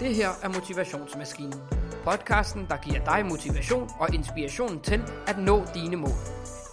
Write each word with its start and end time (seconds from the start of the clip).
Det 0.00 0.14
her 0.14 0.28
er 0.42 0.48
Motivationsmaskinen. 0.48 1.60
Podcasten, 2.04 2.66
der 2.68 2.76
giver 2.76 3.04
dig 3.04 3.26
motivation 3.26 3.90
og 3.98 4.14
inspiration 4.14 4.80
til 4.80 5.02
at 5.26 5.38
nå 5.38 5.64
dine 5.74 5.96
mål. 5.96 6.18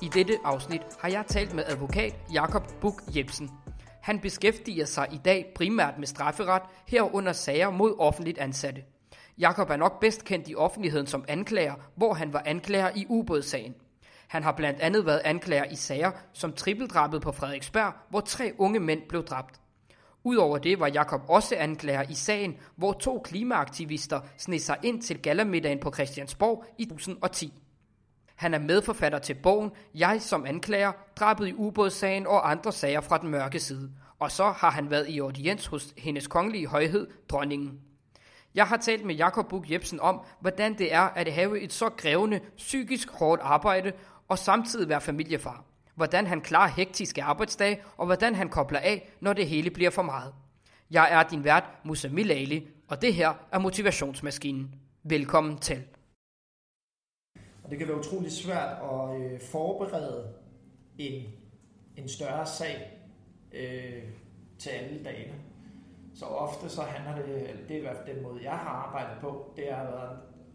I 0.01 0.07
dette 0.13 0.37
afsnit 0.43 0.81
har 0.99 1.09
jeg 1.09 1.25
talt 1.27 1.53
med 1.53 1.63
advokat 1.67 2.15
Jakob 2.33 2.63
Buk 2.81 3.01
Jebsen. 3.15 3.51
Han 4.01 4.19
beskæftiger 4.19 4.85
sig 4.85 5.07
i 5.11 5.19
dag 5.25 5.51
primært 5.55 5.97
med 5.97 6.07
strafferet, 6.07 6.61
herunder 6.87 7.33
sager 7.33 7.69
mod 7.69 7.95
offentligt 7.99 8.37
ansatte. 8.37 8.81
Jakob 9.37 9.69
er 9.69 9.77
nok 9.77 9.99
bedst 9.99 10.23
kendt 10.23 10.49
i 10.49 10.55
offentligheden 10.55 11.07
som 11.07 11.25
anklager, 11.27 11.75
hvor 11.95 12.13
han 12.13 12.33
var 12.33 12.43
anklager 12.45 12.89
i 12.95 13.05
ubådssagen. 13.09 13.75
Han 14.27 14.43
har 14.43 14.51
blandt 14.51 14.79
andet 14.79 15.05
været 15.05 15.21
anklager 15.25 15.65
i 15.65 15.75
sager 15.75 16.11
som 16.33 16.53
trippeldrabet 16.53 17.21
på 17.21 17.31
Frederiksberg, 17.31 17.93
hvor 18.09 18.21
tre 18.21 18.53
unge 18.57 18.79
mænd 18.79 19.01
blev 19.09 19.23
dræbt. 19.23 19.62
Udover 20.23 20.57
det 20.57 20.79
var 20.79 20.87
Jakob 20.87 21.21
også 21.27 21.55
anklager 21.55 22.03
i 22.09 22.13
sagen, 22.13 22.57
hvor 22.75 22.93
to 22.93 23.21
klimaaktivister 23.23 24.19
sned 24.37 24.59
sig 24.59 24.77
ind 24.83 25.01
til 25.01 25.21
gallermiddagen 25.21 25.79
på 25.79 25.91
Christiansborg 25.93 26.65
i 26.77 26.85
2010. 26.85 27.53
Han 28.35 28.53
er 28.53 28.59
medforfatter 28.59 29.19
til 29.19 29.33
bogen 29.33 29.71
Jeg 29.95 30.21
som 30.21 30.45
anklager, 30.45 30.91
drabet 31.15 31.47
i 31.47 31.53
ubådssagen 31.53 32.27
og 32.27 32.51
andre 32.51 32.71
sager 32.71 33.01
fra 33.01 33.17
den 33.17 33.29
mørke 33.29 33.59
side. 33.59 33.91
Og 34.19 34.31
så 34.31 34.51
har 34.51 34.71
han 34.71 34.89
været 34.89 35.09
i 35.09 35.19
audiens 35.19 35.65
hos 35.65 35.93
hendes 35.97 36.27
kongelige 36.27 36.67
højhed, 36.67 37.07
dronningen. 37.29 37.79
Jeg 38.55 38.67
har 38.67 38.77
talt 38.77 39.05
med 39.05 39.15
Jakob 39.15 39.49
Buk 39.49 39.71
Jebsen 39.71 39.99
om, 39.99 40.21
hvordan 40.39 40.77
det 40.77 40.93
er 40.93 41.01
at 41.01 41.33
have 41.33 41.59
et 41.59 41.73
så 41.73 41.89
krævende, 41.89 42.39
psykisk 42.57 43.11
hårdt 43.11 43.41
arbejde 43.41 43.91
og 44.27 44.39
samtidig 44.39 44.89
være 44.89 45.01
familiefar. 45.01 45.63
Hvordan 45.95 46.27
han 46.27 46.41
klarer 46.41 46.69
hektiske 46.69 47.23
arbejdsdage, 47.23 47.81
og 47.97 48.05
hvordan 48.05 48.35
han 48.35 48.49
kobler 48.49 48.79
af, 48.79 49.09
når 49.19 49.33
det 49.33 49.47
hele 49.47 49.69
bliver 49.69 49.89
for 49.89 50.01
meget. 50.01 50.33
Jeg 50.91 51.13
er 51.13 51.23
din 51.23 51.43
vært, 51.43 51.63
Musa 51.83 52.09
Milali, 52.09 52.67
og 52.87 53.01
det 53.01 53.13
her 53.13 53.33
er 53.51 53.59
Motivationsmaskinen. 53.59 54.75
Velkommen 55.03 55.57
til. 55.57 55.83
Det 57.69 57.77
kan 57.77 57.87
være 57.87 57.99
utrolig 57.99 58.31
svært 58.31 58.77
at 58.91 59.21
øh, 59.21 59.39
forberede 59.51 60.33
en, 60.97 61.23
en 61.97 62.09
større 62.09 62.45
sag 62.45 62.91
øh, 63.51 64.03
til 64.59 64.69
alle 64.69 65.03
dagene. 65.03 65.33
Så 66.15 66.25
ofte 66.25 66.69
så 66.69 66.81
handler 66.81 67.25
det, 67.25 67.49
eller 67.49 67.67
det 67.67 67.71
er 67.71 67.77
i 67.77 67.81
hvert 67.81 67.97
fald 67.97 68.15
den 68.15 68.23
måde, 68.23 68.43
jeg 68.43 68.51
har 68.57 68.69
arbejdet 68.69 69.21
på, 69.21 69.53
det 69.55 69.71
er 69.71 69.77
at, 69.77 70.09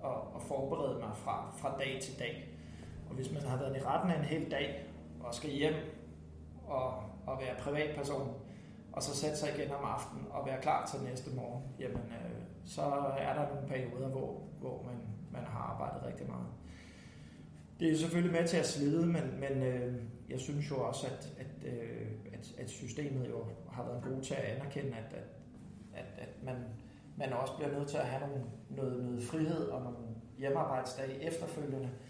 at, 0.05 0.17
at 0.37 0.43
forberede 0.49 0.99
mig 0.99 1.11
fra, 1.17 1.55
fra 1.59 1.79
dag 1.79 1.99
til 2.03 2.19
dag. 2.19 2.49
Og 3.09 3.15
hvis 3.15 3.33
man 3.33 3.43
har 3.43 3.57
været 3.57 3.77
i 3.77 3.81
retten 3.81 4.11
en 4.11 4.25
hel 4.25 4.51
dag, 4.51 4.88
og 5.29 5.35
skal 5.35 5.51
hjem 5.51 5.75
og, 6.67 7.03
og 7.27 7.39
være 7.41 7.55
privatperson, 7.59 8.35
og 8.93 9.03
så 9.03 9.17
sætte 9.17 9.37
sig 9.37 9.49
igen 9.59 9.71
om 9.71 9.85
aftenen 9.85 10.27
og 10.31 10.47
være 10.47 10.63
klar 10.63 10.87
til 10.87 11.01
næste 11.01 11.31
morgen, 11.37 11.63
jamen 11.79 11.97
øh, 11.97 12.43
så 12.65 12.83
er 13.19 13.35
der 13.35 13.49
nogle 13.49 13.69
perioder, 13.69 14.09
hvor, 14.09 14.43
hvor 14.61 14.83
man, 14.83 14.97
man 15.33 15.51
har 15.51 15.59
arbejdet 15.59 16.07
rigtig 16.07 16.27
meget. 16.27 16.47
Det 17.81 17.93
er 17.93 17.97
selvfølgelig 17.97 18.41
med 18.41 18.49
til 18.49 18.57
at 18.57 18.67
slide, 18.67 19.07
men, 19.07 19.41
men 19.41 19.63
øh, 19.63 20.03
jeg 20.31 20.41
synes 20.41 20.71
jo 20.71 20.81
også, 20.81 21.07
at, 21.07 21.33
at, 21.39 21.73
øh, 21.73 22.07
at, 22.33 22.55
at 22.59 22.71
systemet 22.71 23.29
jo 23.29 23.45
har 23.71 23.85
været 23.85 24.05
god 24.05 24.23
til 24.23 24.35
at 24.35 24.43
anerkende, 24.43 24.97
at, 24.97 25.13
at, 25.15 25.25
at, 25.95 26.07
at 26.19 26.45
man, 26.45 26.57
man 27.17 27.33
også 27.33 27.53
bliver 27.57 27.73
nødt 27.73 27.89
til 27.89 27.97
at 27.97 28.07
have 28.07 28.29
nogle, 28.29 28.45
noget, 28.71 29.05
noget 29.05 29.23
frihed 29.23 29.67
og 29.69 29.83
nogle 29.83 29.99
hjemmearbejdsdage 30.39 31.23
efterfølgende, 31.23 31.91
Øh, 31.91 32.08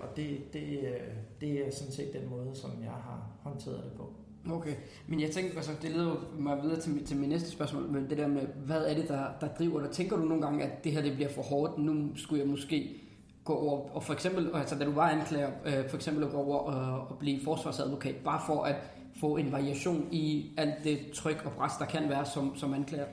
og 0.00 0.16
det, 0.16 0.52
det, 0.52 0.78
øh, 0.82 1.00
det 1.40 1.66
er 1.66 1.70
sådan 1.70 1.92
set 1.92 2.12
den 2.12 2.30
måde, 2.30 2.50
som 2.54 2.70
jeg 2.82 2.90
har 2.90 3.30
håndteret 3.42 3.84
det 3.84 3.92
på. 3.92 4.12
Okay, 4.50 4.74
men 5.06 5.20
jeg 5.20 5.30
tænker, 5.30 5.56
altså, 5.56 5.72
det 5.82 5.90
leder 5.90 6.14
mig 6.38 6.62
videre 6.62 6.80
til, 6.80 7.06
til 7.06 7.16
min 7.16 7.28
næste 7.28 7.50
spørgsmål, 7.50 7.82
men 7.82 8.10
det 8.10 8.18
der 8.18 8.26
med, 8.26 8.46
hvad 8.66 8.84
er 8.84 8.94
det, 8.94 9.08
der, 9.08 9.24
der 9.40 9.48
driver 9.48 9.80
dig? 9.80 9.90
Tænker 9.90 10.16
du 10.16 10.22
nogle 10.22 10.42
gange, 10.42 10.64
at 10.64 10.84
det 10.84 10.92
her 10.92 11.02
det 11.02 11.14
bliver 11.14 11.30
for 11.30 11.42
hårdt, 11.42 11.78
nu 11.78 12.16
skulle 12.16 12.40
jeg 12.40 12.50
måske 12.50 13.00
gå 13.44 13.54
over, 13.54 13.90
og 13.90 14.02
for 14.02 14.12
eksempel, 14.12 14.50
altså 14.54 14.78
da 14.78 14.84
du 14.84 14.92
var 14.92 15.08
anklager, 15.10 15.50
øh, 15.66 15.88
for 15.88 15.96
eksempel 15.96 16.24
at 16.24 16.30
gå 16.30 16.36
over 16.36 16.58
og, 16.58 17.08
og 17.08 17.18
blive 17.18 17.40
forsvarsadvokat, 17.44 18.14
bare 18.24 18.40
for 18.46 18.62
at 18.62 18.76
få 19.20 19.36
en 19.36 19.52
variation 19.52 20.08
i 20.12 20.54
alt 20.58 20.84
det 20.84 20.98
tryk 21.14 21.42
og 21.44 21.52
pres, 21.52 21.72
der 21.78 21.84
kan 21.84 22.08
være 22.08 22.26
som, 22.26 22.56
som 22.56 22.74
anklager? 22.74 23.06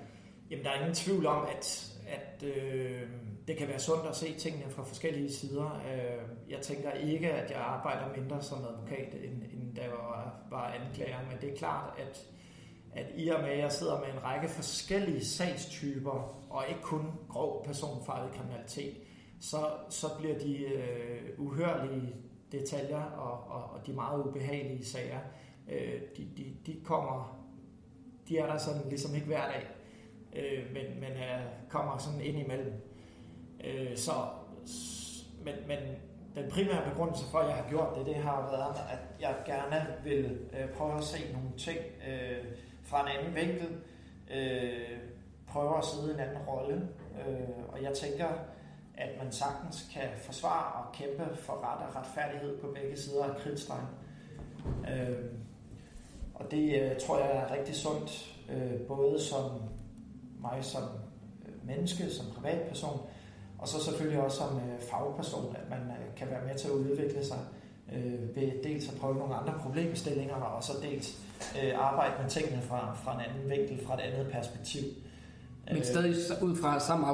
Jamen, 0.51 0.65
der 0.65 0.71
er 0.71 0.79
ingen 0.79 0.95
tvivl 0.95 1.25
om, 1.25 1.45
at, 1.57 1.93
at 2.07 2.43
øh, 2.47 3.01
det 3.47 3.57
kan 3.57 3.67
være 3.67 3.79
sundt 3.79 4.07
at 4.07 4.15
se 4.15 4.33
tingene 4.33 4.71
fra 4.71 4.83
forskellige 4.83 5.33
sider. 5.33 5.81
Øh, 5.93 6.51
jeg 6.51 6.61
tænker 6.61 6.91
ikke, 6.91 7.31
at 7.31 7.51
jeg 7.51 7.59
arbejder 7.59 8.21
mindre 8.21 8.41
som 8.41 8.57
advokat, 8.57 9.13
end, 9.13 9.43
end 9.53 9.75
da 9.75 9.81
jeg 9.81 9.91
var, 9.91 10.39
var 10.49 10.67
anklager, 10.67 11.17
men 11.29 11.41
det 11.41 11.53
er 11.53 11.57
klart, 11.57 11.99
at, 11.99 12.27
at 12.93 13.05
i 13.15 13.29
og 13.29 13.41
med, 13.41 13.49
at 13.49 13.59
jeg 13.59 13.71
sidder 13.71 13.99
med 13.99 14.07
en 14.07 14.23
række 14.23 14.49
forskellige 14.49 15.25
sagstyper, 15.25 16.45
og 16.49 16.63
ikke 16.69 16.81
kun 16.81 17.11
grov 17.29 17.65
personfarlig 17.65 18.33
kriminalitet, 18.33 18.97
så, 19.39 19.57
så 19.89 20.07
bliver 20.19 20.39
de 20.39 20.57
øh, 20.57 21.21
uhørlige 21.37 22.15
detaljer 22.51 23.03
og, 23.03 23.55
og, 23.55 23.63
og 23.63 23.87
de 23.87 23.93
meget 23.93 24.25
ubehagelige 24.25 24.85
sager, 24.85 25.19
øh, 25.71 26.01
de, 26.17 26.27
de, 26.37 26.55
de 26.65 26.81
kommer, 26.83 27.43
de 28.29 28.37
er 28.37 28.45
der 28.45 28.57
sådan 28.57 28.89
ligesom 28.89 29.15
ikke 29.15 29.27
hver 29.27 29.51
dag, 29.51 29.67
øh, 30.35 30.73
men, 30.73 30.99
men 30.99 31.11
øh, 31.11 31.41
kommer 31.69 31.97
sådan 31.97 32.21
ind 32.21 32.37
imellem. 32.37 32.73
Øh, 33.63 33.97
så, 33.97 34.11
men, 35.45 35.55
men 35.67 35.77
den 36.35 36.51
primære 36.51 36.89
begrundelse 36.89 37.25
for, 37.31 37.37
at 37.37 37.47
jeg 37.47 37.55
har 37.55 37.69
gjort 37.69 37.97
det, 37.97 38.05
det 38.05 38.15
har 38.15 38.41
været, 38.51 38.75
at 38.91 38.99
jeg 39.21 39.35
gerne 39.45 39.85
vil 40.03 40.39
øh, 40.53 40.69
prøve 40.69 40.97
at 40.97 41.03
se 41.03 41.33
nogle 41.33 41.49
ting 41.57 41.79
øh, 42.07 42.45
fra 42.83 43.01
en 43.01 43.17
anden 43.17 43.35
vinkel, 43.35 43.77
øh, 44.31 44.99
prøve 45.47 45.77
at 45.77 45.85
sidde 45.85 46.11
i 46.11 46.13
en 46.13 46.19
anden 46.19 46.37
rolle, 46.37 46.87
øh, 47.27 47.73
og 47.73 47.83
jeg 47.83 47.93
tænker, 47.93 48.27
at 48.97 49.09
man 49.23 49.31
sagtens 49.31 49.89
kan 49.93 50.09
forsvare 50.21 50.83
og 50.83 50.91
kæmpe 50.93 51.35
for 51.35 51.53
ret 51.53 51.87
og 51.87 51.95
retfærdighed 51.95 52.57
på 52.57 52.67
begge 52.67 52.97
sider 52.97 53.23
af 53.23 53.37
kridtstregen. 53.37 53.87
Øh, 54.91 55.25
og 56.35 56.51
det 56.51 56.81
øh, 56.81 56.99
tror 56.99 57.19
jeg 57.19 57.35
er 57.35 57.51
rigtig 57.51 57.75
sundt, 57.75 58.35
øh, 58.49 58.81
både 58.87 59.21
som 59.21 59.51
mig 60.41 60.59
som 60.61 60.83
øh, 61.45 61.67
menneske, 61.67 62.09
som 62.09 62.25
privatperson, 62.35 62.99
og 63.57 63.67
så 63.67 63.83
selvfølgelig 63.83 64.21
også 64.21 64.37
som 64.37 64.57
øh, 64.57 64.81
fagperson, 64.89 65.55
at 65.55 65.69
man 65.69 65.79
øh, 65.79 66.15
kan 66.17 66.27
være 66.29 66.45
med 66.47 66.55
til 66.55 66.67
at 66.67 66.73
udvikle 66.73 67.25
sig 67.25 67.39
øh, 67.93 68.35
ved 68.35 68.63
dels 68.63 68.89
at 68.89 68.99
prøve 68.99 69.15
nogle 69.15 69.35
andre 69.35 69.53
problemstillinger, 69.59 70.35
og 70.35 70.63
så 70.63 70.71
dels 70.81 71.19
øh, 71.63 71.71
arbejde 71.75 72.13
med 72.21 72.29
tingene 72.29 72.61
fra, 72.61 72.97
fra 73.03 73.13
en 73.13 73.21
anden 73.29 73.49
vinkel, 73.49 73.85
fra 73.87 73.93
et 73.93 73.99
andet 73.99 74.31
perspektiv. 74.31 74.83
Men 75.73 75.83
stadig 75.83 76.15
ud 76.41 76.55
fra 76.55 76.79
samme 76.79 77.07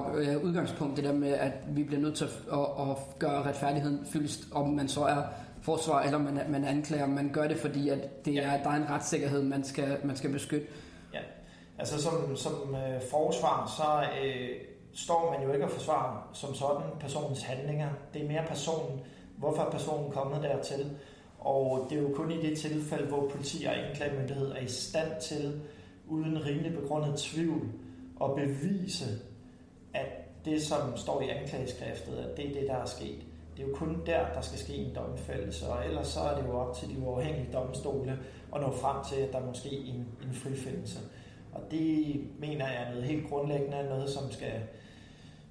udgangspunkt, 0.44 0.96
det 0.98 1.04
der 1.04 1.14
med, 1.14 1.32
at 1.34 1.52
vi 1.68 1.84
bliver 1.84 2.02
nødt 2.02 2.16
til 2.16 2.26
at, 2.26 2.60
at 2.60 3.20
gøre 3.20 3.44
retfærdigheden 3.44 4.06
fyldest, 4.12 4.44
om 4.52 4.70
man 4.70 4.88
så 4.88 5.04
er 5.04 5.24
forsvar 5.62 6.02
eller 6.02 6.18
man, 6.18 6.40
man 6.50 6.66
anklager. 6.66 7.08
Man 7.08 7.30
gør 7.34 7.48
det, 7.48 7.58
fordi 7.58 7.90
at 7.90 8.26
det 8.26 8.34
ja. 8.34 8.42
er, 8.42 8.64
der 8.64 8.70
er 8.70 8.76
en 8.76 8.90
retssikkerhed, 8.90 9.44
man 9.44 9.64
skal, 9.64 9.98
man 10.04 10.16
skal 10.16 10.32
beskytte. 10.32 10.68
Ja, 11.14 11.20
altså 11.80 12.02
som, 12.02 12.36
som 12.36 12.76
øh, 12.76 13.02
forsvar, 13.12 13.74
så 13.78 14.20
øh, 14.24 14.50
står 14.94 15.32
man 15.32 15.48
jo 15.48 15.54
ikke 15.54 15.66
og 15.66 15.72
forsvarer 15.72 16.30
som 16.34 16.54
sådan 16.54 16.92
personens 17.00 17.42
handlinger. 17.42 17.90
Det 18.14 18.24
er 18.24 18.28
mere 18.28 18.44
personen, 18.48 19.00
hvorfor 19.38 19.62
er 19.62 19.72
personen 19.72 20.12
kommet 20.12 20.44
dertil. 20.44 20.98
Og 21.40 21.88
det 21.90 21.98
er 21.98 22.02
jo 22.02 22.10
kun 22.16 22.32
i 22.32 22.50
det 22.50 22.58
tilfælde, 22.58 23.08
hvor 23.08 23.30
politi 23.30 23.64
og 23.64 23.78
anklagemyndighed 23.78 24.52
er 24.52 24.60
i 24.60 24.68
stand 24.68 25.22
til, 25.22 25.62
uden 26.08 26.46
rimelig 26.46 26.74
begrundet 26.74 27.18
tvivl, 27.18 27.62
at 28.24 28.36
bevise, 28.36 29.06
at 29.94 30.08
det, 30.46 30.64
som 30.64 30.98
står 30.98 31.22
i 31.22 31.30
anklageskriftet, 31.30 32.18
at 32.18 32.38
det 32.38 32.50
er 32.50 32.60
det, 32.60 32.68
der 32.68 32.76
er 32.76 32.86
sket. 32.86 33.26
Det 33.58 33.64
er 33.64 33.68
jo 33.68 33.76
kun 33.76 34.02
der, 34.06 34.34
der 34.34 34.42
skal 34.42 34.60
ske 34.60 34.76
en 34.76 34.96
domfældelse, 34.96 35.68
og 35.68 35.86
ellers 35.86 36.08
så 36.08 36.20
er 36.20 36.42
det 36.42 36.48
jo 36.48 36.60
op 36.60 36.76
til 36.76 36.90
de 36.90 37.00
uafhængige 37.00 37.54
domstole 37.54 38.20
at 38.56 38.62
nå 38.62 38.72
frem 38.72 39.04
til, 39.10 39.16
at 39.16 39.34
der 39.34 39.46
måske 39.46 39.70
en, 39.70 40.08
en 40.24 40.34
frifindelse. 40.34 41.00
Og 41.52 41.62
det 41.72 42.16
mener 42.40 42.68
jeg 42.68 42.84
er 42.84 42.90
noget 42.90 43.04
helt 43.04 43.30
grundlæggende, 43.30 43.84
noget 43.90 44.10
som 44.10 44.32
skal, 44.32 44.62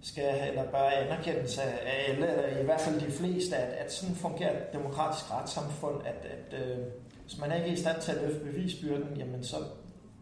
skal 0.02 0.49
eller 0.49 0.70
bør 0.70 0.78
anerkendes 0.78 1.58
af 1.58 1.78
alle, 2.08 2.32
eller 2.32 2.60
i 2.60 2.64
hvert 2.64 2.81
fald 2.81 3.00
de 3.00 3.10
fleste, 3.10 3.56
at, 3.56 3.72
at 3.72 3.93
sådan 3.93 4.14
fungerer 4.14 4.56
et 4.56 4.72
demokratisk 4.72 5.31
retssamfund, 5.31 5.96
at, 6.04 6.26
at 6.31 6.60
øh, 6.60 6.78
hvis 7.22 7.40
man 7.40 7.52
ikke 7.56 7.69
er 7.69 7.72
i 7.72 7.76
stand 7.76 8.00
til 8.00 8.12
at 8.12 8.22
løfte 8.22 8.44
bevisbyrden, 8.44 9.16
jamen 9.16 9.44
så, 9.44 9.56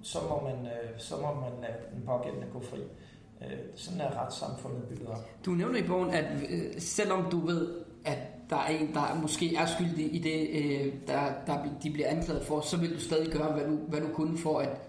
så, 0.02 0.18
må 0.28 0.42
man, 0.44 0.66
øh, 0.66 0.90
så 0.98 1.16
må 1.16 1.34
man 1.34 1.52
lade 1.62 1.72
den 1.94 2.02
pågældende 2.06 2.46
gå 2.52 2.60
fri. 2.60 2.78
Øh, 3.42 3.58
sådan 3.76 4.00
er 4.00 4.24
retssamfundet 4.24 4.82
bygget 4.82 5.08
op. 5.08 5.44
Du 5.46 5.50
nævner 5.50 5.78
i 5.78 5.86
bogen, 5.86 6.10
at 6.10 6.24
øh, 6.50 6.80
selvom 6.80 7.30
du 7.30 7.46
ved, 7.46 7.68
at 8.04 8.18
der 8.50 8.56
er 8.56 8.68
en, 8.68 8.94
der 8.94 9.14
måske 9.22 9.56
er 9.56 9.66
skyldig 9.66 10.14
i 10.14 10.18
det, 10.18 10.48
øh, 10.62 10.94
der, 11.06 11.32
der 11.46 11.64
de 11.82 11.90
bliver 11.90 12.08
anklaget 12.08 12.44
for, 12.44 12.60
så 12.60 12.76
vil 12.76 12.94
du 12.94 13.00
stadig 13.00 13.32
gøre, 13.32 13.52
hvad 13.52 13.64
du, 13.64 13.76
hvad 13.76 14.00
du 14.00 14.08
kunne 14.14 14.38
for 14.38 14.58
at 14.58 14.80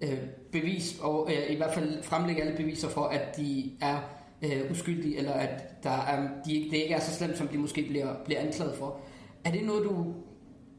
øh, 0.00 0.18
bevis, 0.52 0.98
og 1.02 1.30
øh, 1.32 1.54
i 1.54 1.56
hvert 1.56 1.74
fald 1.74 2.02
fremlægge 2.02 2.42
alle 2.42 2.56
beviser 2.56 2.88
for, 2.88 3.04
at 3.04 3.36
de 3.36 3.72
er 3.80 3.98
øh, 4.44 4.70
uskyldige, 4.70 5.18
eller 5.18 5.32
at 5.32 5.82
der 5.82 5.90
er, 5.90 6.28
de, 6.46 6.54
ikke, 6.54 6.70
det 6.70 6.76
ikke 6.76 6.94
er 6.94 7.00
så 7.00 7.14
slemt, 7.14 7.38
som 7.38 7.48
de 7.48 7.58
måske 7.58 7.86
bliver, 7.88 8.14
bliver 8.24 8.40
anklaget 8.40 8.74
for. 8.76 9.00
Er 9.44 9.50
det 9.50 9.64
noget, 9.64 9.84
du... 9.84 10.14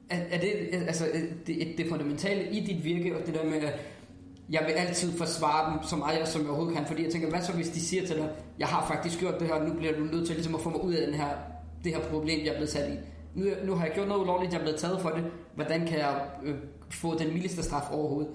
Er, 0.09 0.17
er 0.31 0.39
det 0.39 0.51
altså, 0.87 1.05
øh, 1.13 1.21
det, 1.47 1.73
det 1.77 1.89
fundamentale 1.89 2.51
i 2.51 2.59
dit 2.59 2.83
virke, 2.83 3.17
og 3.17 3.25
det 3.25 3.33
der 3.33 3.45
med, 3.45 3.61
jeg 4.49 4.63
vil 4.65 4.73
altid 4.73 5.11
forsvare 5.17 5.71
dem 5.71 5.83
så 5.83 5.95
meget 5.95 6.27
som 6.27 6.41
jeg 6.41 6.49
overhovedet 6.49 6.77
kan, 6.77 6.85
fordi 6.85 7.03
jeg 7.03 7.11
tænker, 7.11 7.29
hvad 7.29 7.41
så 7.41 7.53
hvis 7.53 7.69
de 7.69 7.79
siger 7.79 8.05
til 8.05 8.15
dig, 8.15 8.29
jeg 8.59 8.67
har 8.67 8.87
faktisk 8.87 9.19
gjort 9.19 9.39
det 9.39 9.47
her, 9.47 9.67
nu 9.67 9.73
bliver 9.73 9.93
du 9.93 10.03
nødt 10.03 10.25
til 10.25 10.35
ligesom 10.35 10.55
at 10.55 10.61
få 10.61 10.69
mig 10.69 10.83
ud 10.83 10.93
af 10.93 11.07
den 11.07 11.15
her, 11.15 11.29
det 11.83 11.93
her 11.93 12.01
problem, 12.01 12.39
jeg 12.45 12.47
er 12.47 12.53
blevet 12.53 12.69
sat 12.69 12.93
i. 12.93 12.97
Nu, 13.35 13.45
nu 13.65 13.75
har 13.75 13.85
jeg 13.85 13.93
gjort 13.95 14.07
noget 14.07 14.21
ulovligt, 14.21 14.53
jeg 14.53 14.59
er 14.59 14.63
blevet 14.63 14.79
taget 14.79 15.01
for 15.01 15.09
det, 15.09 15.23
hvordan 15.55 15.87
kan 15.87 15.99
jeg 15.99 16.21
øh, 16.43 16.55
få 16.89 17.17
den 17.17 17.33
mildeste 17.33 17.63
straf 17.63 17.91
overhovedet? 17.91 18.31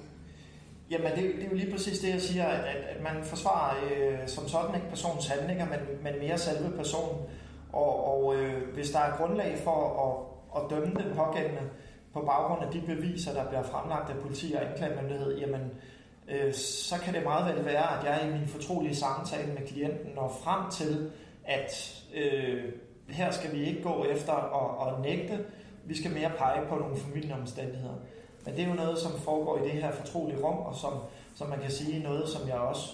Jamen, 0.91 1.11
det, 1.11 1.35
det 1.37 1.45
er 1.45 1.49
jo 1.51 1.57
lige 1.57 1.73
præcis 1.73 1.99
det, 1.99 2.09
jeg 2.09 2.21
siger, 2.21 2.47
at, 2.47 2.65
at, 2.65 2.85
at 2.85 3.03
man 3.03 3.25
forsvarer 3.25 3.77
øh, 3.85 4.19
som 4.29 4.49
sådan 4.49 4.75
ikke 4.75 4.89
personens 4.89 5.27
handlinger, 5.27 5.67
men, 5.67 5.79
men 6.03 6.19
mere 6.19 6.39
selve 6.39 6.77
personen. 6.77 7.21
Og, 7.73 8.05
og 8.15 8.37
øh, 8.37 8.75
hvis 8.75 8.91
der 8.91 8.99
er 8.99 9.17
grundlag 9.17 9.59
for 9.59 9.81
at, 10.07 10.63
at 10.63 10.71
dømme 10.71 10.95
den 10.95 11.17
pågældende 11.17 11.63
på 12.13 12.21
baggrund 12.21 12.65
af 12.65 12.73
de 12.73 12.81
beviser, 12.87 13.33
der 13.33 13.49
bliver 13.49 13.63
fremlagt 13.63 14.11
af 14.11 14.17
politi 14.17 14.53
og 14.53 14.71
anklagemyndighed, 14.71 15.39
jamen, 15.39 15.71
øh, 16.29 16.55
så 16.55 16.95
kan 17.05 17.15
det 17.15 17.23
meget 17.23 17.57
vel 17.57 17.65
være, 17.65 17.99
at 17.99 18.05
jeg 18.05 18.29
i 18.29 18.39
min 18.39 18.49
fortrolige 18.49 18.97
samtale 18.97 19.53
med 19.53 19.67
klienten 19.67 20.11
når 20.15 20.41
frem 20.45 20.71
til, 20.71 21.11
at 21.45 22.03
øh, 22.15 22.65
her 23.09 23.31
skal 23.31 23.53
vi 23.53 23.65
ikke 23.65 23.83
gå 23.83 24.05
efter 24.05 24.33
at, 24.33 24.89
at 24.89 25.01
nægte, 25.01 25.45
vi 25.85 25.97
skal 25.97 26.11
mere 26.11 26.31
pege 26.39 26.67
på 26.67 26.75
nogle 26.75 26.97
familieomstændigheder. 26.97 27.95
Men 28.45 28.57
det 28.57 28.65
er 28.65 28.69
jo 28.69 28.75
noget, 28.75 28.99
som 28.99 29.13
foregår 29.13 29.59
i 29.59 29.63
det 29.63 29.71
her 29.71 29.93
fortrolige 29.93 30.45
rum, 30.45 30.59
og 30.59 30.75
som, 30.75 30.93
som 31.35 31.49
man 31.49 31.61
kan 31.61 31.71
sige 31.71 32.03
noget, 32.03 32.29
som 32.29 32.49
jeg 32.49 32.57
også 32.57 32.89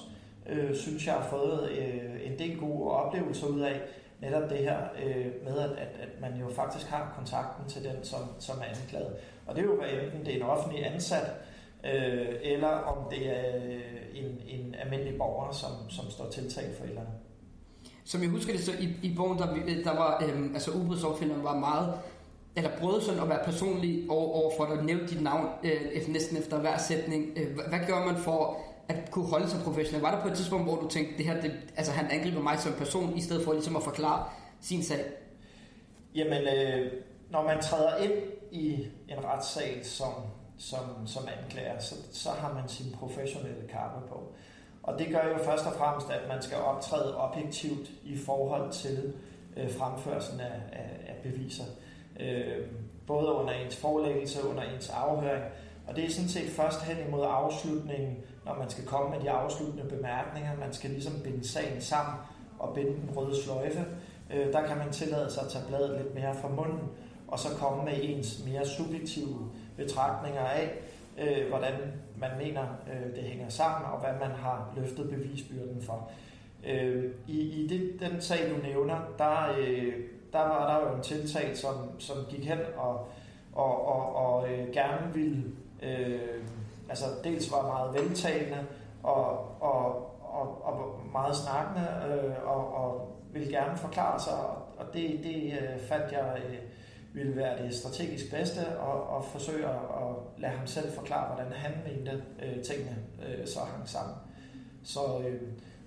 øh, 0.48 0.76
synes, 0.76 1.06
jeg 1.06 1.14
har 1.14 1.28
fået 1.31 1.70
øh, 1.70 2.32
en 2.32 2.38
del 2.38 2.58
gode 2.58 2.90
oplevelser 2.90 3.46
ud 3.46 3.60
af. 3.60 3.81
Netop 4.20 4.50
det 4.50 4.58
her 4.58 4.78
øh, 5.04 5.26
med, 5.44 5.58
at, 5.58 5.70
at, 5.70 5.88
at 6.00 6.20
man 6.20 6.40
jo 6.40 6.48
faktisk 6.54 6.87
har 6.87 7.12
kontakten 7.16 7.69
til 7.69 7.84
den, 7.84 8.04
som, 8.04 8.20
som 8.38 8.58
er 8.58 8.64
anklaget. 8.64 9.16
Og 9.46 9.54
det 9.54 9.62
er 9.62 9.66
jo, 9.66 9.76
hvad 9.76 9.88
enten 9.88 10.25
det 10.25 10.32
er 10.32 10.37
en 10.37 10.43
offentlig 10.43 10.87
ansat, 10.87 11.31
øh, 11.84 12.34
eller 12.42 12.69
om 12.69 13.10
det 13.10 13.38
er 13.38 13.56
øh, 13.56 13.81
en, 14.14 14.40
en 14.46 14.75
almindelig 14.75 15.19
borger, 15.19 15.52
som, 15.52 15.70
som 15.88 16.10
står 16.10 16.31
tiltalt 16.31 16.76
for 16.76 16.84
et 16.84 16.88
eller 16.88 17.00
andet. 17.00 17.14
Som 18.04 18.22
jeg 18.22 18.31
husker 18.31 18.52
det, 18.52 18.62
så 18.62 18.72
i, 18.81 18.88
i 19.02 19.14
bogen, 19.16 19.38
der, 19.38 19.46
der 19.84 19.96
var, 19.96 20.25
øhm, 20.25 20.54
altså 20.54 20.70
udbrudsopfinderen 20.70 21.44
var 21.44 21.58
meget 21.58 21.94
eller 22.56 22.70
prøvede 22.79 23.05
sådan 23.05 23.20
at 23.20 23.29
være 23.29 23.44
personlig 23.44 24.11
over, 24.11 24.35
over 24.35 24.53
for 24.56 24.64
at 24.64 24.85
nævne 24.85 25.08
dit 25.08 25.23
navn 25.23 25.49
øh, 25.64 26.08
næsten 26.08 26.37
efter 26.37 26.58
hver 26.61 26.79
sætning. 26.79 27.32
Øh, 27.37 27.55
hvad, 27.55 27.64
hvad 27.69 27.79
gør 27.87 28.05
man 28.05 28.17
for 28.17 28.58
at 28.88 29.11
kunne 29.11 29.26
holde 29.26 29.49
sig 29.49 29.61
professionel? 29.64 30.03
Var 30.03 30.11
der 30.11 30.23
på 30.23 30.29
et 30.29 30.35
tidspunkt, 30.35 30.67
hvor 30.67 30.76
du 30.76 30.88
tænkte, 30.88 31.19
det 31.19 31.26
her, 31.26 31.41
det, 31.41 31.53
altså 31.76 31.93
han 31.93 32.11
angriber 32.11 32.43
mig 32.43 32.58
som 32.58 32.73
person, 32.73 33.17
i 33.17 33.20
stedet 33.20 33.44
for 33.44 33.53
ligesom 33.53 33.76
at 33.76 33.82
forklare 33.82 34.25
sin 34.61 34.82
sag? 34.82 35.05
Jamen, 36.14 36.43
øh, 36.43 36.93
når 37.31 37.43
man 37.43 37.62
træder 37.62 37.97
ind 37.97 38.12
i 38.53 38.87
en 39.09 39.25
retssag 39.25 39.81
som, 39.82 40.12
som, 40.59 41.06
som 41.06 41.29
anklager, 41.38 41.79
så, 41.79 41.94
så 42.12 42.31
har 42.31 42.55
man 42.55 42.69
sin 42.69 42.93
professionelle 42.93 43.69
kappe 43.69 44.09
på. 44.09 44.32
Og 44.82 44.99
det 44.99 45.06
gør 45.06 45.29
jo 45.29 45.44
først 45.44 45.67
og 45.67 45.73
fremmest, 45.73 46.11
at 46.11 46.29
man 46.29 46.43
skal 46.43 46.59
optræde 46.59 47.17
objektivt 47.17 47.91
i 48.05 48.19
forhold 48.19 48.73
til 48.73 49.12
øh, 49.56 49.70
fremførelsen 49.70 50.41
af, 50.41 50.61
af, 50.73 50.91
af 51.06 51.17
beviser 51.23 51.64
øh, 51.64 51.86
Øh, 52.20 52.66
både 53.06 53.32
under 53.32 53.52
ens 53.52 53.76
forelæggelse 53.76 54.42
og 54.42 54.50
under 54.50 54.62
ens 54.62 54.90
afhøring. 54.90 55.44
Og 55.86 55.96
det 55.96 56.04
er 56.04 56.10
sådan 56.10 56.28
set 56.28 56.50
først 56.50 56.82
hen 56.82 57.08
imod 57.08 57.26
afslutningen, 57.28 58.16
når 58.44 58.54
man 58.54 58.70
skal 58.70 58.84
komme 58.84 59.10
med 59.10 59.20
de 59.20 59.30
afsluttende 59.30 59.84
bemærkninger. 59.84 60.56
Man 60.60 60.72
skal 60.72 60.90
ligesom 60.90 61.12
binde 61.24 61.48
sagen 61.48 61.80
sammen 61.80 62.14
og 62.58 62.74
binde 62.74 62.90
den 62.90 63.10
røde 63.16 63.42
sløjfe. 63.42 63.84
Øh, 64.34 64.52
der 64.52 64.66
kan 64.66 64.76
man 64.78 64.92
tillade 64.92 65.30
sig 65.30 65.42
at 65.42 65.48
tage 65.48 65.64
bladet 65.68 66.00
lidt 66.02 66.14
mere 66.14 66.34
fra 66.34 66.48
munden, 66.48 66.88
og 67.28 67.38
så 67.38 67.48
komme 67.58 67.84
med 67.84 67.92
ens 68.02 68.42
mere 68.46 68.66
subjektive 68.66 69.50
betragtninger 69.76 70.40
af, 70.40 70.70
øh, 71.18 71.48
hvordan 71.48 71.72
man 72.16 72.30
mener, 72.38 72.62
øh, 72.62 73.16
det 73.16 73.22
hænger 73.22 73.48
sammen, 73.48 73.90
og 73.92 74.00
hvad 74.00 74.28
man 74.28 74.36
har 74.36 74.72
løftet 74.76 75.10
bevisbyrden 75.10 75.82
for. 75.82 76.10
Øh, 76.66 77.04
I 77.26 77.38
i 77.38 77.66
det, 77.68 78.00
den 78.00 78.20
sag, 78.20 78.50
du 78.50 78.62
nævner, 78.62 78.96
der, 79.18 79.54
øh, 79.58 79.92
der 80.32 80.38
var 80.38 80.78
der 80.78 80.88
jo 80.88 80.96
en 80.96 81.02
tiltag, 81.02 81.56
som, 81.56 82.00
som 82.00 82.17
gik 82.28 82.44
hen 82.44 82.58
og, 82.76 83.08
og, 83.52 83.87
og, 83.87 84.17
og 84.17 84.52
øh, 84.52 84.73
gerne 84.73 85.14
ville, 85.14 85.44
øh, 85.82 86.43
altså 86.88 87.05
dels 87.25 87.52
var 87.52 87.62
meget 87.62 87.94
veltalende 87.94 88.67
og, 89.02 89.62
og, 89.62 89.87
og, 90.20 90.64
og 90.64 91.00
meget 91.12 91.37
snakkende 91.37 91.88
øh, 92.08 92.49
og, 92.49 92.75
og 92.75 93.17
ville 93.32 93.52
gerne 93.52 93.76
forklare 93.76 94.20
sig, 94.20 94.34
og 94.78 94.87
det, 94.94 95.20
det 95.25 95.52
øh, 95.52 95.81
fandt 95.88 96.12
jeg 96.12 96.38
øh, 96.49 96.56
ville 97.12 97.37
være 97.37 97.62
det 97.62 97.75
strategisk 97.75 98.31
bedste 98.31 98.78
og, 98.78 99.08
og 99.17 99.25
forsøge 99.25 99.67
at 99.67 100.12
lade 100.38 100.52
ham 100.52 100.67
selv 100.67 100.93
forklare, 100.93 101.34
hvordan 101.34 101.52
han 101.52 101.73
mente 101.87 102.23
øh, 102.43 102.62
tingene 102.62 102.96
øh, 103.28 103.46
så 103.46 103.58
hang 103.61 103.88
sammen. 103.88 104.17
Så 104.84 105.00
øh, 105.26 105.43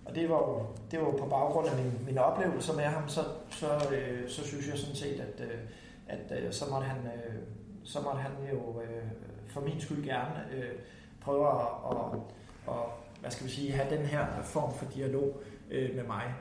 og 0.10 0.16
det 0.16 0.30
var 0.30 0.36
jo, 0.36 0.66
det 0.92 1.00
var 1.00 1.06
jo 1.06 1.12
på 1.12 1.26
baggrund 1.26 1.68
af 1.68 1.76
min, 1.76 2.06
min 2.06 2.18
oplevelse 2.18 2.74
med 2.74 2.84
ham, 2.84 3.10
så, 3.10 3.22
så, 3.50 3.68
øh, 3.92 4.30
så 4.30 4.48
synes 4.48 4.68
jeg 4.68 4.78
sådan 4.78 4.96
set, 4.96 5.20
at, 5.20 5.46
øh, 5.46 5.60
at 6.08 6.44
øh, 6.44 6.54
så, 6.54 6.66
måtte 6.72 6.88
han, 6.88 6.98
øh, 7.06 7.36
så 7.84 8.02
måtte 8.02 8.20
han 8.20 8.32
jo 8.52 8.82
øh, 8.82 9.04
for 9.48 9.62
min 9.62 9.82
skyld 9.82 10.06
gerne 10.06 10.46
øh, 10.54 10.72
prøve 11.22 11.48
at, 11.48 11.68
og, 11.84 12.32
og, 12.68 12.90
hvad 13.22 13.32
skal 13.32 13.46
vi 13.46 13.52
sige, 13.52 13.72
have 13.72 13.98
den 13.98 14.06
her 14.06 14.26
form 14.44 14.74
for 14.74 14.86
dialog 14.86 15.42
øh, 15.72 15.96
med 15.96 16.04
mig. 16.04 16.34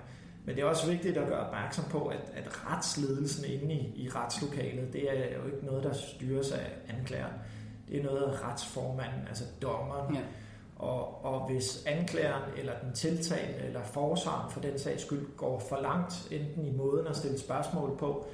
Men 0.44 0.56
det 0.56 0.62
er 0.62 0.66
også 0.66 0.90
vigtigt 0.90 1.16
at 1.16 1.28
gøre 1.28 1.46
opmærksom 1.46 1.84
på, 1.90 2.06
at, 2.06 2.32
at 2.34 2.66
retsledelsen 2.66 3.44
inde 3.44 3.74
i, 3.74 4.04
i 4.04 4.08
retslokalet, 4.08 4.92
det 4.92 5.10
er 5.10 5.36
jo 5.36 5.46
ikke 5.46 5.66
noget, 5.66 5.84
der 5.84 5.92
styres 5.92 6.52
af 6.52 6.66
anklageren. 6.88 7.34
Det 7.88 8.00
er 8.00 8.04
noget 8.04 8.44
retsformanden, 8.44 9.28
altså 9.28 9.44
dommeren, 9.62 10.14
ja 10.14 10.20
og, 10.78 11.24
og 11.24 11.46
hvis 11.50 11.84
anklageren 11.86 12.42
eller 12.56 12.72
den 12.82 12.92
tiltalte 12.92 13.64
eller 13.66 13.82
forsvaren 13.82 14.50
for 14.50 14.60
den 14.60 14.78
sags 14.78 15.02
skyld 15.02 15.36
går 15.36 15.58
for 15.58 15.80
langt, 15.82 16.28
enten 16.30 16.66
i 16.66 16.72
måden 16.76 17.06
at 17.06 17.16
stille 17.16 17.38
spørgsmål 17.38 17.96
på, 17.98 18.26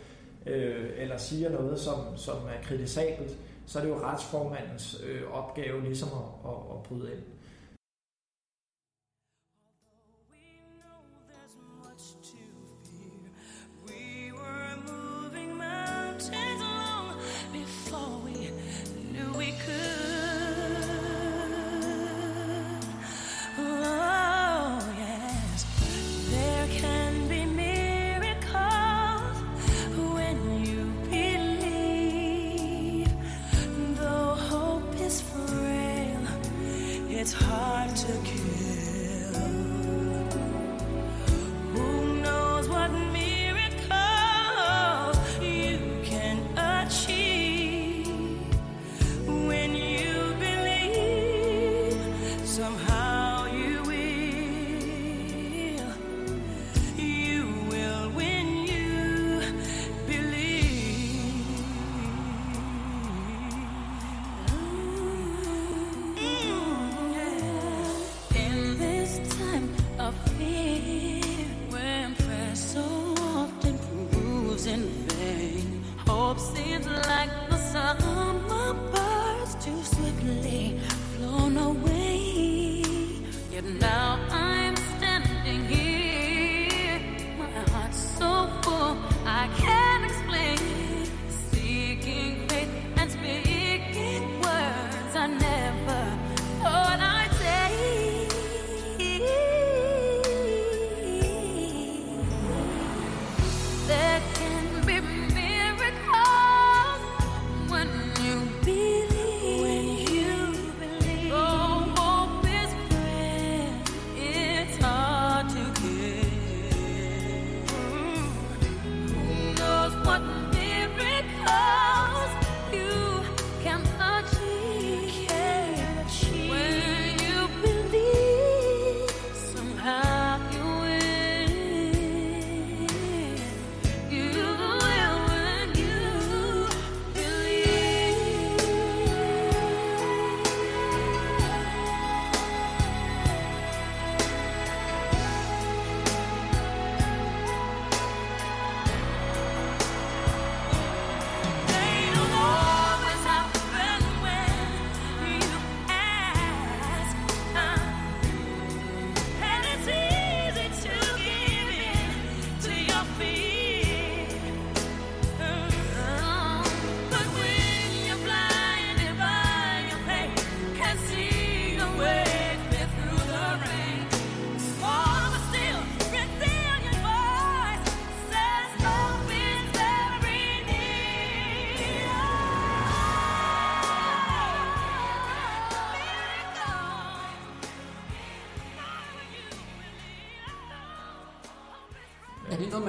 øh, 0.46 0.90
eller 0.96 1.16
siger 1.16 1.50
noget, 1.50 1.80
som, 1.80 2.16
som 2.16 2.36
er 2.36 2.62
kritisabelt, 2.62 3.36
så 3.66 3.78
er 3.78 3.82
det 3.82 3.90
jo 3.90 4.00
retsformandens 4.00 5.02
øh, 5.06 5.32
opgave 5.32 5.82
ligesom 5.82 6.08
at, 6.08 6.50
at, 6.50 6.76
at 6.76 6.82
bryde 6.82 7.12
ind. 7.12 7.22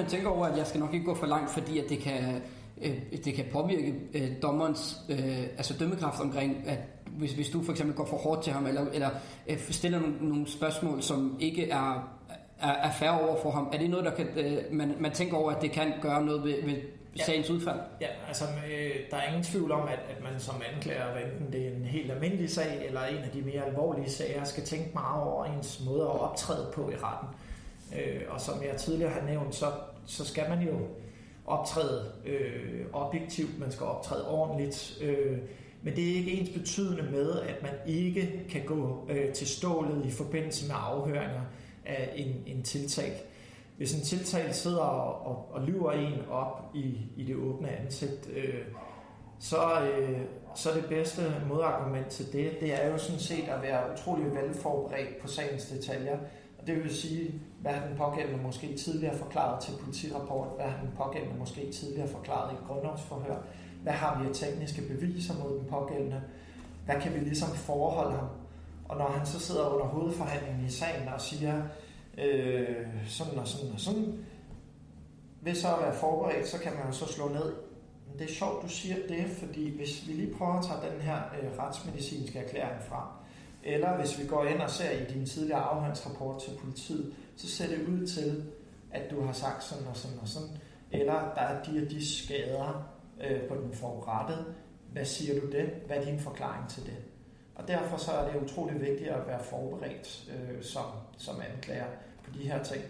Man 0.06 0.12
tænker 0.12 0.30
over, 0.30 0.46
at 0.46 0.58
jeg 0.58 0.68
skal 0.68 0.80
nok 0.80 0.94
ikke 0.94 1.06
gå 1.06 1.16
for 1.16 1.26
langt, 1.26 1.52
fordi 1.52 1.80
at 1.80 1.90
det 1.90 2.00
kan, 2.00 2.42
øh, 2.82 2.98
det 3.26 3.34
kan 3.34 3.46
påvirke 3.52 3.96
øh, 4.14 4.30
dommerens 4.42 4.98
øh, 5.10 5.44
altså 5.58 5.74
dømmekraft 5.80 6.22
omkring, 6.22 6.64
at 6.68 6.80
hvis, 7.06 7.34
hvis 7.34 7.50
du 7.50 7.64
for 7.64 7.72
eksempel 7.72 7.96
går 7.96 8.06
for 8.06 8.18
hårdt 8.18 8.44
til 8.44 8.54
ham, 8.54 8.68
eller, 8.68 8.86
eller 8.94 9.10
øh, 9.48 9.60
stiller 9.70 10.00
nogle, 10.00 10.16
nogle 10.22 10.48
spørgsmål, 10.48 11.02
som 11.02 11.38
ikke 11.40 11.70
er, 11.70 12.18
er, 12.60 12.72
er 12.72 12.92
færre 12.92 13.20
over 13.22 13.42
for 13.42 13.52
ham, 13.52 13.70
er 13.74 13.78
det 13.78 13.90
noget, 13.90 14.06
der 14.06 14.12
kan, 14.12 14.28
øh, 14.38 14.58
man, 14.72 14.96
man 15.00 15.12
tænker 15.12 15.38
over, 15.38 15.52
at 15.52 15.62
det 15.62 15.72
kan 15.72 15.94
gøre 16.02 16.26
noget 16.26 16.44
ved, 16.44 16.64
ved 16.64 16.76
ja. 17.18 17.24
sagens 17.24 17.50
udfald? 17.50 17.80
Ja, 18.02 18.08
altså 18.28 18.46
øh, 18.46 18.96
der 19.12 19.18
er 19.18 19.28
ingen 19.28 19.44
tvivl 19.44 19.72
om, 19.72 19.88
at, 19.88 20.00
at 20.18 20.24
man 20.24 20.40
som 20.40 20.56
anklager, 20.76 21.16
enten 21.16 21.54
det 21.54 21.68
er 21.68 21.72
en 21.76 21.86
helt 21.86 22.12
almindelig 22.12 22.50
sag, 22.50 22.86
eller 22.86 23.02
en 23.06 23.24
af 23.24 23.30
de 23.30 23.42
mere 23.42 23.66
alvorlige 23.66 24.10
sager, 24.10 24.44
skal 24.44 24.64
tænke 24.64 24.90
meget 24.94 25.24
over 25.24 25.46
ens 25.46 25.82
måde 25.86 26.02
at 26.02 26.20
optræde 26.20 26.72
på 26.74 26.90
i 26.90 26.96
retten. 26.96 27.30
Øh, 27.96 28.22
og 28.30 28.42
som 28.42 28.64
jeg 28.64 28.78
tidligere 28.78 29.12
har 29.12 29.22
nævnt, 29.22 29.56
så, 29.56 29.66
så 30.06 30.26
skal 30.26 30.50
man 30.50 30.68
jo 30.68 30.80
optræde 31.46 32.12
øh, 32.26 32.86
objektivt, 32.94 33.60
man 33.60 33.72
skal 33.72 33.86
optræde 33.86 34.30
ordentligt, 34.30 34.98
øh, 35.02 35.38
men 35.82 35.96
det 35.96 36.12
er 36.12 36.16
ikke 36.16 36.32
ens 36.32 36.50
betydende 36.50 37.04
med, 37.12 37.40
at 37.42 37.62
man 37.62 37.72
ikke 37.88 38.46
kan 38.50 38.62
gå 38.66 39.08
øh, 39.10 39.34
til 39.34 39.48
stålet 39.48 40.06
i 40.06 40.12
forbindelse 40.12 40.68
med 40.68 40.76
afhøringer 40.78 41.42
af 41.86 42.14
en, 42.16 42.44
en 42.46 42.64
tiltalt. 42.64 43.24
Hvis 43.78 43.96
en 43.96 44.02
tiltalt 44.02 44.56
sidder 44.56 44.82
og, 44.82 45.28
og, 45.28 45.48
og 45.52 45.62
lyver 45.62 45.92
en 45.92 46.14
op 46.32 46.72
i, 46.74 46.98
i 47.18 47.24
det 47.24 47.36
åbne 47.36 47.70
ansigt, 47.70 48.30
øh, 48.36 48.62
så, 49.40 49.82
øh, 49.82 50.22
så 50.56 50.70
det 50.76 50.86
bedste 50.86 51.22
modargument 51.50 52.08
til 52.08 52.34
det, 52.34 52.52
det 52.60 52.84
er 52.84 52.92
jo 52.92 52.98
sådan 52.98 53.20
set 53.20 53.48
at 53.48 53.62
være 53.62 53.94
utrolig 53.94 54.26
velforberedt 54.36 55.22
på 55.22 55.28
sagens 55.28 55.66
detaljer. 55.66 56.18
Det 56.68 56.84
vil 56.84 56.96
sige, 56.96 57.42
hvad 57.62 57.74
den 57.74 57.98
pågældende 57.98 58.44
måske 58.44 58.78
tidligere 58.78 59.18
forklaret 59.18 59.64
til 59.64 59.74
politirapport, 59.84 60.48
hvad 60.56 60.66
den 60.66 60.92
pågældende 60.98 61.40
måske 61.40 61.72
tidligere 61.72 62.08
forklaret 62.08 62.54
i 62.54 62.56
grundlovsforhør, 62.68 63.38
hvad 63.84 63.94
har 63.94 64.22
vi 64.22 64.30
af 64.30 64.36
tekniske 64.36 64.82
beviser 64.82 65.34
mod 65.44 65.60
den 65.60 65.68
pågældende, 65.70 66.22
hvad 66.86 67.02
kan 67.02 67.14
vi 67.14 67.20
ligesom 67.20 67.50
forholde 67.50 68.18
ham. 68.18 68.28
Og 68.90 68.98
når 68.98 69.08
han 69.08 69.26
så 69.26 69.40
sidder 69.40 69.70
under 69.70 69.86
hovedforhandlingen 69.86 70.66
i 70.66 70.70
sagen 70.70 71.08
og 71.08 71.22
siger, 71.22 71.64
øh, 72.18 72.88
sådan 73.06 73.40
og 73.40 73.48
sådan 73.48 73.74
og 73.74 73.80
sådan, 73.80 74.26
ved 75.42 75.56
så 75.56 75.76
at 75.76 75.84
være 75.84 75.96
forberedt, 75.96 76.48
så 76.48 76.60
kan 76.60 76.74
man 76.74 76.86
jo 76.86 76.92
så 76.92 77.06
slå 77.14 77.28
ned. 77.28 77.54
Men 78.08 78.20
det 78.20 78.30
er 78.30 78.34
sjovt, 78.34 78.64
du 78.64 78.70
siger 78.70 78.96
det, 79.08 79.26
fordi 79.40 79.78
hvis 79.78 80.08
vi 80.08 80.14
lige 80.14 80.34
prøver 80.34 80.54
at 80.54 80.66
tage 80.66 80.92
den 80.94 81.02
her 81.02 81.16
øh, 81.16 81.60
retsmedicinske 81.60 82.40
erklæring 82.40 82.84
frem, 82.84 83.25
eller 83.66 83.98
hvis 83.98 84.20
vi 84.20 84.28
går 84.28 84.46
ind 84.46 84.62
og 84.62 84.70
ser 84.70 84.92
i 84.92 85.14
din 85.14 85.26
tidligere 85.26 85.60
afhøringsrapport 85.60 86.42
til 86.42 86.52
politiet, 86.64 87.14
så 87.36 87.48
ser 87.48 87.68
det 87.68 87.88
ud 87.88 88.08
til, 88.08 88.44
at 88.92 89.12
du 89.12 89.22
har 89.22 89.34
sagt 89.34 89.64
sådan 89.64 89.88
og 89.88 89.96
sådan 89.96 90.20
og 90.22 90.28
sådan, 90.28 90.50
eller 90.92 91.14
der 91.14 91.42
er 91.42 91.64
de 91.64 91.82
og 91.86 91.92
de 91.92 92.08
skader 92.18 92.90
øh, 93.24 93.42
på 93.42 93.56
den 93.56 93.74
forurettede. 93.74 94.46
Hvad 94.92 95.06
siger 95.06 95.42
du 95.42 95.52
det? 95.52 95.70
Hvad 95.88 95.98
er 95.98 96.06
din 96.06 96.20
forklaring 96.20 96.70
til 96.70 96.86
det? 96.86 96.98
Og 97.56 97.68
derfor 97.68 97.98
så 97.98 98.12
er 98.12 98.32
det 98.32 98.42
utrolig 98.42 98.82
vigtigt 98.82 99.10
at 99.10 99.28
være 99.28 99.44
forberedt 99.44 100.30
øh, 100.30 100.64
som, 100.64 100.86
som 101.18 101.36
anklager 101.54 101.86
på 102.24 102.32
de 102.38 102.40
her 102.40 102.64
ting. 102.64 102.84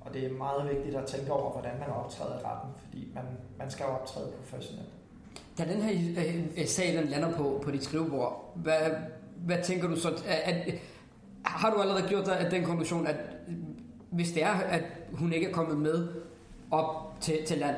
Og 0.00 0.14
det 0.14 0.24
er 0.24 0.32
meget 0.32 0.70
vigtigt 0.70 0.96
at 0.96 1.06
tænke 1.06 1.32
over, 1.32 1.52
hvordan 1.52 1.78
man 1.80 1.88
optræder 1.88 2.38
i 2.38 2.42
retten, 2.44 2.70
fordi 2.84 3.12
man, 3.14 3.24
man 3.58 3.70
skal 3.70 3.86
optræde 3.86 4.32
professionelt. 4.38 4.88
Da 5.58 5.64
den 5.64 5.82
her 5.82 6.24
øh, 6.24 6.44
øh, 6.58 6.66
sag 6.66 6.96
den 6.96 7.08
lander 7.08 7.36
på, 7.36 7.60
på 7.64 7.70
dit 7.70 7.84
skrivebord, 7.84 8.52
hvad, 8.54 8.90
hvad 9.48 9.58
tænker 9.64 9.88
du 9.88 9.96
så? 9.96 10.08
At, 10.26 10.54
at, 10.54 10.74
har 11.44 11.70
du 11.70 11.80
allerede 11.80 12.08
gjort 12.08 12.26
dig 12.26 12.48
den 12.50 12.64
konklusion, 12.64 13.06
at 13.06 13.16
hvis 14.10 14.32
det 14.32 14.42
er, 14.42 14.50
at 14.50 14.82
hun 15.12 15.32
ikke 15.32 15.46
er 15.46 15.52
kommet 15.52 15.78
med 15.78 16.08
op 16.70 17.20
til, 17.20 17.38
til 17.46 17.58
land, 17.58 17.76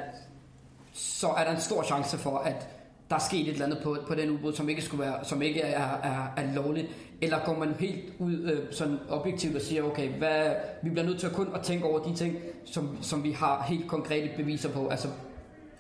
så 0.93 1.29
er 1.29 1.45
der 1.45 1.51
en 1.51 1.61
stor 1.61 1.83
chance 1.83 2.19
for, 2.19 2.39
at 2.39 2.69
der 3.11 3.17
er 3.17 3.21
sket 3.21 3.41
et 3.41 3.49
eller 3.49 3.65
andet 3.65 3.81
på, 3.83 3.97
på 4.09 4.15
den 4.15 4.31
ubåd, 4.31 4.53
som 4.53 4.69
ikke, 4.69 4.83
skulle 4.83 5.05
være, 5.05 5.25
som 5.25 5.43
ikke 5.43 5.61
er, 5.61 5.97
er, 6.03 6.33
er 6.37 6.55
lovligt? 6.55 6.89
Eller 7.21 7.45
går 7.45 7.59
man 7.59 7.75
helt 7.79 8.13
ud 8.19 8.39
øh, 8.41 8.73
sådan 8.73 8.99
objektivt 9.09 9.57
og 9.57 9.63
siger, 9.63 9.83
okay, 9.83 10.09
hvad, 10.09 10.55
vi 10.83 10.91
bliver 10.91 11.07
nødt 11.07 11.21
til 11.21 11.27
at 11.27 11.33
kun 11.33 11.49
at 11.55 11.63
tænke 11.63 11.85
over 11.85 11.99
de 11.99 12.15
ting, 12.15 12.37
som, 12.65 12.99
som 13.03 13.25
vi 13.25 13.33
har 13.33 13.63
helt 13.63 13.89
konkrete 13.89 14.31
beviser 14.37 14.69
på, 14.69 14.89
altså 14.89 15.09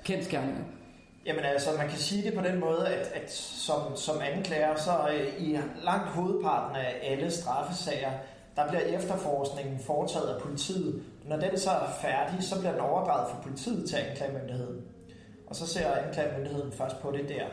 kendskærninger? 0.05 0.63
Jamen 1.27 1.45
altså, 1.45 1.71
man 1.79 1.89
kan 1.89 1.99
sige 1.99 2.23
det 2.23 2.39
på 2.39 2.45
den 2.45 2.61
måde, 2.61 2.89
at, 2.89 3.07
at 3.15 3.33
som, 3.33 3.97
som 3.97 4.17
anklager, 4.21 4.77
så 4.77 5.09
øh, 5.13 5.43
i 5.43 5.59
langt 5.83 6.09
hovedparten 6.09 6.77
af 6.77 7.01
alle 7.03 7.31
straffesager, 7.31 8.11
der 8.57 8.69
bliver 8.69 8.83
efterforskningen 8.83 9.79
foretaget 9.79 10.35
af 10.35 10.43
politiet. 10.43 11.03
Når 11.25 11.37
den 11.37 11.59
så 11.59 11.71
er 11.71 11.91
færdig, 12.03 12.45
så 12.45 12.59
bliver 12.59 12.73
den 12.73 12.81
overdraget 12.81 13.31
fra 13.31 13.41
politiet 13.43 13.89
til 13.89 13.97
anklagemyndigheden 13.97 14.83
og 15.51 15.57
så 15.57 15.67
ser 15.67 15.95
anklagemyndigheden 15.95 16.73
først 16.73 17.01
på 17.01 17.11
det 17.11 17.29
der. 17.29 17.45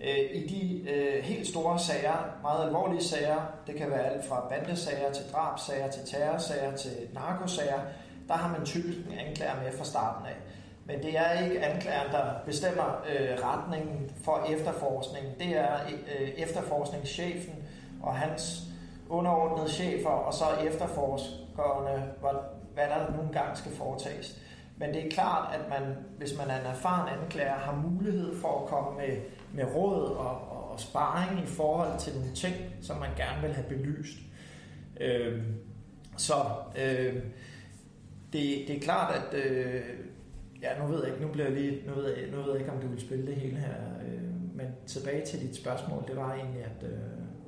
Øh, 0.00 0.42
I 0.42 0.46
de 0.46 0.90
øh, 0.90 1.24
helt 1.24 1.46
store 1.46 1.78
sager, 1.78 2.38
meget 2.42 2.66
alvorlige 2.66 3.04
sager, 3.04 3.40
det 3.66 3.74
kan 3.74 3.90
være 3.90 4.10
alt 4.10 4.26
fra 4.28 4.48
bandesager 4.48 5.12
til 5.12 5.24
drabsager 5.32 5.90
til 5.90 6.02
terrorsager 6.06 6.76
til 6.76 6.90
narkosager, 7.12 7.80
der 8.28 8.34
har 8.34 8.58
man 8.58 8.66
typisk 8.66 8.98
en 8.98 9.18
anklager 9.18 9.62
med 9.62 9.78
fra 9.78 9.84
starten 9.84 10.26
af. 10.26 10.36
Men 10.86 11.02
det 11.02 11.18
er 11.18 11.44
ikke 11.44 11.64
anklageren, 11.64 12.12
der 12.12 12.34
bestemmer 12.46 13.04
øh, 13.10 13.44
retningen 13.44 14.10
for 14.24 14.46
efterforskningen. 14.50 15.32
Det 15.38 15.56
er 15.56 15.76
øh, 16.20 16.28
efterforskningschefen 16.28 17.54
og 18.02 18.14
hans 18.14 18.62
underordnede 19.08 19.70
chefer, 19.70 20.08
og 20.08 20.34
så 20.34 20.44
efterforskerne, 20.66 22.12
hvad 22.74 22.84
der 22.84 23.16
nogle 23.16 23.32
gange 23.32 23.56
skal 23.56 23.72
foretages. 23.72 24.40
Men 24.76 24.94
det 24.94 25.06
er 25.06 25.10
klart, 25.10 25.54
at 25.54 25.60
man, 25.68 25.96
hvis 26.18 26.38
man 26.38 26.50
er 26.50 26.60
en 26.60 26.66
erfaren 26.66 27.18
anklager, 27.18 27.54
har 27.54 27.88
mulighed 27.88 28.36
for 28.40 28.60
at 28.62 28.68
komme 28.68 28.98
med, 28.98 29.16
med 29.52 29.74
råd 29.74 30.04
og, 30.04 30.50
og, 30.50 30.70
og 30.70 30.80
sparring 30.80 31.40
i 31.40 31.46
forhold 31.46 31.98
til 31.98 32.14
nogle 32.14 32.32
ting, 32.34 32.54
som 32.82 32.96
man 32.96 33.10
gerne 33.16 33.42
vil 33.42 33.52
have 33.52 33.66
belyst. 33.68 34.16
Øh, 35.00 35.42
så 36.16 36.34
øh, 36.78 37.14
det, 38.32 38.64
det 38.68 38.76
er 38.76 38.80
klart, 38.80 39.14
at 39.14 39.38
øh, 39.38 39.82
ja, 40.62 40.68
nu 40.78 40.86
ved 40.86 40.98
jeg 41.04 41.12
ikke, 41.12 41.26
nu 41.26 41.32
bliver 41.32 41.48
jeg 41.48 41.56
lige, 41.56 41.82
nu 41.86 41.94
ved 41.94 42.04
jeg, 42.04 42.30
nu 42.32 42.42
ved 42.42 42.50
jeg 42.50 42.60
ikke, 42.60 42.72
om 42.72 42.80
du 42.80 42.88
vil 42.88 43.00
spille 43.00 43.26
det 43.26 43.34
hele 43.34 43.56
her, 43.56 43.74
øh, 44.06 44.20
men 44.54 44.66
tilbage 44.86 45.26
til 45.26 45.40
dit 45.40 45.56
spørgsmål, 45.56 46.04
det 46.08 46.16
var 46.16 46.34
egentlig, 46.34 46.64
at 46.64 46.88
øh, 46.88 46.98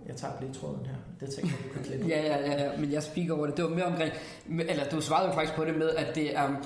jeg 0.07 0.17
tager 0.17 0.33
lige 0.41 0.53
tråden 0.53 0.87
her. 0.87 0.97
Det 1.21 1.35
tænker 1.35 1.51
jeg, 1.51 1.69
du 1.69 1.75
kan 1.75 1.83
klippe. 1.85 2.07
ja, 2.15 2.21
ja, 2.23 2.51
ja, 2.51 2.65
ja, 2.65 2.79
men 2.79 2.93
jeg 2.93 3.03
speaker 3.03 3.35
over 3.35 3.47
det. 3.47 3.57
Det 3.57 3.65
var 3.65 3.71
mere 3.71 3.85
omkring, 3.85 4.13
eller 4.49 4.85
du 4.85 5.01
svarede 5.01 5.29
jo 5.29 5.35
faktisk 5.35 5.57
på 5.57 5.65
det 5.65 5.79
med, 5.79 5.91
at 5.91 6.15
det 6.15 6.37
er, 6.37 6.57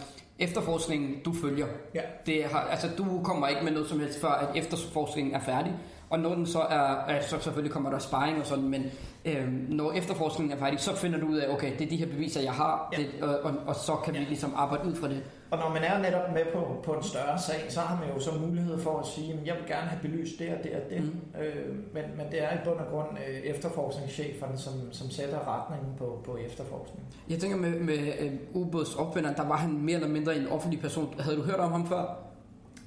efterforskningen, 0.40 1.16
du 1.24 1.32
følger. 1.32 1.66
Ja. 1.94 2.00
Det 2.26 2.44
har, 2.44 2.60
altså, 2.60 2.88
du 2.98 3.20
kommer 3.24 3.48
ikke 3.48 3.64
med 3.64 3.72
noget 3.72 3.88
som 3.88 4.00
helst, 4.00 4.20
før 4.20 4.28
at 4.28 4.56
efterforskningen 4.56 5.34
er 5.34 5.40
færdig. 5.40 5.74
Og 6.10 6.18
når 6.18 6.34
den 6.34 6.46
så 6.46 6.60
er, 6.60 7.20
så 7.20 7.38
selvfølgelig 7.40 7.72
kommer 7.72 7.90
der 7.90 7.98
sparring 7.98 8.40
og 8.40 8.46
sådan, 8.46 8.68
men 8.68 8.84
øhm, 9.24 9.66
når 9.68 9.92
efterforskningen 9.92 10.56
er 10.56 10.60
færdig, 10.60 10.80
så 10.80 10.96
finder 10.96 11.20
du 11.20 11.26
ud 11.26 11.36
af, 11.36 11.54
okay, 11.54 11.72
det 11.78 11.86
er 11.86 11.90
de 11.90 11.96
her 11.96 12.06
beviser, 12.06 12.40
jeg 12.40 12.52
har, 12.52 12.88
ja. 12.92 12.96
det, 12.96 13.22
og, 13.22 13.40
og, 13.40 13.52
og 13.66 13.74
så 13.74 13.96
kan 14.04 14.14
ja. 14.14 14.20
vi 14.20 14.26
ligesom 14.26 14.52
arbejde 14.56 14.88
ud 14.88 14.94
fra 14.94 15.08
det. 15.08 15.22
Og 15.50 15.58
når 15.58 15.68
man 15.68 15.82
er 15.82 15.98
netop 15.98 16.32
med 16.32 16.44
på, 16.54 16.80
på 16.82 16.92
en 16.92 17.02
større 17.02 17.38
sag, 17.38 17.60
så 17.68 17.80
har 17.80 18.00
man 18.00 18.08
jo 18.14 18.20
så 18.20 18.30
mulighed 18.46 18.78
for 18.78 18.98
at 18.98 19.06
sige, 19.06 19.32
at 19.32 19.46
jeg 19.46 19.54
vil 19.54 19.66
gerne 19.66 19.88
have 19.88 20.02
belyst 20.02 20.38
det 20.38 20.48
og 20.54 20.64
det 20.64 20.72
og 20.72 20.90
det. 20.90 21.02
Mm. 21.02 21.40
Øh, 21.40 21.74
men, 21.94 22.04
men 22.16 22.26
det 22.30 22.42
er 22.42 22.54
i 22.54 22.58
bund 22.64 22.78
og 22.78 22.86
grund 22.90 23.08
øh, 23.28 23.34
efterforskningscheferne, 23.34 24.58
som, 24.58 24.72
som 24.92 25.10
sætter 25.10 25.38
retningen 25.48 25.96
på, 25.98 26.22
på 26.24 26.36
efterforskningen. 26.36 27.12
Jeg 27.30 27.38
tænker 27.38 27.56
med, 27.56 27.80
med 27.80 28.12
øh, 28.20 28.32
ubåds 28.52 28.94
opfinderen, 28.94 29.36
der 29.36 29.48
var 29.48 29.56
han 29.56 29.72
mere 29.72 29.94
eller 29.94 30.08
mindre 30.08 30.36
en 30.36 30.48
offentlig 30.48 30.80
person. 30.80 31.14
Havde 31.20 31.36
du 31.36 31.42
hørt 31.42 31.60
om 31.60 31.72
ham 31.72 31.86
før? 31.86 32.16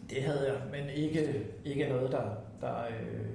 Det 0.10 0.24
havde 0.24 0.46
jeg, 0.48 0.62
men 0.72 0.90
ikke, 0.90 1.46
ikke 1.66 1.90
noget, 1.90 2.12
der... 2.12 2.24
der 2.62 2.76
øh... 2.90 3.26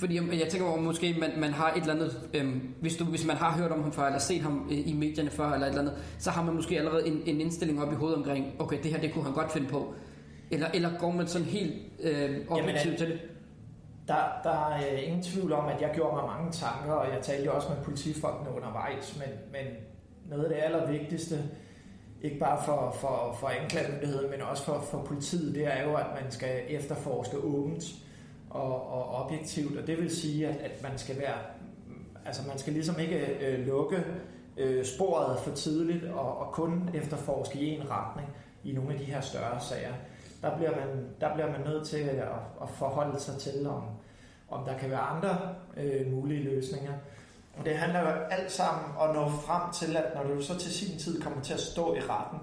Fordi 0.00 0.14
jeg, 0.16 0.24
jeg 0.40 0.48
tænker 0.48 0.68
over, 0.68 0.80
måske 0.80 1.16
man, 1.20 1.30
man 1.36 1.52
har 1.52 1.72
et 1.72 1.80
eller 1.80 1.94
andet, 1.94 2.30
øhm, 2.34 2.74
hvis, 2.80 2.96
du, 2.96 3.04
hvis 3.04 3.26
man 3.26 3.36
har 3.36 3.52
hørt 3.52 3.70
om 3.70 3.82
ham 3.82 3.92
før, 3.92 4.06
eller 4.06 4.18
set 4.18 4.42
ham 4.42 4.68
øh, 4.70 4.88
i 4.88 4.92
medierne 4.92 5.30
før, 5.30 5.52
eller 5.52 5.66
et 5.66 5.70
eller 5.70 5.82
andet, 5.82 5.96
så 6.18 6.30
har 6.30 6.44
man 6.44 6.54
måske 6.54 6.78
allerede 6.78 7.06
en, 7.06 7.22
en 7.26 7.40
indstilling 7.40 7.82
op 7.82 7.92
i 7.92 7.94
hovedet 7.94 8.16
omkring, 8.16 8.54
okay, 8.58 8.82
det 8.82 8.90
her, 8.90 9.00
det 9.00 9.12
kunne 9.12 9.24
han 9.24 9.32
godt 9.32 9.52
finde 9.52 9.68
på. 9.68 9.94
Eller, 10.50 10.66
eller 10.74 10.90
går 10.98 11.10
man 11.10 11.26
sådan 11.26 11.46
helt 11.46 11.74
øh, 12.00 12.36
objektivt 12.48 12.98
til 12.98 13.06
det? 13.06 13.20
Der, 14.08 14.40
der 14.44 14.68
er 14.68 14.96
ingen 14.96 15.22
tvivl 15.22 15.52
om, 15.52 15.68
at 15.68 15.80
jeg 15.80 15.90
gjorde 15.94 16.16
mig 16.16 16.24
mange 16.26 16.52
tanker, 16.52 16.92
og 16.92 17.14
jeg 17.14 17.22
talte 17.22 17.44
jo 17.44 17.52
også 17.54 17.68
med 17.68 17.84
politifolkene 17.84 18.56
undervejs, 18.56 19.18
men, 19.18 19.28
men 19.52 19.72
noget 20.30 20.44
af 20.44 20.48
det 20.48 20.62
allervigtigste, 20.62 21.38
ikke 22.22 22.38
bare 22.38 22.62
for, 22.64 22.96
for, 23.00 23.36
for 23.40 23.48
anklagemyndigheden, 23.48 24.30
men 24.30 24.40
også 24.40 24.64
for, 24.64 24.84
for 24.90 25.02
politiet, 25.02 25.54
det 25.54 25.66
er 25.66 25.82
jo, 25.82 25.94
at 25.94 26.06
man 26.22 26.30
skal 26.30 26.60
efterforske 26.68 27.36
åbent 27.36 27.84
og, 28.50 28.92
og 28.92 29.24
objektivt, 29.24 29.78
og 29.78 29.86
det 29.86 29.98
vil 29.98 30.16
sige, 30.16 30.48
at, 30.48 30.56
at 30.56 30.82
man 30.82 30.98
skal 30.98 31.18
være, 31.18 31.34
altså 32.26 32.42
man 32.48 32.58
skal 32.58 32.72
ligesom 32.72 32.98
ikke 32.98 33.46
øh, 33.46 33.66
lukke 33.66 34.04
øh, 34.56 34.84
sporet 34.84 35.38
for 35.38 35.50
tidligt 35.50 36.04
og, 36.04 36.38
og 36.38 36.52
kun 36.52 36.90
efterforske 36.94 37.58
i 37.58 37.68
en 37.68 37.90
retning 37.90 38.28
i 38.64 38.72
nogle 38.72 38.92
af 38.92 38.98
de 38.98 39.04
her 39.04 39.20
større 39.20 39.60
sager. 39.60 39.92
Der 40.42 40.56
bliver 40.56 40.70
man, 40.70 41.06
der 41.20 41.34
bliver 41.34 41.50
man 41.50 41.60
nødt 41.60 41.86
til 41.86 41.96
at, 41.96 42.18
at 42.62 42.68
forholde 42.68 43.20
sig 43.20 43.38
til, 43.38 43.66
om, 43.66 43.82
om 44.48 44.64
der 44.64 44.78
kan 44.78 44.90
være 44.90 45.00
andre 45.00 45.38
øh, 45.76 46.12
mulige 46.12 46.42
løsninger. 46.42 46.92
Og 47.58 47.64
det 47.64 47.74
handler 47.74 48.00
jo 48.00 48.06
alt 48.06 48.52
sammen 48.52 48.84
om 48.98 49.10
at 49.10 49.16
nå 49.16 49.28
frem 49.28 49.72
til, 49.72 49.96
at 49.96 50.04
når 50.14 50.34
du 50.34 50.42
så 50.42 50.58
til 50.58 50.72
sin 50.72 50.98
tid 50.98 51.22
kommer 51.22 51.40
til 51.40 51.54
at 51.54 51.60
stå 51.60 51.94
i 51.94 52.00
retten, 52.00 52.38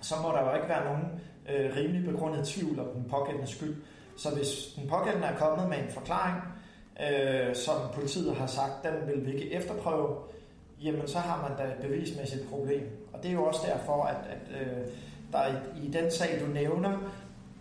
så 0.00 0.14
må 0.22 0.28
der 0.28 0.48
jo 0.48 0.54
ikke 0.54 0.68
være 0.68 0.84
nogen 0.84 1.04
øh, 1.48 1.76
rimelig 1.76 2.12
begrundet 2.12 2.46
tvivl 2.46 2.80
om 2.80 2.86
den 2.94 3.04
pågældende 3.10 3.46
skyld. 3.46 3.76
Så 4.16 4.30
hvis 4.30 4.48
den 4.76 4.88
pågældende 4.88 5.26
er 5.26 5.36
kommet 5.36 5.68
med 5.68 5.78
en 5.78 5.90
forklaring, 5.90 6.36
øh, 7.00 7.54
som 7.54 7.74
politiet 7.94 8.36
har 8.36 8.46
sagt, 8.46 8.72
den 8.84 9.08
vil 9.08 9.26
vi 9.26 9.32
ikke 9.32 9.52
efterprøve, 9.52 10.16
jamen 10.82 11.08
så 11.08 11.18
har 11.18 11.48
man 11.48 11.58
da 11.58 11.72
et 11.72 11.78
bevismæssigt 11.82 12.48
problem. 12.50 13.08
Og 13.12 13.22
det 13.22 13.28
er 13.28 13.32
jo 13.32 13.44
også 13.44 13.60
derfor, 13.66 14.02
at, 14.02 14.16
at 14.30 14.60
øh, 14.60 14.86
der 15.32 15.46
i, 15.46 15.86
i 15.86 15.90
den 15.90 16.10
sag, 16.10 16.40
du 16.40 16.52
nævner, 16.52 16.98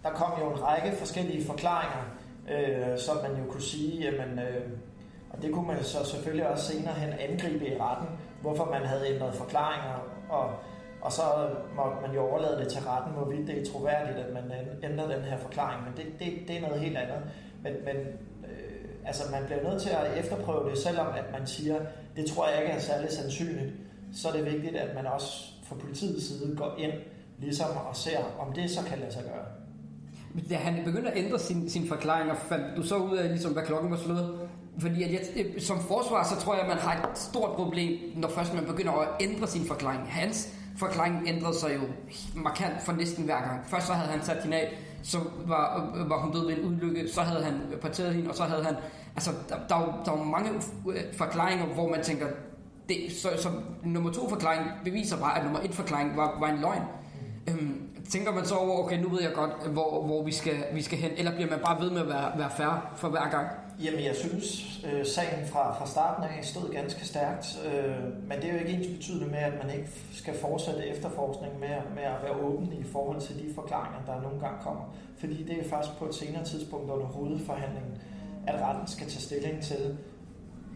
der 0.04 0.10
kom 0.10 0.32
jo 0.42 0.52
en 0.52 0.64
række 0.64 0.98
forskellige 0.98 1.46
forklaringer, 1.46 2.04
øh, 2.52 2.98
som 2.98 3.18
man 3.18 3.44
jo 3.44 3.52
kunne 3.52 3.62
sige, 3.62 4.02
jamen, 4.04 4.40
øh, 4.40 4.70
og 5.30 5.42
det 5.42 5.54
kunne 5.54 5.68
man 5.68 5.84
så 5.84 6.06
selvfølgelig 6.06 6.48
også 6.48 6.74
senere 6.74 6.94
hen 6.94 7.14
angribe 7.20 7.68
i 7.68 7.78
retten, 7.80 8.08
hvorfor 8.42 8.66
man 8.66 8.86
havde 8.86 9.14
ændret 9.14 9.36
forklaringer, 9.36 9.94
og, 10.30 10.50
og 11.06 11.12
så 11.12 11.24
måtte 11.76 11.98
man 12.02 12.12
jo 12.16 12.22
overlade 12.30 12.60
det 12.60 12.68
til 12.68 12.82
retten, 12.82 13.14
hvorvidt 13.14 13.48
det 13.48 13.62
er 13.62 13.72
troværdigt, 13.72 14.18
at 14.18 14.34
man 14.34 14.44
ændrer 14.84 15.08
den 15.16 15.24
her 15.24 15.38
forklaring, 15.38 15.84
men 15.84 15.94
det, 15.98 16.06
det, 16.20 16.48
det 16.48 16.58
er 16.58 16.62
noget 16.62 16.80
helt 16.80 16.98
andet. 16.98 17.22
Men, 17.64 17.74
men 17.88 17.96
øh, 18.50 19.06
altså 19.06 19.24
man 19.32 19.46
bliver 19.46 19.64
nødt 19.70 19.82
til 19.82 19.90
at 19.90 20.18
efterprøve 20.18 20.70
det, 20.70 20.78
selvom 20.78 21.08
at 21.08 21.26
man 21.32 21.48
siger, 21.48 21.80
det 22.16 22.26
tror 22.26 22.48
jeg 22.50 22.62
ikke 22.62 22.74
er 22.74 22.80
særlig 22.80 23.12
sandsynligt, 23.12 23.74
så 24.14 24.28
er 24.30 24.34
det 24.34 24.46
vigtigt, 24.46 24.76
at 24.76 24.96
man 24.96 25.06
også 25.08 25.32
fra 25.64 25.76
politiets 25.76 26.28
side 26.28 26.56
går 26.56 26.76
ind 26.78 26.94
ligesom 27.40 27.70
og 27.90 27.96
ser, 27.96 28.20
om 28.40 28.54
det 28.54 28.72
så 28.72 28.84
kan 28.86 29.00
lade 29.00 29.14
sig 29.14 29.24
gøre. 29.24 29.46
Da 30.50 30.56
han 30.56 30.86
begyndte 30.86 31.12
at 31.12 31.18
ændre 31.18 31.40
sin, 31.40 31.70
sin 31.70 31.88
forklaringer, 31.88 32.36
fandt 32.36 32.78
du 32.78 32.84
så 32.84 32.96
ud 32.96 33.18
af, 33.18 33.30
ligesom, 33.30 33.54
hvad 33.54 33.64
klokken 33.64 33.92
var 33.92 33.98
slået? 33.98 34.50
Fordi 34.80 35.04
at 35.04 35.12
jeg, 35.12 35.22
øh, 35.36 35.62
som 35.62 35.80
forsvar, 35.80 36.24
så 36.24 36.42
tror 36.42 36.54
jeg, 36.54 36.62
at 36.64 36.68
man 36.68 36.78
har 36.78 37.10
et 37.12 37.18
stort 37.18 37.56
problem, 37.56 38.00
når 38.16 38.30
først 38.30 38.54
man 38.54 38.66
begynder 38.66 38.92
at 38.92 39.08
ændre 39.22 39.48
sin 39.48 39.66
forklaring. 39.66 40.12
Hans 40.12 40.54
forklaring 40.78 41.24
ændrede 41.28 41.60
sig 41.60 41.76
jo 41.76 41.82
markant 42.36 42.82
for 42.82 42.92
næsten 42.92 43.26
hver 43.26 43.42
gang. 43.42 43.66
Først 43.68 43.88
så 43.88 43.94
havde 43.94 44.12
han 44.12 44.24
sat 44.24 44.44
hende 44.44 44.58
af, 44.58 44.78
så 45.04 45.18
var, 45.46 45.94
var 46.08 46.22
hun 46.22 46.32
død 46.32 46.46
ved 46.46 46.58
en 46.58 46.66
ulykke, 46.66 47.10
så 47.14 47.22
havde 47.22 47.44
han 47.44 47.62
parteret 47.82 48.14
hende, 48.14 48.30
og 48.30 48.36
så 48.36 48.44
havde 48.44 48.64
han... 48.64 48.76
Altså, 49.16 49.32
der, 49.50 49.56
der, 49.70 50.02
der 50.06 50.12
var 50.12 50.24
mange 50.24 50.50
forklaringer, 51.18 51.66
hvor 51.66 51.90
man 51.90 52.04
tænker, 52.04 52.28
det, 52.90 52.98
så, 53.22 53.30
så 53.38 53.50
nummer 53.84 54.12
to 54.12 54.30
forklaring 54.30 54.62
beviser 54.84 55.18
bare, 55.18 55.38
at 55.38 55.44
nummer 55.44 55.60
et 55.64 55.76
forklaring 55.76 56.18
var, 56.18 56.38
var 56.40 56.48
en 56.48 56.60
løgn. 56.62 56.82
Øhm, 57.50 57.82
tænker 58.10 58.32
man 58.32 58.46
så 58.46 58.56
over, 58.56 58.84
okay, 58.84 59.02
nu 59.02 59.10
ved 59.10 59.22
jeg 59.22 59.32
godt, 59.34 59.68
hvor, 59.68 60.06
hvor 60.06 60.24
vi, 60.24 60.32
skal, 60.32 60.54
vi 60.74 60.82
skal 60.82 60.98
hen, 60.98 61.12
eller 61.18 61.36
bliver 61.36 61.50
man 61.50 61.60
bare 61.66 61.82
ved 61.82 61.92
med 61.92 62.02
at 62.02 62.08
være, 62.08 62.32
være 62.38 62.50
færre 62.58 62.82
for 62.96 63.10
hver 63.10 63.30
gang? 63.30 63.48
Jamen, 63.84 64.04
jeg 64.04 64.16
synes, 64.16 64.80
øh, 64.86 65.06
sagen 65.06 65.48
fra, 65.48 65.80
fra 65.80 65.88
starten 65.88 66.24
af 66.24 66.46
stod 66.46 66.74
ganske 66.74 67.06
stærkt, 67.06 67.60
øh, 67.66 68.28
men 68.28 68.42
det 68.42 68.50
er 68.50 68.54
jo 68.54 68.60
ikke 68.60 68.72
ens 68.72 68.88
betydende 68.88 69.26
med, 69.26 69.38
at 69.38 69.54
man 69.64 69.76
ikke 69.76 69.90
skal 70.14 70.34
fortsætte 70.42 70.88
efterforskningen 70.88 71.60
med, 71.60 71.70
med 71.96 72.04
at 72.04 72.24
være 72.24 72.36
åben 72.36 72.74
i 72.74 72.84
forhold 72.84 73.22
til 73.22 73.36
de 73.36 73.54
forklaringer, 73.56 74.00
der 74.06 74.22
nogle 74.22 74.40
gange 74.40 74.64
kommer. 74.64 74.96
Fordi 75.18 75.44
det 75.44 75.60
er 75.60 75.70
først 75.70 75.98
på 75.98 76.06
et 76.06 76.16
senere 76.16 76.46
tidspunkt 76.46 76.92
under 76.92 77.06
hovedforhandlingen, 77.06 77.98
at 78.48 78.62
retten 78.62 78.88
skal 78.88 79.08
tage 79.08 79.22
stilling 79.22 79.64
til, 79.64 79.98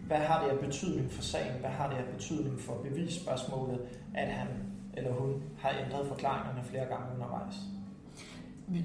hvad 0.06 0.18
har 0.18 0.44
det 0.44 0.50
af 0.50 0.58
betydning 0.58 1.12
for 1.12 1.22
sagen, 1.22 1.60
hvad 1.60 1.70
har 1.70 1.90
det 1.90 1.96
af 1.96 2.04
betydning 2.14 2.60
for 2.60 2.74
bevisspørgsmålet, 2.74 3.80
at 4.14 4.28
han 4.28 4.48
eller 4.94 5.12
hun 5.12 5.42
har 5.58 5.74
ændret 5.84 6.06
forklaringerne 6.06 6.64
flere 6.64 6.84
gange 6.84 7.06
undervejs. 7.14 7.54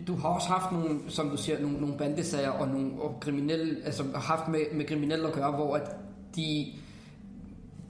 Du 0.08 0.16
har 0.16 0.30
også 0.30 0.48
haft 0.48 0.72
nogle, 0.72 1.00
som 1.08 1.30
du 1.30 1.38
siger, 1.38 1.60
nogle, 1.60 1.78
nogle 1.78 1.98
bandesager 1.98 2.50
og 2.50 2.68
nogle 2.68 3.02
og 3.02 3.18
kriminelle, 3.22 3.86
altså 3.86 4.04
haft 4.16 4.48
med, 4.48 4.60
med 4.74 4.86
kriminelle 4.86 5.28
at 5.28 5.34
gøre, 5.34 5.52
hvor 5.52 5.76
at 5.76 5.96
de, 6.36 6.74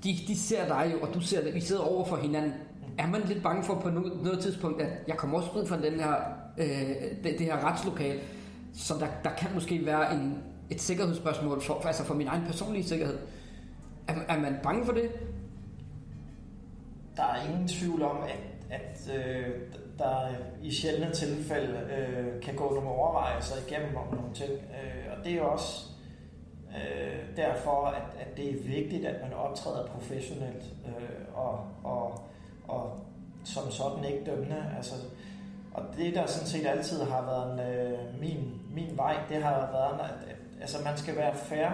de, 0.03 0.17
de 0.27 0.37
ser 0.37 0.67
dig 0.67 0.95
og 1.01 1.13
du 1.13 1.19
ser 1.19 1.43
det, 1.43 1.53
vi 1.53 1.59
sidder 1.59 1.81
over 1.81 2.05
for 2.05 2.15
hinanden. 2.15 2.53
Er 2.97 3.07
man 3.07 3.21
lidt 3.21 3.43
bange 3.43 3.63
for 3.63 3.79
på 3.79 3.89
noget, 3.89 4.23
noget 4.23 4.39
tidspunkt, 4.39 4.81
at 4.81 4.89
jeg 5.07 5.17
kommer 5.17 5.37
også 5.37 5.51
ud 5.59 5.65
fra 5.65 5.81
den 5.81 5.99
her, 5.99 6.15
øh, 6.57 6.89
det, 7.23 7.39
det 7.39 7.39
her 7.39 7.71
retslokal, 7.71 8.19
så 8.73 8.93
der, 8.93 9.07
der 9.23 9.29
kan 9.37 9.49
måske 9.53 9.85
være 9.85 10.13
en, 10.13 10.43
et 10.69 10.81
sikkerhedsspørgsmål 10.81 11.61
for, 11.61 11.79
for, 11.81 11.87
altså 11.87 12.03
for 12.03 12.13
min 12.13 12.27
egen 12.27 12.43
personlige 12.45 12.83
sikkerhed. 12.83 13.17
Er, 14.07 14.13
er 14.27 14.39
man 14.39 14.55
bange 14.63 14.85
for 14.85 14.93
det? 14.93 15.09
Der 17.17 17.23
er 17.23 17.49
ingen 17.49 17.67
tvivl 17.67 18.01
om, 18.01 18.17
at, 18.23 18.79
at 18.79 19.15
øh, 19.15 19.49
der 19.99 20.27
i 20.61 20.73
sjældne 20.73 21.11
tilfælde 21.11 21.79
øh, 21.97 22.41
kan 22.41 22.55
gå 22.55 22.73
nogle 22.73 22.89
overvejelser 22.89 23.55
igennem 23.67 23.95
om 23.95 24.15
nogle 24.15 24.33
ting. 24.33 24.51
Øh, 24.51 25.17
og 25.17 25.23
det 25.23 25.31
er 25.31 25.35
jo 25.37 25.51
også 25.51 25.85
øh, 26.75 27.37
derfor, 27.37 27.85
at, 27.85 28.03
at 28.19 28.37
det 28.37 28.49
er 28.49 28.63
vigtigt, 28.63 29.05
at 29.05 29.21
man 29.21 29.33
optræder 29.33 29.85
professionelt 29.87 30.63
øh, 30.85 31.37
og, 31.37 31.59
og, 31.83 32.23
og 32.67 32.99
som 33.43 33.71
sådan 33.71 34.03
ikke 34.03 34.25
dømmende. 34.25 34.73
Altså, 34.77 34.95
og 35.73 35.83
det, 35.97 36.15
der 36.15 36.25
sådan 36.25 36.47
set 36.47 36.67
altid 36.67 37.03
har 37.03 37.21
været 37.21 37.53
en, 37.53 37.59
øh, 37.59 38.21
min, 38.21 38.61
min 38.73 38.97
vej, 38.97 39.15
det 39.29 39.43
har 39.43 39.69
været, 39.71 39.99
at, 39.99 40.29
at 40.29 40.35
altså, 40.61 40.77
man 40.83 40.97
skal 40.97 41.15
være 41.15 41.35
fair 41.35 41.69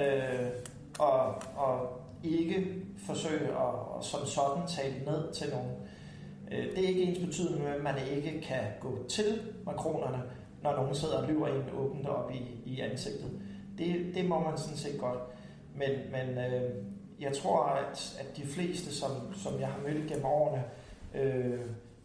øh, 0.00 0.48
og, 0.98 1.42
og 1.56 2.00
ikke 2.22 2.82
forsøge 3.06 3.48
at, 3.48 3.74
og 3.94 3.98
som 4.04 4.26
sådan 4.26 4.66
tale 4.66 5.04
ned 5.04 5.32
til 5.32 5.50
nogen. 5.50 5.70
Øh, 5.70 5.91
det 6.76 6.84
er 6.84 6.88
ikke 6.88 7.02
ens 7.02 7.18
betydende 7.18 7.58
med, 7.58 7.70
at 7.70 7.82
man 7.82 7.94
ikke 8.16 8.40
kan 8.40 8.62
gå 8.80 9.06
til 9.08 9.42
makronerne, 9.66 10.22
når 10.62 10.76
nogen 10.76 10.94
sidder 10.94 11.16
og 11.16 11.28
lyver 11.28 11.48
en 11.48 11.62
åbent 11.78 12.08
op 12.08 12.30
i, 12.34 12.70
i 12.70 12.80
ansigtet. 12.80 13.40
Det, 13.78 14.14
det 14.14 14.24
må 14.24 14.40
man 14.40 14.58
sådan 14.58 14.76
set 14.76 15.00
godt. 15.00 15.18
Men, 15.76 15.90
men 16.10 16.38
øh, 16.38 16.70
jeg 17.20 17.32
tror, 17.32 17.64
at, 17.64 18.16
at 18.20 18.36
de 18.36 18.42
fleste, 18.42 18.94
som, 18.94 19.10
som 19.34 19.60
jeg 19.60 19.68
har 19.68 19.80
mødt 19.88 20.08
gennem 20.08 20.24
årene, 20.24 20.64
øh, 21.14 21.60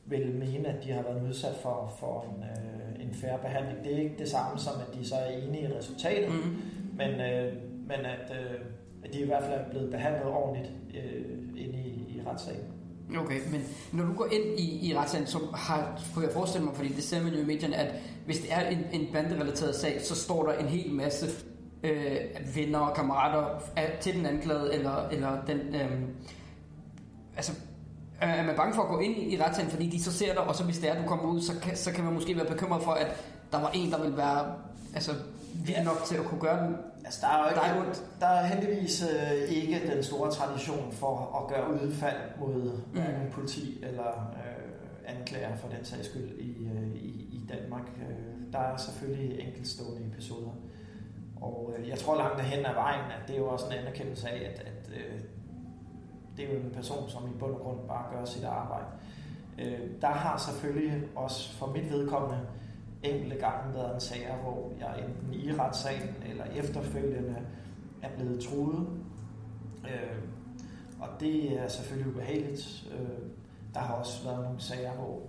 vil 0.05 0.35
mene, 0.35 0.67
at 0.67 0.83
de 0.83 0.91
har 0.91 1.01
været 1.01 1.27
udsat 1.27 1.55
for, 1.55 1.93
for 1.99 2.21
en, 2.21 2.43
øh, 2.43 3.05
en 3.05 3.13
færre 3.13 3.39
behandling. 3.39 3.83
Det 3.83 3.93
er 3.93 3.99
ikke 3.99 4.17
det 4.17 4.29
samme 4.29 4.59
som, 4.59 4.73
at 4.87 4.95
de 4.95 5.07
så 5.07 5.15
er 5.15 5.29
enige 5.29 5.63
i 5.63 5.73
resultatet, 5.73 6.29
mm. 6.29 6.61
men, 6.97 7.09
øh, 7.09 7.53
men 7.87 7.99
at, 7.99 8.31
øh, 8.31 8.59
at 9.03 9.13
de 9.13 9.19
i 9.19 9.25
hvert 9.25 9.43
fald 9.43 9.59
er 9.59 9.69
blevet 9.69 9.91
behandlet 9.91 10.25
ordentligt 10.33 10.71
øh, 10.93 11.37
inde 11.55 11.79
i, 11.79 12.15
i 12.15 12.21
retssagen. 12.27 12.76
Øh, 13.11 13.21
okay, 13.21 13.39
men 13.51 13.61
når 13.91 14.05
du 14.05 14.13
går 14.13 14.25
ind 14.25 14.59
i, 14.59 14.89
i 14.89 14.97
retssagen, 14.97 15.27
så 15.27 15.39
har, 15.53 16.01
kunne 16.13 16.25
jeg 16.25 16.33
forestille 16.33 16.65
mig, 16.65 16.75
fordi 16.75 16.89
det 16.89 17.03
ser 17.03 17.23
man 17.23 17.33
jo 17.33 17.39
i 17.39 17.45
medierne, 17.45 17.75
at 17.75 17.95
hvis 18.25 18.37
det 18.37 18.53
er 18.53 18.69
en, 18.69 18.79
en 18.93 19.07
banderelateret 19.13 19.75
sag, 19.75 20.01
så 20.03 20.15
står 20.15 20.45
der 20.45 20.53
en 20.53 20.65
hel 20.65 20.91
masse 20.91 21.27
øh, 21.83 22.17
venner 22.55 22.79
og 22.79 22.95
kammerater 22.95 23.61
af, 23.75 23.97
til 24.01 24.15
den 24.15 24.25
anklagede, 24.25 24.73
eller, 24.73 25.07
eller 25.09 25.45
den... 25.47 25.59
Øh, 25.75 26.01
altså, 27.35 27.51
er 28.21 28.45
man 28.45 28.55
bange 28.55 28.75
for 28.75 28.81
at 28.81 28.89
gå 28.89 28.99
ind 28.99 29.17
i 29.17 29.41
retssagen, 29.41 29.71
fordi 29.71 29.89
de 29.89 30.03
så 30.03 30.11
ser 30.11 30.33
dig, 30.33 30.43
og 30.43 30.55
så 30.55 30.63
hvis 30.63 30.77
det 30.77 30.89
er, 30.89 30.93
at 30.93 31.03
du 31.03 31.07
kommer 31.07 31.25
ud, 31.25 31.41
så 31.41 31.53
kan, 31.61 31.77
så 31.77 31.91
kan 31.91 32.03
man 32.03 32.13
måske 32.13 32.35
være 32.35 32.45
bekymret 32.45 32.83
for, 32.83 32.91
at 32.91 33.07
der 33.51 33.61
var 33.61 33.69
en, 33.69 33.91
der 33.91 34.03
vil 34.03 34.17
være 34.17 34.53
altså, 34.93 35.11
vild 35.65 35.83
nok 35.83 36.03
til 36.05 36.15
at 36.15 36.25
kunne 36.25 36.41
gøre 36.41 36.67
den 36.67 36.75
Altså, 37.07 37.21
der 37.21 37.33
er 37.33 37.75
jo 37.75 37.83
ikke, 37.83 37.93
der, 37.93 38.27
der 38.27 38.27
er 38.27 38.45
heldigvis 38.45 39.03
øh, 39.03 39.49
ikke 39.49 39.91
den 39.95 40.03
store 40.03 40.31
tradition 40.31 40.91
for 40.91 41.41
at 41.41 41.55
gøre 41.55 41.83
udfald 41.83 42.17
mod 42.39 42.71
mm. 42.93 43.31
politi 43.31 43.83
eller 43.83 44.33
øh, 44.45 45.17
anklager 45.17 45.55
for 45.55 45.67
den 45.67 45.85
sags 45.85 46.09
skyld 46.09 46.39
i, 46.39 46.65
øh, 46.65 46.95
i, 46.95 47.07
i 47.31 47.45
Danmark. 47.49 47.81
Øh, 48.09 48.53
der 48.53 48.59
er 48.59 48.77
selvfølgelig 48.77 49.47
enkeltstående 49.47 50.07
episoder. 50.07 50.51
Og 51.41 51.73
øh, 51.77 51.89
jeg 51.89 51.97
tror 51.97 52.17
langt 52.17 52.41
hen 52.41 52.65
ad 52.65 52.73
vejen, 52.73 53.11
at 53.11 53.27
det 53.27 53.35
er 53.35 53.39
jo 53.39 53.47
også 53.47 53.65
en 53.65 53.71
anerkendelse 53.71 54.29
af, 54.29 54.51
at, 54.53 54.59
at 54.59 54.89
øh, 54.93 55.19
det 56.37 56.45
er 56.45 56.53
jo 56.53 56.59
en 56.59 56.71
person, 56.75 57.09
som 57.09 57.27
i 57.27 57.39
bund 57.39 57.53
og 57.53 57.59
grund 57.59 57.79
bare 57.87 58.05
gør 58.11 58.25
sit 58.25 58.43
arbejde. 58.43 58.85
Øh, 59.59 59.79
der 60.01 60.07
har 60.07 60.37
selvfølgelig 60.37 61.03
også 61.15 61.53
for 61.53 61.67
mit 61.67 61.91
vedkommende 61.91 62.39
enkelte 63.03 63.35
gange 63.35 63.73
været 63.73 63.93
en 63.93 63.99
sager, 63.99 64.35
hvor 64.35 64.71
jeg 64.79 65.03
enten 65.07 65.33
i 65.33 65.53
retssagen 65.53 66.15
eller 66.29 66.45
efterfølgende 66.45 67.35
er 68.01 68.09
blevet 68.15 68.39
truet. 68.39 68.87
Øh, 69.83 70.17
og 70.99 71.07
det 71.19 71.59
er 71.59 71.67
selvfølgelig 71.67 72.13
ubehageligt. 72.13 72.87
Øh, 72.91 73.29
der 73.73 73.79
har 73.79 73.93
også 73.93 74.23
været 74.23 74.43
nogle 74.43 74.61
sager, 74.61 74.93
hvor, 74.93 75.19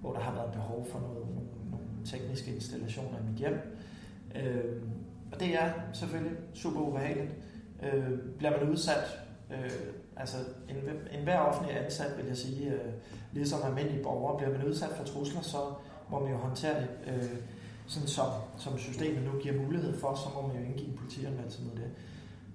hvor 0.00 0.12
der 0.12 0.20
har 0.20 0.34
været 0.34 0.52
behov 0.52 0.86
for 0.92 1.00
noget, 1.00 1.26
nogle, 1.26 1.40
nogle 1.70 1.86
tekniske 2.04 2.54
installationer 2.54 3.18
i 3.18 3.30
mit 3.30 3.38
hjem. 3.38 3.76
Øh, 4.34 4.82
og 5.32 5.40
det 5.40 5.54
er 5.54 5.72
selvfølgelig 5.92 6.36
super 6.54 6.80
ubehageligt. 6.80 7.30
Øh, 7.82 8.18
bliver 8.38 8.58
man 8.58 8.70
udsat, 8.70 9.18
øh, 9.50 9.70
altså 10.16 10.36
en, 10.68 10.76
en 11.18 11.24
hver 11.24 11.38
offentlig 11.38 11.84
ansat, 11.84 12.16
vil 12.16 12.26
jeg 12.26 12.36
sige, 12.36 12.72
øh, 12.72 12.92
ligesom 13.32 13.60
almindelige 13.64 14.02
borgere, 14.02 14.38
bliver 14.38 14.58
man 14.58 14.66
udsat 14.66 14.90
for 14.90 15.04
trusler, 15.04 15.40
så 15.40 15.58
må 16.10 16.18
man 16.20 16.32
jo 16.32 16.36
håndtere 16.36 16.80
det, 16.80 16.88
øh, 17.06 17.38
sådan 17.86 18.08
som, 18.08 18.26
som 18.58 18.78
systemet 18.78 19.22
nu 19.22 19.40
giver 19.40 19.62
mulighed 19.62 20.00
for, 20.00 20.14
så 20.14 20.28
må 20.34 20.46
man 20.46 20.56
jo 20.56 20.62
indgive 20.62 20.88
en 20.88 20.96
politianmeldelse 20.96 21.62
mod 21.62 21.72
det. 21.76 21.90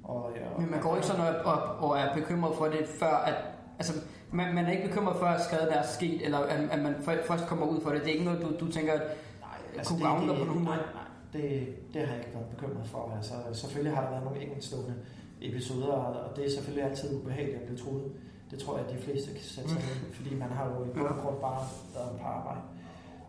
Og, 0.04 0.32
ja, 0.36 0.50
og, 0.56 0.62
Men 0.62 0.72
man 0.72 0.82
går 0.82 0.96
ikke 0.96 1.08
sådan 1.08 1.36
op, 1.36 1.46
op 1.46 1.82
og 1.82 1.98
er 2.00 2.14
bekymret 2.16 2.56
for 2.58 2.66
det, 2.66 2.88
før 2.88 3.16
at, 3.16 3.36
altså, 3.80 3.94
man, 4.32 4.56
man 4.56 4.66
er 4.66 4.72
ikke 4.72 4.88
bekymret 4.88 5.16
før, 5.20 5.28
at 5.28 5.42
skaden 5.42 5.74
er 5.74 5.84
sket, 5.84 6.26
eller 6.26 6.38
at, 6.38 6.70
at 6.70 6.80
man 6.80 6.96
først 7.04 7.48
kommer 7.48 7.66
ud 7.66 7.82
for 7.82 7.90
det. 7.90 8.02
Det 8.02 8.08
er 8.08 8.14
ikke 8.14 8.26
noget, 8.26 8.42
du, 8.42 8.66
du 8.66 8.72
tænker, 8.72 8.94
at 8.94 9.00
nej, 9.00 9.50
altså, 9.78 9.94
kunne 9.94 10.06
gavne 10.06 10.28
dig 10.28 10.38
på 10.40 10.46
nogen 10.46 10.64
måde? 10.64 10.76
Nej, 10.76 10.86
nej. 10.94 11.04
Det, 11.34 11.68
det 11.94 12.02
har 12.02 12.14
jeg 12.16 12.24
ikke 12.24 12.36
været 12.36 12.48
bekymret 12.48 12.88
for. 12.88 13.14
Altså, 13.18 13.34
selvfølgelig 13.54 13.96
har 13.96 14.04
der 14.04 14.10
været 14.10 14.24
nogle 14.24 14.42
enkeltstående 14.42 14.96
episoder, 15.42 15.88
og 15.88 16.36
det 16.36 16.46
er 16.46 16.50
selvfølgelig 16.50 16.84
altid 16.90 17.16
ubehageligt 17.16 17.58
at 17.58 17.64
blive 17.64 17.80
troet. 17.80 18.12
Det 18.52 18.60
tror 18.60 18.78
jeg, 18.78 18.86
at 18.86 18.94
de 18.94 18.98
fleste 18.98 19.32
kan 19.32 19.42
sætte 19.42 19.70
sig 19.70 19.80
ind, 19.80 20.14
fordi 20.14 20.36
man 20.36 20.50
har 20.50 20.66
jo 20.70 20.86
i 20.86 20.90
bund 20.94 21.08
og 21.08 21.16
grund 21.22 21.40
bare 21.42 21.62
været 21.96 22.20
på 22.22 22.28
arbejde. 22.28 22.60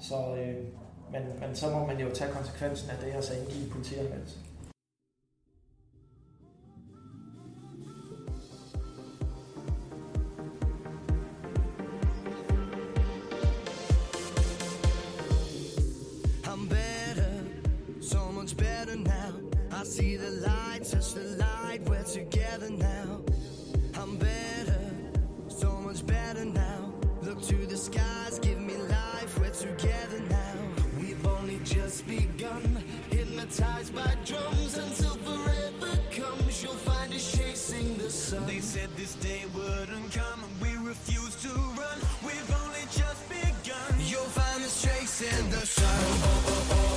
Så, 0.00 0.36
øh, 0.36 0.64
men, 1.12 1.22
men 1.40 1.56
så 1.56 1.70
må 1.70 1.86
man 1.86 2.00
jo 2.00 2.10
tage 2.14 2.32
konsekvensen 2.32 2.90
af 2.90 2.96
det 2.98 3.16
og 3.16 3.24
så 3.24 3.34
indgive 3.34 3.70
politianmeldelse. 3.70 4.38
I'm 16.44 16.68
better, 16.68 17.32
so 18.00 18.30
much 18.32 18.56
better 18.56 18.96
now. 18.96 19.32
I 19.72 19.84
see 19.84 20.16
the 20.16 20.30
light, 20.30 20.84
touch 20.84 21.12
the 21.14 21.24
light, 21.44 21.80
we're 21.88 22.02
together 22.04 22.70
now. 22.70 23.22
I'm 23.94 24.16
better, 24.18 24.80
so 25.48 25.70
much 25.80 26.06
better 26.06 26.44
now. 26.44 26.92
Look 27.22 27.42
to 27.42 27.56
the 27.66 27.76
skies, 27.76 28.33
hypnotized 33.54 33.94
by 33.94 34.14
drums 34.24 34.76
until 34.76 35.14
forever 35.16 35.98
comes. 36.10 36.62
You'll 36.62 36.72
find 36.74 37.12
us 37.12 37.36
chasing 37.36 37.96
the 37.98 38.10
sun. 38.10 38.46
They 38.46 38.60
said 38.60 38.88
this 38.96 39.14
day 39.16 39.44
wouldn't 39.54 40.12
come, 40.12 40.40
and 40.42 40.60
we 40.60 40.88
refuse 40.88 41.34
to 41.42 41.48
run. 41.48 41.98
We've 42.24 42.54
only 42.64 42.82
just 42.90 43.28
begun. 43.28 44.00
You'll 44.00 44.22
find 44.22 44.64
us 44.64 44.82
chasing 44.82 45.50
the 45.50 45.66
sun. 45.66 46.64
You'll 46.70 46.93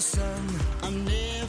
sun. 0.00 0.48
I'm 0.82 1.04
never, 1.04 1.39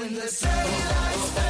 when 0.00 0.14
the 0.14 0.20
daylight's 0.20 1.49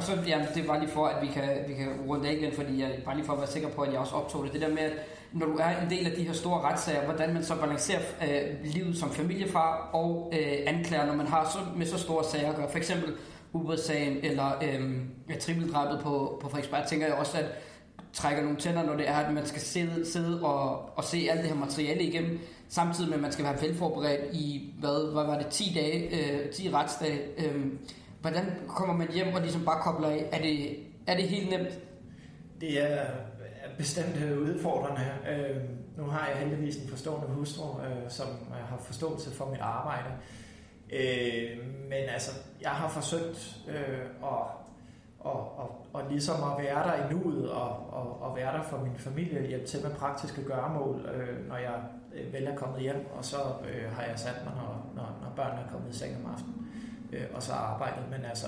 og 0.00 0.06
så, 0.06 0.18
ja, 0.26 0.38
det 0.54 0.62
er 0.62 0.66
bare 0.66 0.80
lige 0.80 0.90
for, 0.90 1.06
at 1.06 1.22
vi 1.22 1.26
kan, 1.26 1.48
vi 1.68 1.74
kan 1.74 1.88
runde 2.08 2.28
af 2.28 2.32
igen, 2.32 2.52
fordi 2.52 2.80
jeg 2.80 2.90
bare 3.04 3.16
lige 3.16 3.26
for 3.26 3.32
at 3.32 3.38
være 3.38 3.48
sikker 3.48 3.68
på, 3.68 3.82
at 3.82 3.92
jeg 3.92 4.00
også 4.00 4.14
optog 4.14 4.44
det. 4.44 4.52
Det 4.52 4.60
der 4.60 4.68
med, 4.68 4.78
at 4.78 4.92
når 5.32 5.46
du 5.46 5.56
er 5.56 5.68
en 5.82 5.90
del 5.90 6.06
af 6.06 6.12
de 6.12 6.22
her 6.22 6.32
store 6.32 6.60
retssager, 6.60 7.04
hvordan 7.04 7.34
man 7.34 7.44
så 7.44 7.54
balancerer 7.56 8.00
øh, 8.22 8.72
livet 8.72 8.96
som 8.96 9.10
familiefar 9.10 9.90
og 9.92 10.32
øh, 10.34 10.58
anklager, 10.66 11.06
når 11.06 11.14
man 11.14 11.26
har 11.26 11.50
så, 11.52 11.58
med 11.78 11.86
så 11.86 11.98
store 11.98 12.24
sager 12.24 12.50
at 12.50 12.56
gøre. 12.56 12.70
For 12.70 12.78
eksempel 12.78 13.14
Uber-sagen 13.52 14.16
eller 14.22 14.50
øh, 14.62 15.38
trippeldrabet 15.40 16.00
på, 16.02 16.38
på 16.42 16.48
Frederiksberg, 16.48 16.86
tænker 16.88 17.06
jeg 17.06 17.14
også, 17.14 17.38
at 17.38 17.44
trækker 18.12 18.42
nogle 18.42 18.58
tænder, 18.58 18.82
når 18.82 18.96
det 18.96 19.08
er, 19.08 19.16
at 19.16 19.34
man 19.34 19.46
skal 19.46 19.60
sidde, 19.60 20.06
sidde 20.12 20.42
og, 20.42 20.90
og 20.98 21.04
se 21.04 21.28
alt 21.30 21.40
det 21.40 21.48
her 21.48 21.56
materiale 21.56 22.02
igennem, 22.02 22.38
samtidig 22.68 23.08
med, 23.08 23.16
at 23.16 23.22
man 23.22 23.32
skal 23.32 23.44
være 23.44 23.62
velforberedt 23.62 24.34
i, 24.34 24.72
hvad, 24.78 25.12
hvad 25.12 25.24
var 25.24 25.38
det, 25.38 25.46
10 25.46 25.72
dage, 25.74 26.30
øh, 26.44 26.50
10 26.50 26.70
retsdage. 26.70 27.20
Øh, 27.38 27.66
hvordan 28.20 28.44
kommer 28.68 28.94
man 28.96 29.12
hjem 29.12 29.34
og 29.34 29.40
ligesom 29.40 29.64
bare 29.64 29.82
kobler 29.82 30.08
af? 30.08 30.28
Er 30.32 30.42
det, 30.42 30.76
er 31.06 31.16
det 31.16 31.28
helt 31.28 31.50
nemt? 31.50 31.78
Det 32.60 32.92
er 32.92 33.06
bestemt 33.78 34.16
øh, 34.24 34.38
udfordrende. 34.38 35.00
Øh, 35.30 35.56
nu 35.96 36.04
har 36.04 36.28
jeg 36.28 36.36
heldigvis 36.36 36.76
en 36.76 36.88
forstående 36.88 37.26
hustru, 37.26 37.80
øh, 37.80 38.10
som 38.10 38.26
øh, 38.26 38.68
har 38.68 38.78
forståelse 38.78 39.30
for 39.30 39.50
mit 39.50 39.60
arbejde. 39.60 40.08
Øh, 40.92 41.58
men 41.88 42.08
altså, 42.08 42.30
jeg 42.60 42.70
har 42.70 42.88
forsøgt 42.88 43.56
øh, 43.68 44.00
at, 44.22 44.46
og, 45.20 45.58
og, 45.58 45.86
og 45.92 46.02
ligesom 46.10 46.36
at 46.36 46.64
være 46.64 46.88
der 46.88 46.94
i 46.94 47.12
nuet 47.12 47.50
og, 47.50 47.92
og, 47.92 48.22
og 48.22 48.36
være 48.36 48.56
der 48.56 48.62
for 48.62 48.78
min 48.78 48.96
familie, 48.96 49.46
hjælpe 49.46 49.66
til 49.66 49.82
med 49.82 49.94
praktiske 49.94 50.44
gøremål, 50.44 51.08
øh, 51.14 51.48
når 51.48 51.56
jeg 51.56 51.82
øh, 52.14 52.32
vel 52.32 52.46
er 52.46 52.56
kommet 52.56 52.80
hjem, 52.80 53.06
og 53.16 53.24
så 53.24 53.36
øh, 53.36 53.92
har 53.92 54.02
jeg 54.02 54.18
sat 54.18 54.44
mig, 54.44 54.54
når, 54.54 54.90
når, 54.94 55.18
når 55.22 55.32
børnene 55.36 55.62
er 55.66 55.70
kommet 55.72 55.94
i 55.94 55.98
seng 55.98 56.16
om 56.24 56.32
aftenen, 56.32 56.59
øh, 57.12 57.24
og 57.34 57.42
så 57.42 57.52
arbejdet. 57.52 58.04
Men 58.10 58.24
altså, 58.24 58.46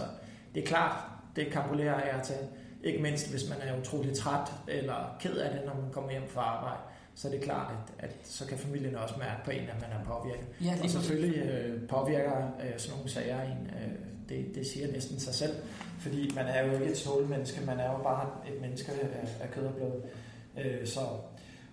det 0.55 0.63
er 0.63 0.67
klart, 0.67 1.05
det 1.37 1.47
kampulerer 1.53 2.15
jeg 2.15 2.23
til. 2.25 2.37
Ikke 2.85 3.03
mindst, 3.03 3.31
hvis 3.31 3.49
man 3.49 3.59
er 3.69 3.81
utrolig 3.81 4.17
træt 4.17 4.53
eller 4.69 5.17
ked 5.21 5.37
af 5.37 5.51
det, 5.51 5.61
når 5.67 5.75
man 5.83 5.93
kommer 5.93 6.11
hjem 6.11 6.29
fra 6.29 6.41
arbejde. 6.41 6.83
Så 7.15 7.29
er 7.29 7.33
det 7.33 7.41
klart, 7.41 7.73
at, 7.99 8.09
at 8.09 8.17
så 8.23 8.47
kan 8.47 8.59
familien 8.59 8.97
også 8.97 9.15
mærke 9.19 9.45
på 9.45 9.51
en, 9.51 9.61
at 9.61 9.81
man 9.81 9.91
er 9.91 10.05
påvirket. 10.05 10.47
Ja, 10.65 10.75
og 10.83 10.91
selvfølgelig 10.91 11.43
øh, 11.43 11.89
påvirker 11.89 12.37
øh, 12.37 12.79
sådan 12.79 12.97
nogle 12.97 13.11
sager 13.11 13.43
en. 13.43 13.71
Øh, 13.83 14.13
det, 14.29 14.55
det 14.55 14.67
siger 14.67 14.93
næsten 14.93 15.21
sig 15.21 15.35
selv. 15.35 15.53
Fordi 15.99 16.33
man 16.35 16.47
er 16.47 16.67
jo 16.67 16.73
ikke 16.73 16.87
et 16.87 16.99
stålmenneske, 16.99 17.67
man 17.67 17.81
er 17.81 17.91
jo 17.91 17.99
bare 18.03 18.31
et 18.49 18.61
menneske 18.61 18.93
af, 18.93 19.29
af 19.41 19.51
kød 19.51 19.67
og 19.67 19.75
blod. 19.75 20.03
Øh, 20.59 20.87
så, 20.87 21.01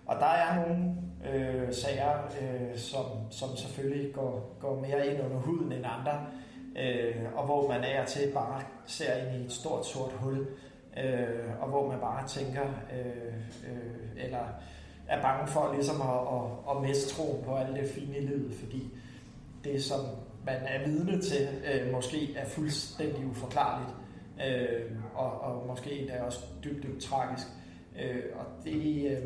og 0.06 0.16
der 0.20 0.26
er 0.26 0.66
nogle 0.66 0.94
øh, 1.32 1.74
sager, 1.74 2.12
øh, 2.42 2.78
som, 2.78 3.04
som 3.30 3.56
selvfølgelig 3.56 4.14
går, 4.14 4.56
går 4.60 4.80
mere 4.80 5.06
ind 5.06 5.22
under 5.22 5.36
huden 5.36 5.72
end 5.72 5.84
andre, 5.86 6.26
øh, 6.78 7.16
og 7.34 7.44
hvor 7.44 7.68
man 7.68 7.84
er 7.84 8.04
til 8.04 8.32
bare 8.34 8.62
ser 8.86 9.16
ind 9.16 9.42
i 9.42 9.44
et 9.44 9.52
stort 9.52 9.86
sort 9.86 10.12
hul, 10.12 10.46
øh, 11.04 11.62
og 11.62 11.68
hvor 11.68 11.88
man 11.88 12.00
bare 12.00 12.28
tænker, 12.28 12.62
øh, 12.92 13.34
øh, 13.70 14.24
eller 14.24 14.44
er 15.08 15.22
bange 15.22 15.46
for 15.46 15.72
ligesom 15.74 16.00
at, 16.00 16.08
at, 16.08 16.76
at 16.76 16.82
miste 16.82 17.14
troen 17.14 17.44
på 17.44 17.54
alt 17.54 17.76
det 17.76 17.90
fine 17.90 18.18
i 18.18 18.20
livet, 18.20 18.54
fordi 18.54 18.90
det, 19.64 19.84
som 19.84 20.00
man 20.46 20.56
er 20.66 20.88
vidne 20.88 21.20
til, 21.22 21.48
øh, 21.72 21.92
måske 21.92 22.34
er 22.36 22.48
fuldstændig 22.48 23.26
uforklarligt, 23.26 23.90
øh, 24.46 24.92
og, 25.14 25.40
og 25.40 25.66
måske 25.66 25.92
endda 25.92 26.22
også 26.22 26.40
dybt, 26.64 26.82
dybt 26.82 27.02
tragisk. 27.02 27.46
Øh, 28.02 28.22
og 28.34 28.46
det, 28.64 29.10
øh, 29.10 29.22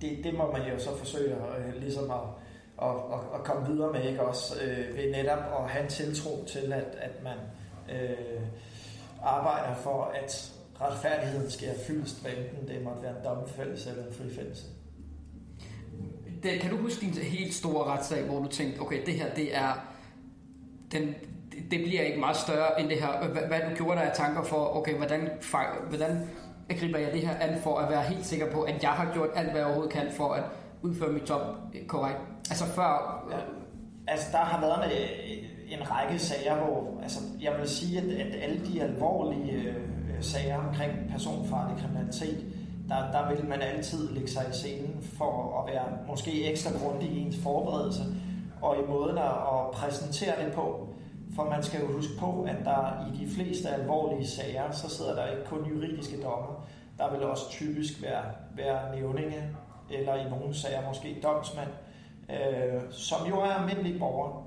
det, 0.00 0.24
det 0.24 0.34
må 0.34 0.52
man 0.52 0.62
jo 0.72 0.78
så 0.78 0.96
forsøge 0.96 1.34
øh, 1.34 1.82
ligesom 1.82 2.10
at, 2.10 2.20
at, 2.82 2.88
at, 2.88 3.20
at 3.34 3.44
komme 3.44 3.68
videre 3.68 3.92
med, 3.92 4.04
ikke 4.04 4.22
også? 4.22 4.54
Øh, 4.62 4.96
ved 4.96 5.12
netop 5.12 5.38
at 5.38 5.70
have 5.70 5.84
en 5.84 5.90
tiltro 5.90 6.44
til, 6.46 6.72
at, 6.72 6.96
at 6.98 7.22
man 7.24 7.36
øh, 7.96 8.40
arbejder 9.22 9.74
for, 9.74 10.12
at 10.22 10.52
retfærdigheden 10.80 11.50
sker 11.50 11.72
fyldest, 11.86 12.22
hvad 12.22 12.32
enten 12.32 12.68
det 12.68 12.84
måtte 12.84 13.02
være 13.02 13.10
en 13.10 13.24
domfældelse 13.24 13.90
eller 13.90 14.06
en 14.06 14.14
frifældelse. 14.14 14.64
Det, 16.42 16.60
kan 16.60 16.70
du 16.70 16.76
huske 16.76 17.00
din 17.00 17.12
helt 17.12 17.54
store 17.54 17.84
retssag, 17.84 18.24
hvor 18.24 18.38
du 18.38 18.48
tænkte, 18.48 18.80
okay, 18.80 19.06
det 19.06 19.14
her, 19.14 19.34
det 19.34 19.56
er, 19.56 19.72
den, 20.92 21.14
det, 21.70 21.84
bliver 21.84 22.02
ikke 22.02 22.20
meget 22.20 22.36
større 22.36 22.80
end 22.80 22.88
det 22.88 23.00
her. 23.00 23.28
Hvad, 23.28 23.42
hvad 23.42 23.60
du 23.70 23.76
gjorde 23.76 24.00
der 24.00 24.06
af 24.06 24.16
tanker 24.16 24.42
for, 24.42 24.76
okay, 24.76 24.96
hvordan, 24.96 25.30
hvordan 25.88 26.28
griber 26.70 26.98
jeg 26.98 27.12
det 27.12 27.20
her 27.20 27.36
an 27.36 27.60
for 27.62 27.78
at 27.78 27.90
være 27.90 28.02
helt 28.02 28.26
sikker 28.26 28.52
på, 28.52 28.62
at 28.62 28.82
jeg 28.82 28.90
har 28.90 29.12
gjort 29.12 29.28
alt, 29.34 29.50
hvad 29.50 29.60
jeg 29.60 29.66
overhovedet 29.66 29.92
kan 29.92 30.12
for 30.12 30.32
at 30.32 30.42
udføre 30.82 31.12
mit 31.12 31.30
job 31.30 31.40
korrekt. 31.86 32.18
Altså 32.50 32.64
før... 32.64 33.24
Ja. 33.30 33.36
Altså, 34.08 34.26
der 34.32 34.38
har 34.38 34.60
været 34.60 34.84
en, 34.84 34.92
øh, 34.92 35.80
en 35.80 35.90
række 35.90 36.18
sager, 36.18 36.56
hvor 36.56 37.00
altså, 37.02 37.20
jeg 37.40 37.52
vil 37.60 37.68
sige, 37.68 37.98
at, 37.98 38.04
at 38.04 38.42
alle 38.42 38.66
de 38.66 38.82
alvorlige 38.82 39.52
øh, 39.52 39.74
sager 40.20 40.68
omkring 40.68 40.92
personfarlig 41.10 41.76
kriminalitet, 41.82 42.46
der, 42.88 43.12
der 43.12 43.34
vil 43.34 43.48
man 43.48 43.62
altid 43.62 44.14
lægge 44.14 44.30
sig 44.30 44.44
i 44.50 44.52
scenen 44.52 45.02
for 45.18 45.60
at 45.60 45.74
være 45.74 45.86
måske 46.08 46.50
ekstra 46.50 46.70
grundig 46.78 47.08
i 47.08 47.20
ens 47.20 47.36
forberedelse 47.42 48.02
og 48.62 48.76
i 48.76 48.86
måden 48.88 49.18
at 49.18 49.70
præsentere 49.72 50.44
det 50.44 50.52
på. 50.52 50.88
For 51.36 51.44
man 51.44 51.62
skal 51.62 51.80
jo 51.80 51.92
huske 51.92 52.12
på, 52.18 52.42
at 52.48 52.56
der 52.64 53.10
i 53.12 53.24
de 53.24 53.30
fleste 53.30 53.68
alvorlige 53.68 54.26
sager, 54.26 54.70
så 54.70 54.90
sidder 54.90 55.14
der 55.14 55.26
ikke 55.26 55.44
kun 55.44 55.64
juridiske 55.64 56.22
dommer. 56.22 56.66
Der 56.98 57.10
vil 57.10 57.22
også 57.22 57.50
typisk 57.50 58.02
være, 58.02 58.24
være 58.56 58.96
nævninge, 58.96 59.50
eller 59.90 60.14
i 60.14 60.28
nogle 60.30 60.54
sager 60.54 60.88
måske 60.88 61.20
domsmand, 61.22 61.68
øh, 62.30 62.82
som 62.90 63.26
jo 63.26 63.40
er 63.40 63.44
almindelige 63.44 63.98
borgere, 63.98 64.44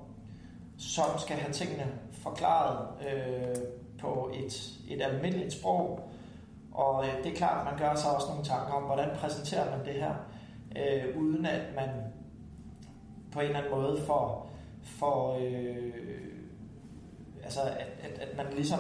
som 0.78 1.06
skal 1.18 1.36
have 1.36 1.54
tingene 1.54 1.88
forklaret 2.12 2.88
øh, 3.08 3.56
på 4.00 4.32
et, 4.34 4.72
et 4.90 5.02
almindeligt 5.02 5.54
sprog. 5.54 6.10
Og 6.72 7.06
øh, 7.06 7.24
det 7.24 7.32
er 7.32 7.36
klart, 7.36 7.68
at 7.68 7.74
man 7.74 7.80
gør 7.80 7.96
sig 7.96 8.16
også 8.16 8.28
nogle 8.28 8.44
tanker 8.44 8.74
om, 8.74 8.84
hvordan 8.84 9.10
præsenterer 9.16 9.78
man 9.78 9.86
det 9.86 9.94
her, 9.94 10.14
øh, 10.78 11.18
uden 11.22 11.46
at 11.46 11.62
man 11.76 11.90
på 13.32 13.40
en 13.40 13.46
eller 13.46 13.60
anden 13.60 13.74
måde 13.74 14.02
får, 14.06 14.52
får 14.84 15.38
øh, 15.42 15.94
altså 17.44 17.62
at, 17.62 17.88
at, 18.04 18.20
at 18.20 18.38
man 18.38 18.46
ligesom, 18.56 18.80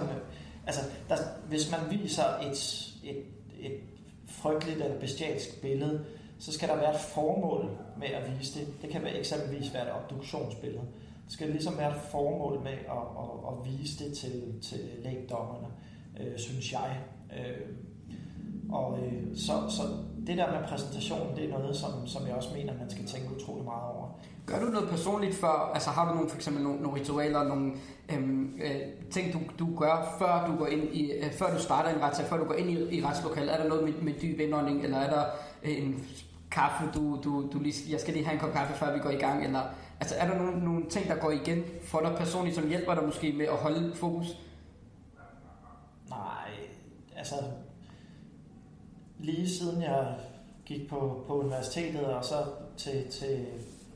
altså 0.67 0.81
der, 1.09 1.15
hvis 1.47 1.71
man 1.71 1.99
viser 1.99 2.23
et, 2.23 2.87
et, 3.03 3.23
et 3.59 3.79
frygteligt 4.27 4.81
eller 4.81 4.99
bestialsk 4.99 5.61
billede, 5.61 6.05
så 6.39 6.53
skal 6.53 6.69
der 6.69 6.75
være 6.75 6.93
et 6.93 6.99
formål 6.99 7.69
med 7.97 8.07
at 8.07 8.39
vise 8.39 8.59
det. 8.59 8.81
Det 8.81 8.89
kan 8.89 9.03
være 9.03 9.19
eksempelvis 9.19 9.73
være 9.73 9.83
et 9.83 9.93
obduktionsbillede. 9.93 10.83
Det 11.25 11.33
skal 11.33 11.49
ligesom 11.49 11.77
være 11.77 11.89
et 11.89 12.01
formål 12.11 12.63
med 12.63 12.71
at, 12.71 13.05
at, 13.21 13.29
at 13.49 13.71
vise 13.71 14.05
det 14.05 14.17
til, 14.17 14.53
til 14.61 14.79
lægdommerne, 15.03 15.67
øh, 16.19 16.39
synes 16.39 16.73
jeg. 16.73 16.99
Øh, 17.37 17.67
og 18.71 18.99
øh, 18.99 19.23
så, 19.35 19.53
så 19.69 19.81
det 20.27 20.37
der 20.37 20.59
med 20.59 20.67
præsentationen, 20.67 21.35
det 21.35 21.45
er 21.45 21.49
noget, 21.49 21.75
som, 21.75 22.07
som 22.07 22.27
jeg 22.27 22.35
også 22.35 22.49
mener, 22.53 22.73
man 22.79 22.89
skal 22.89 23.05
tænke 23.05 23.35
utrolig 23.35 23.65
meget 23.65 23.83
over. 23.83 24.19
Gør 24.45 24.59
du 24.59 24.65
noget 24.65 24.89
personligt 24.89 25.35
før, 25.35 25.71
altså 25.73 25.89
har 25.89 26.09
du 26.09 26.15
nogle, 26.15 26.29
for 26.29 26.35
eksempel 26.35 26.63
nogle, 26.63 26.81
nogle 26.81 26.99
ritualer, 26.99 27.43
nogle 27.43 27.71
øhm, 28.13 28.59
øh, 28.63 29.09
ting, 29.11 29.33
du, 29.33 29.39
du 29.59 29.79
gør, 29.79 30.15
før 30.19 30.47
du 30.47 30.55
går 30.55 30.67
ind 30.67 30.83
i, 30.83 31.11
øh, 31.11 31.31
før 31.31 31.53
du 31.53 31.61
starter 31.61 31.89
en 31.89 32.01
retssag, 32.01 32.25
før 32.25 32.37
du 32.37 32.43
går 32.43 32.53
ind 32.53 32.69
i, 32.69 32.97
i 32.97 33.05
retslokalet? 33.05 33.53
Er 33.53 33.57
der 33.57 33.67
noget 33.67 33.83
med, 33.83 33.93
med 33.93 34.13
dyb 34.21 34.39
indånding, 34.39 34.83
eller 34.83 34.97
er 34.97 35.09
der 35.09 35.23
øh, 35.63 35.83
en 35.83 36.05
kaffe, 36.51 36.83
du, 36.93 37.19
du, 37.23 37.49
du 37.53 37.59
lige, 37.59 37.91
jeg 37.91 37.99
skal 37.99 38.13
lige 38.13 38.25
have 38.25 38.33
en 38.33 38.39
kop 38.39 38.51
kaffe, 38.51 38.73
før 38.73 38.93
vi 38.93 38.99
går 38.99 39.09
i 39.09 39.15
gang, 39.15 39.45
eller 39.45 39.61
altså 39.99 40.15
er 40.15 40.27
der 40.27 40.37
nogle, 40.37 40.63
nogle 40.65 40.89
ting, 40.89 41.07
der 41.07 41.15
går 41.15 41.31
igen 41.31 41.63
for 41.83 41.99
dig 41.99 42.15
personligt, 42.17 42.55
som 42.55 42.67
hjælper 42.67 42.95
dig 42.95 43.03
måske 43.03 43.33
med 43.33 43.45
at 43.45 43.55
holde 43.55 43.95
fokus? 43.95 44.27
Nej, 46.09 46.49
altså 47.17 47.35
lige 49.19 49.49
siden 49.49 49.81
jeg 49.81 50.15
gik 50.65 50.89
på, 50.89 51.23
på 51.27 51.39
universitetet, 51.39 52.05
og 52.05 52.25
så 52.25 52.35
til, 52.77 53.11
til 53.11 53.45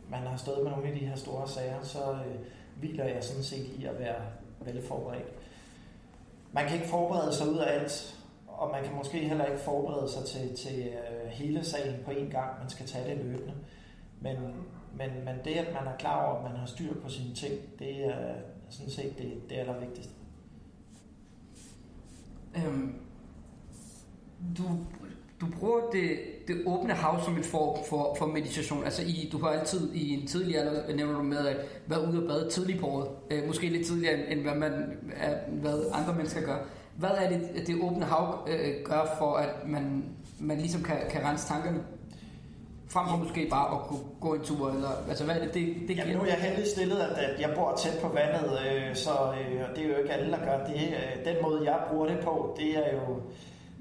man 0.10 0.20
har 0.20 0.38
stået 0.38 0.63
med 0.63 0.72
nogle 0.72 0.88
af 0.88 1.00
de 1.00 1.06
her 1.06 1.16
store 1.16 1.48
sager, 1.48 1.84
så 1.84 2.12
øh, 2.12 2.36
hviler 2.80 3.06
jeg 3.06 3.24
sådan 3.24 3.44
set 3.44 3.66
i 3.80 3.86
at 3.86 4.00
være 4.00 4.22
velforberedt. 4.60 5.34
Man 6.52 6.68
kan 6.68 6.76
ikke 6.76 6.89
forberede 6.89 7.34
sig 7.34 7.50
ud 7.50 7.58
af 7.58 7.80
alt, 7.80 8.20
og 8.48 8.72
man 8.72 8.84
kan 8.84 8.96
måske 8.96 9.18
heller 9.18 9.46
ikke 9.46 9.60
forberede 9.60 10.12
sig 10.12 10.26
til, 10.26 10.56
til 10.58 10.88
øh, 10.88 11.23
hele 11.34 11.65
sagen 11.65 11.96
på 12.06 12.12
en 12.12 12.30
gang. 12.30 12.60
Man 12.60 12.69
skal 12.69 12.86
tage 12.86 13.15
det 13.15 13.26
løbende. 13.26 13.54
Men, 14.22 14.36
men, 14.98 15.10
men 15.26 15.36
det, 15.46 15.52
at 15.52 15.74
man 15.74 15.93
er 15.93 15.98
klar 15.98 16.26
over, 16.26 16.38
at 16.38 16.52
man 16.52 16.60
har 16.60 16.65
styr 16.65 16.93
på 17.04 17.10
sine 17.10 17.36
ting, 17.36 17.54
det 17.80 18.06
er 18.06 18.34
sådan 18.69 18.91
set 18.91 19.17
det, 19.17 19.50
det 19.50 19.56
allervigtigste. 19.56 20.13
Øhm, 22.56 22.96
du, 24.58 24.63
du 25.41 25.46
bruger 25.60 25.80
det, 25.91 26.17
det 26.48 26.63
åbne 26.65 26.93
hav 26.93 27.24
som 27.24 27.38
en 27.38 27.43
form 27.43 27.86
for, 27.89 28.15
for 28.19 28.26
meditation. 28.26 28.84
Altså 28.84 29.02
i, 29.02 29.30
du 29.32 29.38
har 29.38 29.50
altid 29.50 29.93
i 29.93 30.13
en 30.13 30.28
tidlig 30.28 30.58
alder, 30.58 30.96
nævner 30.96 31.17
du 31.17 31.24
med, 31.24 31.48
at 31.48 31.58
være 31.88 32.08
ude 32.08 32.22
og 32.22 32.28
bade 32.28 32.50
tidligt 32.50 32.80
på 32.80 32.88
året. 32.88 33.10
Øh, 33.32 33.48
måske 33.48 33.69
lidt 33.69 33.88
tidligere, 33.88 34.13
end, 34.13 34.24
end 34.30 34.41
hvad, 34.41 34.56
man, 34.56 34.98
er, 35.15 35.50
hvad 35.50 35.84
andre 35.93 36.15
mennesker 36.15 36.41
gør. 36.41 36.58
Hvad 36.98 37.10
er 37.10 37.30
det, 37.30 37.67
det 37.67 37.82
åbne 37.82 38.06
hav 38.06 38.48
øh, 38.50 38.86
gør 38.86 39.15
for, 39.17 39.36
at 39.36 39.67
man, 39.67 40.06
man 40.39 40.58
ligesom 40.58 40.84
kan, 40.84 40.98
kan 41.10 41.24
rense 41.24 41.48
tankerne? 41.48 41.80
Frem 42.88 43.10
for 43.10 43.17
måske 43.17 43.48
bare 43.50 43.76
at 43.76 43.88
kunne 43.88 44.00
gå 44.22 44.34
en 44.34 44.41
tur, 44.41 44.69
eller 44.69 44.89
altså 45.10 45.26
hvad 45.26 45.36
er 45.36 45.39
det, 45.39 45.54
det, 45.54 45.76
det 45.88 45.98
Jamen, 45.98 46.15
nu 46.15 46.22
er 46.22 46.26
jeg 46.26 46.36
heldig 46.36 46.67
stillet, 46.67 46.98
at, 46.98 47.17
at 47.17 47.41
jeg 47.41 47.54
bor 47.56 47.76
tæt 47.78 48.00
på 48.02 48.08
vandet, 48.08 48.52
øh, 48.67 48.96
så 48.96 49.12
øh, 49.12 49.69
og 49.69 49.76
det 49.76 49.86
er 49.86 49.89
jo 49.89 49.96
ikke 49.96 50.13
alle, 50.13 50.32
der 50.32 50.46
gør 50.46 50.65
det. 50.65 50.76
Øh, 50.76 51.26
den 51.26 51.36
måde, 51.41 51.72
jeg 51.72 51.80
bruger 51.89 52.08
det 52.08 52.19
på, 52.24 52.56
det 52.60 52.78
er 52.78 52.93
jo, 52.93 53.22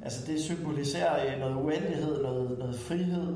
altså 0.02 0.26
det 0.26 0.40
symboliserer 0.40 1.34
øh, 1.34 1.40
noget 1.40 1.56
uendelighed, 1.56 2.22
noget, 2.22 2.58
noget 2.58 2.78
frihed, 2.78 3.34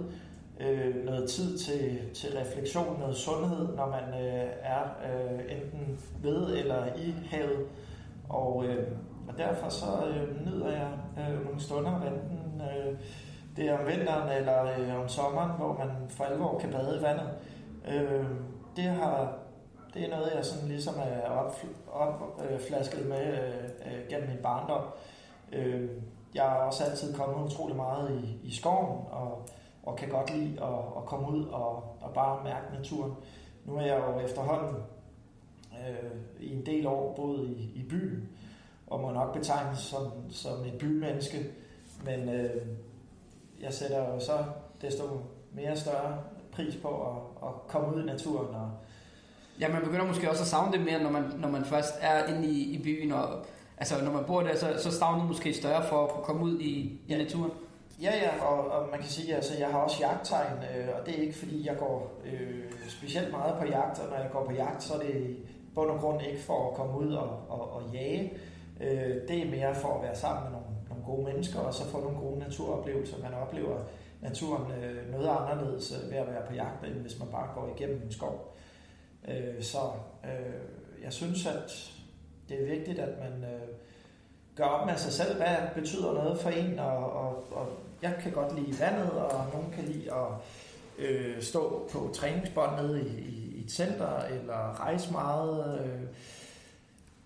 øh, 0.61 1.05
noget 1.05 1.31
tid 1.31 1.59
til, 1.59 1.98
til 2.14 2.38
refleksion, 2.38 3.00
noget 3.00 3.16
sundhed, 3.16 3.76
når 3.76 3.87
man 3.87 4.24
øh, 4.24 4.50
er 4.62 4.83
øh, 4.83 5.40
enten 5.57 5.98
ved 6.22 6.57
eller 6.57 6.87
i 6.96 7.14
havet. 7.31 7.66
Og, 8.29 8.64
øh, 8.66 8.87
og 9.29 9.38
derfor 9.38 9.68
så 9.68 9.87
øh, 10.09 10.46
nyder 10.46 10.70
jeg 10.70 10.90
øh, 11.18 11.44
nogle 11.44 11.61
stunder, 11.61 11.96
enten 11.96 12.45
øh, 12.61 12.99
det 13.57 13.69
er 13.69 13.79
om 13.79 13.87
vinteren 13.87 14.29
eller 14.29 14.62
øh, 14.62 15.01
om 15.01 15.09
sommeren, 15.09 15.51
hvor 15.51 15.77
man 15.79 15.90
for 16.09 16.25
alvor 16.25 16.59
kan 16.59 16.71
bade 16.71 16.99
i 16.99 17.03
vandet. 17.03 17.29
Øh, 17.88 18.27
det, 18.77 18.85
har, 18.85 19.38
det 19.95 20.05
er 20.05 20.16
noget, 20.16 20.33
jeg 20.37 20.45
sådan 20.45 20.69
ligesom 20.69 20.95
er 20.99 21.29
opflasket 21.31 22.99
op, 22.99 23.05
øh, 23.05 23.09
med 23.09 23.27
øh, 23.27 23.64
øh, 23.87 24.09
gennem 24.09 24.29
min 24.29 24.42
barndom. 24.42 24.83
Øh, 25.53 25.90
jeg 26.35 26.45
har 26.45 26.57
også 26.57 26.85
altid 26.85 27.14
kommet 27.14 27.47
utrolig 27.47 27.77
meget 27.77 28.23
i, 28.23 28.49
i 28.49 28.55
skoven, 28.55 29.07
og, 29.11 29.49
og 29.83 29.97
kan 29.97 30.09
godt 30.09 30.35
lide 30.35 30.62
at, 30.62 30.79
at 30.97 31.05
komme 31.07 31.31
ud 31.31 31.45
og, 31.45 31.77
og 32.01 32.14
bare 32.14 32.45
mærke 32.45 32.75
naturen. 32.75 33.12
Nu 33.64 33.77
er 33.77 33.83
jeg 33.83 34.03
jo 34.09 34.21
efterhånden 34.21 34.77
øh, 35.73 36.11
i 36.40 36.57
en 36.57 36.66
del 36.66 36.87
år 36.87 37.14
boet 37.16 37.49
i, 37.49 37.73
i 37.75 37.87
byen, 37.88 38.29
og 38.87 39.01
må 39.01 39.11
nok 39.11 39.35
betegnes 39.35 39.79
som, 39.79 40.12
som 40.31 40.64
et 40.64 40.79
bymenneske, 40.79 41.38
men 42.07 42.29
øh, 42.29 42.51
jeg 43.61 43.73
sætter 43.73 43.99
jo 44.14 44.21
så 44.21 44.33
desto 44.83 45.05
mere 45.53 45.77
større 45.77 46.19
pris 46.53 46.77
på 46.83 46.88
at, 46.88 47.49
at 47.49 47.55
komme 47.69 47.97
ud 47.97 48.03
i 48.03 48.07
naturen. 48.07 48.55
Og, 48.55 48.71
Ja, 49.61 49.69
man 49.69 49.83
begynder 49.83 50.07
måske 50.07 50.31
også 50.31 50.42
at 50.42 50.47
savne 50.49 50.73
det 50.73 50.81
mere, 50.85 51.03
når 51.03 51.11
man, 51.11 51.23
når 51.38 51.49
man 51.49 51.64
først 51.64 51.95
er 52.01 52.27
inde 52.27 52.49
i, 52.49 52.75
i 52.75 52.83
byen, 52.83 53.12
og 53.12 53.29
altså 53.79 54.05
når 54.05 54.12
man 54.12 54.25
bor 54.25 54.42
der, 54.42 54.57
så, 54.57 54.66
så 54.79 54.90
savner 54.90 55.19
man 55.19 55.27
måske 55.27 55.53
større 55.55 55.85
for 55.85 56.05
at 56.05 56.11
kunne 56.11 56.25
komme 56.25 56.45
ud 56.45 56.59
i, 56.61 56.69
i 56.71 57.01
Ja. 57.09 57.19
naturen. 57.19 57.51
Ja, 58.03 58.12
ja, 58.16 58.45
og, 58.45 58.71
og 58.71 58.88
man 58.90 59.01
kan 59.01 59.09
sige, 59.09 59.31
at 59.31 59.37
altså, 59.37 59.59
jeg 59.59 59.69
har 59.69 59.79
også 59.79 59.97
jagttegn, 60.01 60.53
øh, 60.53 60.88
og 61.01 61.07
det 61.07 61.19
er 61.19 61.23
ikke 61.23 61.38
fordi, 61.38 61.66
jeg 61.66 61.77
går 61.79 62.21
øh, 62.25 62.64
specielt 62.88 63.31
meget 63.31 63.55
på 63.61 63.66
jagt, 63.66 63.99
og 63.99 64.09
når 64.11 64.16
jeg 64.16 64.31
går 64.33 64.45
på 64.45 64.53
jagt, 64.53 64.83
så 64.83 64.95
er 64.95 64.99
det 64.99 65.14
i 65.16 65.37
bund 65.75 65.90
og 65.90 66.01
grund 66.01 66.23
ikke 66.23 66.42
for 66.42 66.71
at 66.71 66.77
komme 66.77 66.99
ud 66.99 67.12
og, 67.12 67.31
og, 67.49 67.73
og 67.73 67.83
jage. 67.92 68.33
Øh, 68.81 69.14
det 69.29 69.42
er 69.42 69.51
mere 69.51 69.75
for 69.75 69.95
at 69.97 70.03
være 70.03 70.16
sammen 70.16 70.42
med 70.45 70.51
nogle 70.53 70.65
gode 71.07 71.25
mennesker, 71.25 71.61
og 71.61 71.75
så 71.75 71.85
få 71.85 72.01
nogle 72.01 72.19
gode 72.19 72.38
naturoplevelser. 72.38 73.19
Man 73.23 73.35
oplever 73.35 73.79
naturen 74.23 74.73
øh, 74.73 75.12
noget 75.12 75.29
anderledes 75.29 75.92
øh, 75.92 76.11
ved 76.11 76.19
at 76.19 76.27
være 76.27 76.47
på 76.49 76.55
jagt, 76.55 76.85
end 76.87 76.95
hvis 76.95 77.19
man 77.19 77.29
bare 77.29 77.49
går 77.55 77.75
igennem 77.77 78.03
en 78.03 78.12
skov. 78.12 78.57
Øh, 79.29 79.62
så 79.62 79.79
øh, 80.25 81.03
jeg 81.05 81.12
synes, 81.12 81.47
at 81.47 81.92
det 82.49 82.62
er 82.62 82.77
vigtigt, 82.77 82.99
at 82.99 83.19
man 83.19 83.51
øh, 83.51 83.69
gør 84.57 84.64
op 84.64 84.87
med 84.87 84.97
sig 84.97 85.12
selv, 85.12 85.37
hvad 85.37 85.57
betyder 85.75 86.12
noget 86.12 86.38
for 86.38 86.51
en, 86.51 86.79
og, 86.79 87.12
og, 87.12 87.53
og 87.53 87.69
jeg 88.03 88.16
kan 88.23 88.33
godt 88.33 88.61
lide 88.61 88.81
vandet, 88.81 89.11
og 89.11 89.47
nogen 89.53 89.71
kan 89.71 89.85
lide 89.85 90.12
at 90.12 90.29
øh, 90.99 91.42
stå 91.42 91.88
på 91.92 92.11
træningsbånd 92.14 92.83
nede 92.83 93.03
i, 93.03 93.19
i, 93.19 93.57
i 93.57 93.64
et 93.64 93.71
center, 93.71 94.19
eller 94.21 94.81
rejse 94.81 95.12
meget. 95.12 95.81
Øh, 95.85 96.03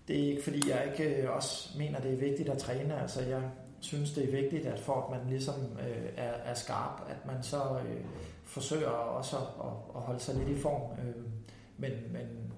det 0.07 0.19
er 0.19 0.29
ikke 0.29 0.43
fordi, 0.43 0.69
jeg 0.69 0.91
ikke 0.91 1.15
øh, 1.15 1.35
også 1.35 1.77
mener, 1.77 1.99
det 1.99 2.13
er 2.13 2.17
vigtigt 2.17 2.49
at 2.49 2.57
træne. 2.57 3.01
Altså, 3.01 3.21
jeg 3.21 3.41
synes, 3.81 4.13
det 4.13 4.23
er 4.23 4.41
vigtigt, 4.41 4.65
at 4.65 4.79
for 4.79 5.01
at 5.01 5.17
man 5.17 5.29
ligesom 5.29 5.55
øh, 5.55 6.09
er, 6.17 6.31
er 6.31 6.53
skarp, 6.53 7.01
at 7.09 7.25
man 7.25 7.43
så 7.43 7.57
øh, 7.57 8.05
forsøger 8.43 8.89
også 8.89 9.37
at, 9.37 9.43
at, 9.95 10.01
holde 10.01 10.19
sig 10.19 10.35
lidt 10.35 10.49
i 10.49 10.61
form. 10.61 10.91
Øh, 10.99 11.23
men, 11.77 11.91
men 12.11 12.53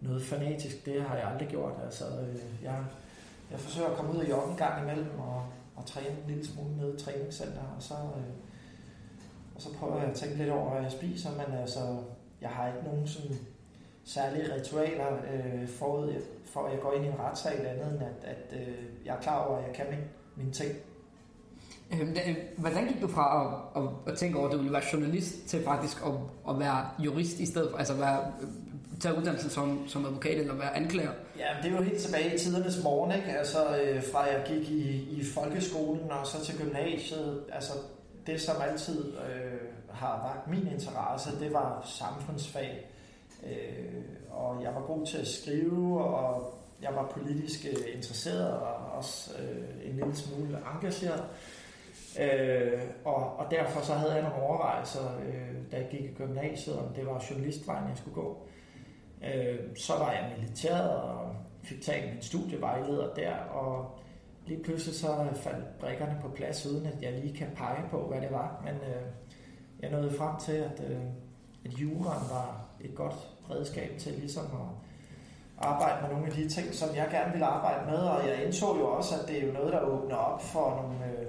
noget 0.00 0.22
fanatisk, 0.22 0.86
det 0.86 1.02
har 1.02 1.16
jeg 1.16 1.26
aldrig 1.26 1.48
gjort. 1.48 1.72
Altså, 1.84 2.04
øh, 2.04 2.64
jeg, 2.64 2.84
jeg 3.50 3.58
forsøger 3.58 3.88
at 3.88 3.96
komme 3.96 4.12
ud 4.12 4.16
og 4.16 4.28
jogge 4.28 4.50
en 4.50 4.56
gang 4.56 4.82
imellem 4.82 5.20
og, 5.20 5.44
og 5.76 5.86
træne 5.86 6.08
en 6.08 6.24
lille 6.28 6.46
smule 6.46 6.76
nede 6.76 6.94
i 6.94 7.00
træningscenter, 7.00 7.62
og 7.76 7.82
så, 7.82 7.94
øh, 7.94 8.34
og 9.54 9.62
så 9.62 9.74
prøver 9.74 9.98
jeg 9.98 10.10
at 10.10 10.16
tænke 10.16 10.36
lidt 10.36 10.50
over, 10.50 10.70
hvad 10.70 10.82
jeg 10.82 10.92
spiser, 10.92 11.30
men 11.30 11.58
altså, 11.58 11.98
jeg 12.40 12.50
har 12.50 12.66
ikke 12.66 12.88
nogen 12.88 13.06
sådan 13.06 13.36
særlige 14.04 14.54
ritualer 14.54 15.16
øh, 15.32 15.68
forud 15.68 16.22
for, 16.44 16.66
at 16.66 16.72
jeg 16.72 16.80
går 16.80 16.92
ind 16.92 17.04
i 17.04 17.08
en 17.08 17.20
retssal 17.20 17.66
andet, 17.66 17.92
end 17.92 18.02
at, 18.02 18.36
at 18.36 18.60
øh, 18.60 18.84
jeg 19.04 19.16
er 19.16 19.20
klar 19.20 19.46
over, 19.46 19.58
at 19.58 19.66
jeg 19.66 19.74
kan 19.74 19.86
min, 19.90 20.04
mine 20.36 20.52
ting. 20.52 20.72
Øhm, 21.92 22.10
øh, 22.10 22.36
Hvordan 22.56 22.86
gik 22.86 23.02
du 23.02 23.08
fra 23.08 23.26
at, 23.76 23.82
at, 23.82 24.12
at 24.12 24.18
tænke 24.18 24.38
over, 24.38 24.46
at 24.46 24.52
du 24.52 24.58
ville 24.58 24.72
være 24.72 24.82
journalist, 24.92 25.46
til 25.46 25.64
faktisk 25.64 25.96
at, 26.06 26.12
at 26.50 26.58
være 26.58 26.88
jurist 26.98 27.40
i 27.40 27.46
stedet 27.46 27.70
for, 27.70 27.78
altså 27.78 27.94
være, 27.94 28.18
øh, 28.42 28.48
tage 29.00 29.18
uddannelsen 29.18 29.50
som, 29.50 29.88
som 29.88 30.04
advokat 30.04 30.38
eller 30.38 30.54
være 30.54 30.76
anklager? 30.76 31.12
Ja, 31.38 31.46
det 31.62 31.70
jo 31.76 31.82
helt 31.82 32.02
tilbage 32.02 32.34
i 32.34 32.38
tidernes 32.38 32.82
morgen, 32.84 33.12
ikke? 33.12 33.38
Altså 33.38 33.58
øh, 33.82 34.02
fra 34.12 34.22
jeg 34.22 34.44
gik 34.46 34.70
i, 34.70 35.08
i 35.20 35.24
folkeskolen 35.34 36.10
og 36.10 36.26
så 36.26 36.44
til 36.44 36.58
gymnasiet. 36.58 37.44
Altså 37.52 37.72
det, 38.26 38.40
som 38.40 38.56
altid 38.70 39.12
øh, 39.16 39.60
har 39.90 40.32
vagt 40.34 40.50
min 40.50 40.72
interesse, 40.72 41.40
det 41.40 41.52
var 41.52 41.82
samfundsfag. 41.98 42.86
Øh, 43.46 44.02
og 44.30 44.62
jeg 44.62 44.74
var 44.74 44.80
god 44.80 45.06
til 45.06 45.18
at 45.18 45.26
skrive, 45.26 46.04
og 46.04 46.55
jeg 46.82 46.94
var 46.94 47.12
politisk 47.14 47.66
øh, 47.66 47.94
interesseret 47.96 48.52
og 48.52 48.92
også 48.98 49.30
øh, 49.42 49.88
en 49.90 49.96
lille 49.96 50.16
smule 50.16 50.58
engageret. 50.74 51.24
Øh, 52.20 52.82
og, 53.04 53.36
og 53.36 53.50
derfor 53.50 53.80
så 53.80 53.94
havde 53.94 54.12
jeg 54.12 54.22
nogle 54.22 54.42
overvejelser, 54.42 55.18
øh, 55.26 55.72
da 55.72 55.76
jeg 55.76 55.88
gik 55.90 56.00
i 56.00 56.14
gymnasiet, 56.14 56.78
om 56.78 56.94
det 56.94 57.06
var 57.06 57.24
journalistvejen, 57.30 57.88
jeg 57.88 57.96
skulle 57.96 58.14
gå. 58.14 58.48
Øh, 59.24 59.58
så 59.76 59.92
var 59.92 60.12
jeg 60.12 60.32
militæret 60.36 60.90
og 60.90 61.36
fik 61.62 61.82
taget 61.82 62.12
min 62.12 62.22
studievejleder 62.22 63.14
der, 63.14 63.34
og 63.36 63.98
lige 64.46 64.62
pludselig 64.62 64.94
så 64.94 65.26
faldt 65.34 65.78
brikkerne 65.78 66.18
på 66.22 66.28
plads, 66.28 66.66
uden 66.66 66.86
at 66.86 67.02
jeg 67.02 67.12
lige 67.12 67.36
kan 67.36 67.48
pege 67.56 67.82
på, 67.90 68.08
hvad 68.08 68.20
det 68.20 68.30
var. 68.30 68.62
Men 68.64 68.74
øh, 68.74 69.02
jeg 69.80 69.90
nåede 69.90 70.10
frem 70.10 70.40
til, 70.40 70.52
at, 70.52 70.90
øh, 70.90 71.00
at 71.64 71.72
juraen 71.72 72.30
var 72.30 72.68
et 72.80 72.94
godt 72.94 73.14
redskab 73.50 73.98
til 73.98 74.12
ligesom 74.12 74.44
at 74.44 74.86
arbejde 75.58 76.02
med 76.02 76.10
nogle 76.10 76.26
af 76.26 76.32
de 76.32 76.48
ting, 76.48 76.74
som 76.74 76.96
jeg 76.96 77.08
gerne 77.10 77.32
ville 77.32 77.46
arbejde 77.46 77.90
med, 77.90 77.98
og 77.98 78.28
jeg 78.28 78.44
indså 78.44 78.76
jo 78.78 78.86
også, 78.96 79.14
at 79.20 79.28
det 79.28 79.42
er 79.42 79.46
jo 79.46 79.52
noget, 79.52 79.72
der 79.72 79.80
åbner 79.80 80.16
op 80.16 80.42
for 80.42 80.82
nogle 80.82 81.04
øh, 81.04 81.26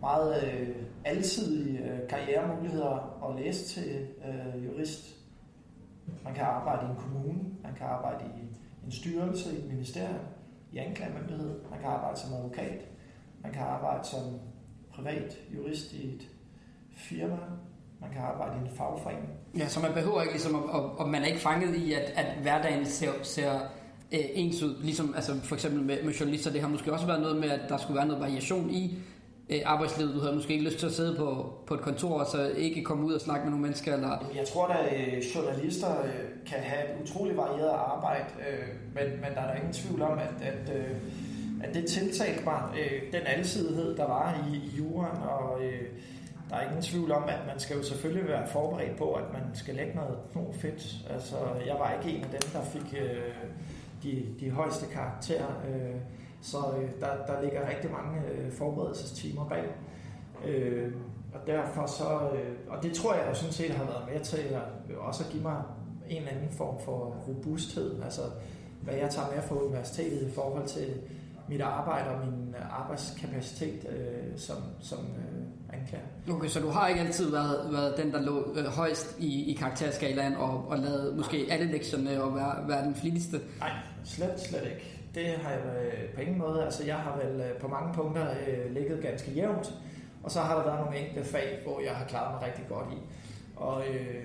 meget 0.00 0.44
øh, 0.44 0.76
alsidige 1.04 1.78
øh, 1.78 2.08
karrieremuligheder 2.08 3.24
at 3.28 3.44
læse 3.44 3.64
til 3.64 4.08
øh, 4.28 4.64
jurist. 4.64 5.16
Man 6.24 6.34
kan 6.34 6.44
arbejde 6.44 6.86
i 6.86 6.90
en 6.90 6.96
kommune, 6.96 7.38
man 7.62 7.74
kan 7.74 7.86
arbejde 7.86 8.24
i 8.24 8.56
en 8.84 8.92
styrelse, 8.92 9.54
i 9.56 9.58
et 9.58 9.68
ministerium, 9.68 10.24
i 10.72 10.78
anklagemyndighed, 10.78 11.60
man 11.70 11.80
kan 11.80 11.88
arbejde 11.88 12.20
som 12.20 12.34
advokat, 12.34 12.88
man 13.42 13.52
kan 13.52 13.62
arbejde 13.62 14.04
som 14.04 14.22
privat 14.92 15.38
jurist 15.54 15.92
i 15.92 16.14
et 16.14 16.28
firma, 16.96 17.38
man 18.04 18.12
kan 18.12 18.22
arbejde 18.22 18.52
i 18.58 18.70
en 18.70 18.76
fagforening. 18.76 19.28
Ja, 19.58 19.68
så 19.68 19.80
man 19.80 19.92
behøver 19.92 20.20
ikke 20.20 20.34
ligesom, 20.34 20.54
at, 20.54 20.62
og, 20.62 20.98
og 20.98 21.08
man 21.08 21.22
er 21.22 21.26
ikke 21.26 21.40
fanget 21.40 21.76
i, 21.76 21.92
at, 21.92 22.12
at 22.16 22.26
hverdagen 22.42 22.86
ser, 22.86 23.10
ser 23.22 23.52
øh, 24.12 24.20
ens 24.34 24.62
ud. 24.62 24.74
Ligesom 24.82 25.12
altså 25.16 25.32
for 25.42 25.54
eksempel 25.54 25.82
med, 25.82 26.02
med 26.02 26.12
journalister, 26.12 26.50
det 26.50 26.60
har 26.60 26.68
måske 26.68 26.92
også 26.92 27.06
været 27.06 27.20
noget 27.20 27.36
med, 27.36 27.50
at 27.50 27.60
der 27.68 27.76
skulle 27.76 27.96
være 27.96 28.06
noget 28.06 28.22
variation 28.22 28.70
i 28.70 28.98
øh, 29.50 29.60
arbejdslivet. 29.64 30.14
Du 30.14 30.20
havde 30.20 30.34
måske 30.34 30.52
ikke 30.52 30.64
lyst 30.64 30.78
til 30.78 30.86
at 30.86 30.92
sidde 30.92 31.16
på, 31.16 31.52
på 31.66 31.74
et 31.74 31.80
kontor, 31.80 32.20
og 32.20 32.26
så 32.26 32.50
ikke 32.56 32.82
komme 32.82 33.06
ud 33.06 33.12
og 33.12 33.20
snakke 33.20 33.44
med 33.44 33.50
nogle 33.50 33.62
mennesker. 33.62 33.94
Eller, 33.94 34.30
Jeg 34.36 34.46
tror, 34.46 34.66
at 34.66 34.94
øh, 34.96 35.22
journalister 35.34 36.02
øh, 36.04 36.10
kan 36.46 36.58
have 36.58 36.84
et 36.84 37.02
utroligt 37.02 37.36
varieret 37.36 37.70
arbejde, 37.70 38.24
øh, 38.50 38.68
men, 38.94 39.20
men 39.20 39.34
der 39.34 39.40
er 39.40 39.46
der 39.46 39.54
ingen 39.54 39.72
tvivl 39.72 40.02
om, 40.02 40.18
at, 40.18 40.46
at, 40.46 40.76
øh, 40.76 40.90
at 41.62 41.74
det 41.74 41.86
tiltalte 41.86 42.44
mig, 42.44 42.62
øh, 42.78 43.12
den 43.12 43.26
alsidighed, 43.26 43.96
der 43.96 44.06
var 44.06 44.46
i, 44.52 44.56
i 44.56 44.76
juraen, 44.78 45.22
og 45.22 45.64
øh, 45.64 45.82
der 46.50 46.56
er 46.56 46.68
ingen 46.68 46.82
tvivl 46.82 47.12
om, 47.12 47.22
at 47.28 47.38
man 47.46 47.58
skal 47.58 47.76
jo 47.76 47.82
selvfølgelig 47.82 48.28
være 48.28 48.46
forberedt 48.46 48.96
på, 48.98 49.12
at 49.12 49.32
man 49.32 49.42
skal 49.54 49.74
lægge 49.74 49.94
noget, 49.94 50.18
noget 50.34 50.54
fedt. 50.54 50.96
Altså, 51.10 51.36
jeg 51.66 51.76
var 51.78 51.92
ikke 51.92 52.18
en 52.18 52.24
af 52.24 52.30
dem, 52.30 52.50
der 52.52 52.62
fik 52.62 52.94
øh, 53.00 53.34
de, 54.02 54.26
de 54.40 54.50
højeste 54.50 54.86
karakterer, 54.86 55.62
øh, 55.68 56.00
så 56.42 56.58
øh, 56.58 56.90
der, 57.00 57.26
der 57.26 57.42
ligger 57.42 57.68
rigtig 57.68 57.90
mange 57.90 58.20
øh, 58.30 58.52
forberedelsestimer 58.52 59.48
bag. 59.48 59.64
Øh, 60.44 60.92
og 61.34 61.40
derfor 61.46 61.86
så, 61.86 62.30
øh, 62.34 62.54
og 62.68 62.82
det 62.82 62.92
tror 62.94 63.14
jeg 63.14 63.26
jo 63.28 63.34
sådan 63.34 63.52
set 63.52 63.70
har 63.70 63.84
været 63.84 64.08
med 64.12 64.20
til 64.20 64.36
at 64.36 64.62
øh, 64.90 65.06
også 65.06 65.24
at 65.24 65.30
give 65.30 65.42
mig 65.42 65.62
en 66.08 66.16
eller 66.16 66.30
anden 66.30 66.50
form 66.50 66.80
for 66.84 67.16
robusthed, 67.28 68.02
altså 68.02 68.22
hvad 68.82 68.94
jeg 68.94 69.10
tager 69.10 69.28
med 69.34 69.42
fra 69.42 69.56
universitetet 69.56 70.28
i 70.28 70.30
forhold 70.30 70.66
til 70.66 70.94
mit 71.48 71.60
arbejde 71.60 72.10
og 72.10 72.26
min 72.26 72.54
øh, 72.58 72.80
arbejdskapacitet 72.80 73.86
øh, 73.88 74.38
som, 74.38 74.56
som 74.80 74.98
øh, 74.98 75.33
anklager. 75.80 76.36
okay, 76.36 76.48
så 76.48 76.60
du 76.60 76.68
har 76.68 76.88
ikke 76.88 77.00
altid 77.00 77.30
været, 77.30 77.72
været 77.72 77.96
den, 77.96 78.12
der 78.12 78.22
lå 78.22 78.54
øh, 78.56 78.64
højst 78.64 79.16
i, 79.18 79.50
i 79.50 79.54
karakterskalaen 79.54 80.34
og, 80.34 80.68
og 80.68 80.78
lavet 80.78 81.16
måske 81.16 81.46
alle 81.50 81.72
lektionerne 81.72 82.22
og 82.22 82.34
være, 82.34 82.68
være 82.68 82.84
den 82.84 82.94
flittigste. 82.94 83.40
Nej, 83.58 83.70
slet, 84.04 84.40
slet 84.40 84.64
ikke. 84.64 84.94
Det 85.14 85.26
har 85.26 85.50
jeg 85.50 85.60
øh, 85.60 86.14
på 86.14 86.20
ingen 86.20 86.38
måde. 86.38 86.64
Altså 86.64 86.84
jeg 86.84 86.96
har 86.96 87.20
vel 87.24 87.40
øh, 87.40 87.56
på 87.60 87.68
mange 87.68 87.94
punkter 87.94 88.26
øh, 88.30 88.74
ligget 88.74 89.02
ganske 89.02 89.30
jævnt, 89.30 89.74
og 90.22 90.30
så 90.30 90.40
har 90.40 90.56
der 90.56 90.64
været 90.64 90.80
nogle 90.84 90.98
enkelte 90.98 91.28
fag, 91.28 91.60
hvor 91.64 91.80
jeg 91.80 91.92
har 91.92 92.06
klaret 92.06 92.34
mig 92.34 92.48
rigtig 92.48 92.64
godt 92.68 92.86
i. 92.92 92.96
Og 93.56 93.82
øh, 93.90 94.24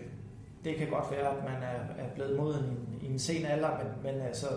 det 0.63 0.75
kan 0.75 0.89
godt 0.89 1.11
være, 1.11 1.29
at 1.29 1.43
man 1.43 1.63
er, 1.63 2.03
er 2.03 2.09
blevet 2.15 2.37
moden 2.37 2.65
i 2.65 2.69
en, 2.69 2.99
i 3.01 3.13
en 3.13 3.19
sen 3.19 3.45
alder, 3.45 3.69
men, 3.77 4.13
men 4.13 4.21
altså, 4.21 4.47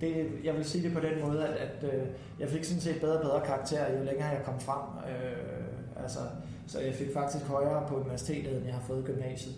det, 0.00 0.28
jeg 0.44 0.54
vil 0.54 0.64
sige 0.64 0.84
det 0.84 0.92
på 0.92 1.00
den 1.00 1.28
måde, 1.28 1.46
at, 1.46 1.56
at 1.56 1.94
øh, 1.94 2.06
jeg 2.40 2.48
fik 2.48 2.64
sådan 2.64 2.80
set 2.80 3.00
bedre 3.00 3.16
og 3.16 3.22
bedre 3.22 3.40
karakterer, 3.46 3.98
jo 3.98 4.04
længere 4.04 4.28
jeg 4.28 4.42
kom 4.44 4.60
frem. 4.60 4.82
Øh, 5.10 5.69
altså, 6.02 6.18
så 6.66 6.80
jeg 6.80 6.94
fik 6.94 7.08
faktisk 7.14 7.44
højere 7.44 7.86
på 7.88 7.96
universitetet, 7.96 8.56
end 8.56 8.64
jeg 8.66 8.74
har 8.74 8.82
fået 8.86 9.00
i 9.00 9.12
gymnasiet. 9.12 9.54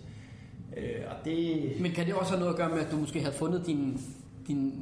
Øh, 0.77 1.01
og 1.09 1.25
det, 1.25 1.61
Men 1.81 1.91
kan 1.91 2.05
det 2.05 2.13
også 2.13 2.31
have 2.31 2.39
noget 2.39 2.53
at 2.53 2.57
gøre 2.59 2.69
med, 2.69 2.79
at 2.79 2.91
du 2.91 2.95
måske 2.97 3.19
havde 3.19 3.35
fundet 3.35 3.63
din, 3.67 4.01
din, 4.47 4.73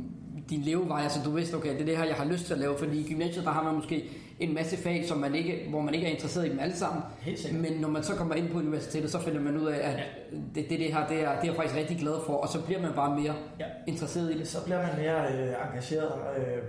din 0.50 0.62
levevej, 0.62 1.02
altså 1.04 1.20
du 1.26 1.32
vidste, 1.32 1.56
okay, 1.56 1.74
det 1.74 1.82
er 1.82 1.86
det 1.86 1.98
her, 1.98 2.06
jeg 2.06 2.16
har 2.16 2.26
lyst 2.26 2.46
til 2.46 2.54
at 2.54 2.60
lave, 2.60 2.78
fordi 2.78 3.00
i 3.00 3.10
gymnasiet, 3.10 3.46
der 3.46 3.52
har 3.52 3.64
man 3.64 3.76
måske 3.76 4.10
en 4.40 4.54
masse 4.54 4.78
fag, 4.78 5.06
som 5.08 5.18
man 5.18 5.36
ikke, 5.36 5.66
hvor 5.70 5.82
man 5.82 5.94
ikke 5.94 6.08
er 6.08 6.12
interesseret 6.12 6.46
i 6.46 6.50
dem 6.50 6.60
alle 6.60 6.76
sammen, 6.76 7.04
men 7.62 7.74
når 7.82 7.88
man 7.90 8.04
så 8.04 8.16
kommer 8.16 8.36
ind 8.36 8.50
på 8.50 8.58
universitetet, 8.58 9.12
så 9.12 9.20
finder 9.20 9.42
man 9.42 9.58
ud 9.58 9.66
af, 9.68 9.78
at 9.90 9.94
Ja. 9.98 10.04
det, 10.56 10.70
det, 10.70 10.80
det 10.80 10.94
her, 10.94 11.08
det 11.08 11.18
er, 11.18 11.30
det 11.30 11.42
er 11.42 11.46
jeg 11.46 11.56
faktisk 11.56 11.76
rigtig 11.76 11.98
glad 11.98 12.14
for, 12.26 12.34
og 12.34 12.50
så 12.50 12.62
bliver 12.62 12.82
man 12.82 12.92
bare 12.96 13.20
mere 13.22 13.34
Ja. 13.60 13.66
interesseret 13.88 14.36
i 14.36 14.40
det. 14.40 14.48
Så 14.48 14.64
bliver 14.66 14.82
man 14.82 14.90
mere 14.98 15.34
øh, 15.34 15.54
engageret. 15.70 16.12
Øh, 16.38 16.64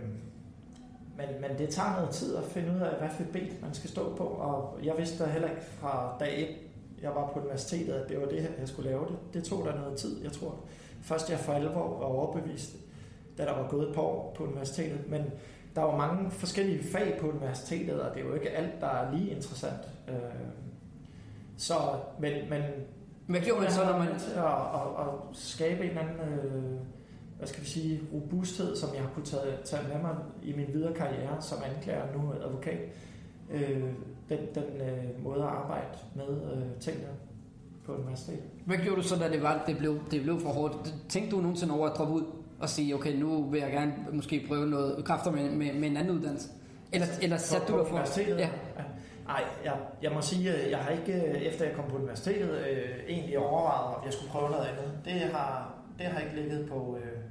men, 1.22 1.40
men 1.40 1.58
det 1.58 1.68
tager 1.68 1.96
noget 1.96 2.10
tid 2.10 2.36
at 2.36 2.44
finde 2.44 2.72
ud 2.72 2.80
af, 2.80 2.98
hvad 2.98 3.08
for 3.10 3.32
ben 3.32 3.52
man 3.62 3.74
skal 3.74 3.90
stå 3.90 4.14
på. 4.14 4.24
Og 4.24 4.78
jeg 4.84 4.94
vidste 4.98 5.24
da 5.24 5.30
heller 5.30 5.50
ikke 5.50 5.62
fra 5.62 6.16
dag 6.20 6.42
1, 6.42 6.56
jeg 7.02 7.14
var 7.14 7.30
på 7.32 7.40
universitetet, 7.40 7.92
at 7.92 8.08
det 8.08 8.20
var 8.20 8.26
det 8.26 8.42
her, 8.42 8.48
jeg 8.58 8.68
skulle 8.68 8.90
lave 8.90 9.06
det. 9.06 9.34
Det 9.34 9.44
tog 9.44 9.64
der 9.64 9.74
noget 9.80 9.98
tid, 9.98 10.22
jeg 10.24 10.32
tror. 10.32 10.54
Først 11.02 11.30
jeg 11.30 11.38
for 11.38 11.52
alvor 11.52 11.98
var 11.98 12.06
overbevist, 12.06 12.76
da 13.38 13.44
der 13.44 13.52
var 13.52 13.68
gået 13.68 13.88
et 13.88 13.94
par 13.94 14.02
år 14.02 14.34
på 14.36 14.44
universitetet. 14.44 15.08
Men 15.08 15.22
der 15.74 15.82
var 15.82 15.96
mange 15.96 16.30
forskellige 16.30 16.84
fag 16.92 17.18
på 17.20 17.28
universitetet, 17.28 18.00
og 18.00 18.14
det 18.14 18.22
er 18.22 18.26
jo 18.26 18.34
ikke 18.34 18.50
alt, 18.50 18.80
der 18.80 18.86
er 18.86 19.12
lige 19.12 19.30
interessant. 19.30 19.88
Øh, 20.08 20.14
så, 21.56 21.74
men, 22.18 22.32
men 22.50 22.62
Hvad 23.26 23.40
gjorde 23.40 23.60
man 23.60 23.70
så, 23.70 23.84
når 23.84 23.98
man... 23.98 24.08
at, 24.08 24.44
at, 24.74 25.06
at 25.06 25.14
skabe 25.32 25.90
en 25.90 25.98
anden, 25.98 26.28
øh, 26.28 26.80
hvad 27.42 27.48
skal 27.48 27.62
vi 27.62 27.68
sige, 27.68 28.00
robusthed, 28.12 28.76
som 28.76 28.88
jeg 28.94 29.02
har 29.02 29.10
kunne 29.14 29.24
tage, 29.24 29.56
tage 29.64 29.82
med 29.88 30.02
mig 30.02 30.16
i 30.42 30.52
min 30.52 30.66
videre 30.72 30.94
karriere 30.94 31.42
som 31.42 31.58
anklager 31.74 32.02
nu 32.16 32.32
advokat. 32.44 32.78
Øh, 33.50 33.82
den 34.28 34.38
den 34.54 34.64
øh, 34.80 35.24
måde 35.24 35.42
at 35.42 35.48
arbejde 35.48 35.98
med 36.14 36.52
øh, 36.52 36.80
tingene 36.80 37.08
på 37.86 37.94
universitetet. 37.94 38.44
Hvad 38.64 38.76
gjorde 38.76 38.96
du 38.96 39.08
så, 39.08 39.16
da 39.16 39.28
det, 39.30 39.42
var, 39.42 39.64
det, 39.66 39.78
blev, 39.78 40.00
det 40.10 40.22
blev 40.22 40.40
for 40.40 40.48
hårdt? 40.48 40.94
Tænkte 41.08 41.36
du 41.36 41.40
nogensinde 41.40 41.74
over 41.74 41.88
at 41.88 41.96
droppe 41.96 42.14
ud 42.14 42.24
og 42.60 42.68
sige, 42.68 42.94
okay, 42.94 43.16
nu 43.16 43.50
vil 43.50 43.60
jeg 43.60 43.70
gerne 43.70 43.94
måske 44.12 44.44
prøve 44.48 44.66
noget 44.66 45.04
kræfter 45.04 45.30
med, 45.30 45.50
med, 45.50 45.72
med 45.72 45.88
en 45.88 45.96
anden 45.96 46.16
uddannelse? 46.16 46.48
Eller, 46.92 47.06
eller 47.22 47.36
satte 47.36 47.72
du 47.72 47.78
dig 47.78 47.86
for... 47.86 47.94
universitetet? 47.94 48.38
Ja. 48.38 48.50
Nej, 49.26 49.44
jeg, 49.64 49.78
jeg 50.02 50.12
må 50.12 50.20
sige, 50.20 50.54
at 50.54 50.70
jeg 50.70 50.78
har 50.78 50.90
ikke, 50.90 51.12
øh, 51.12 51.42
efter 51.42 51.64
jeg 51.64 51.74
kom 51.76 51.84
på 51.90 51.96
universitetet, 51.96 52.50
øh, 52.50 52.88
egentlig 53.08 53.38
overvejet, 53.38 53.96
om 53.96 54.04
jeg 54.04 54.12
skulle 54.12 54.30
prøve 54.30 54.50
noget 54.50 54.66
andet. 54.66 54.92
Det 55.04 55.12
har, 55.12 55.74
det 55.98 56.06
har 56.06 56.20
ikke 56.20 56.36
ligget 56.36 56.68
på, 56.68 56.96
øh, 56.96 57.22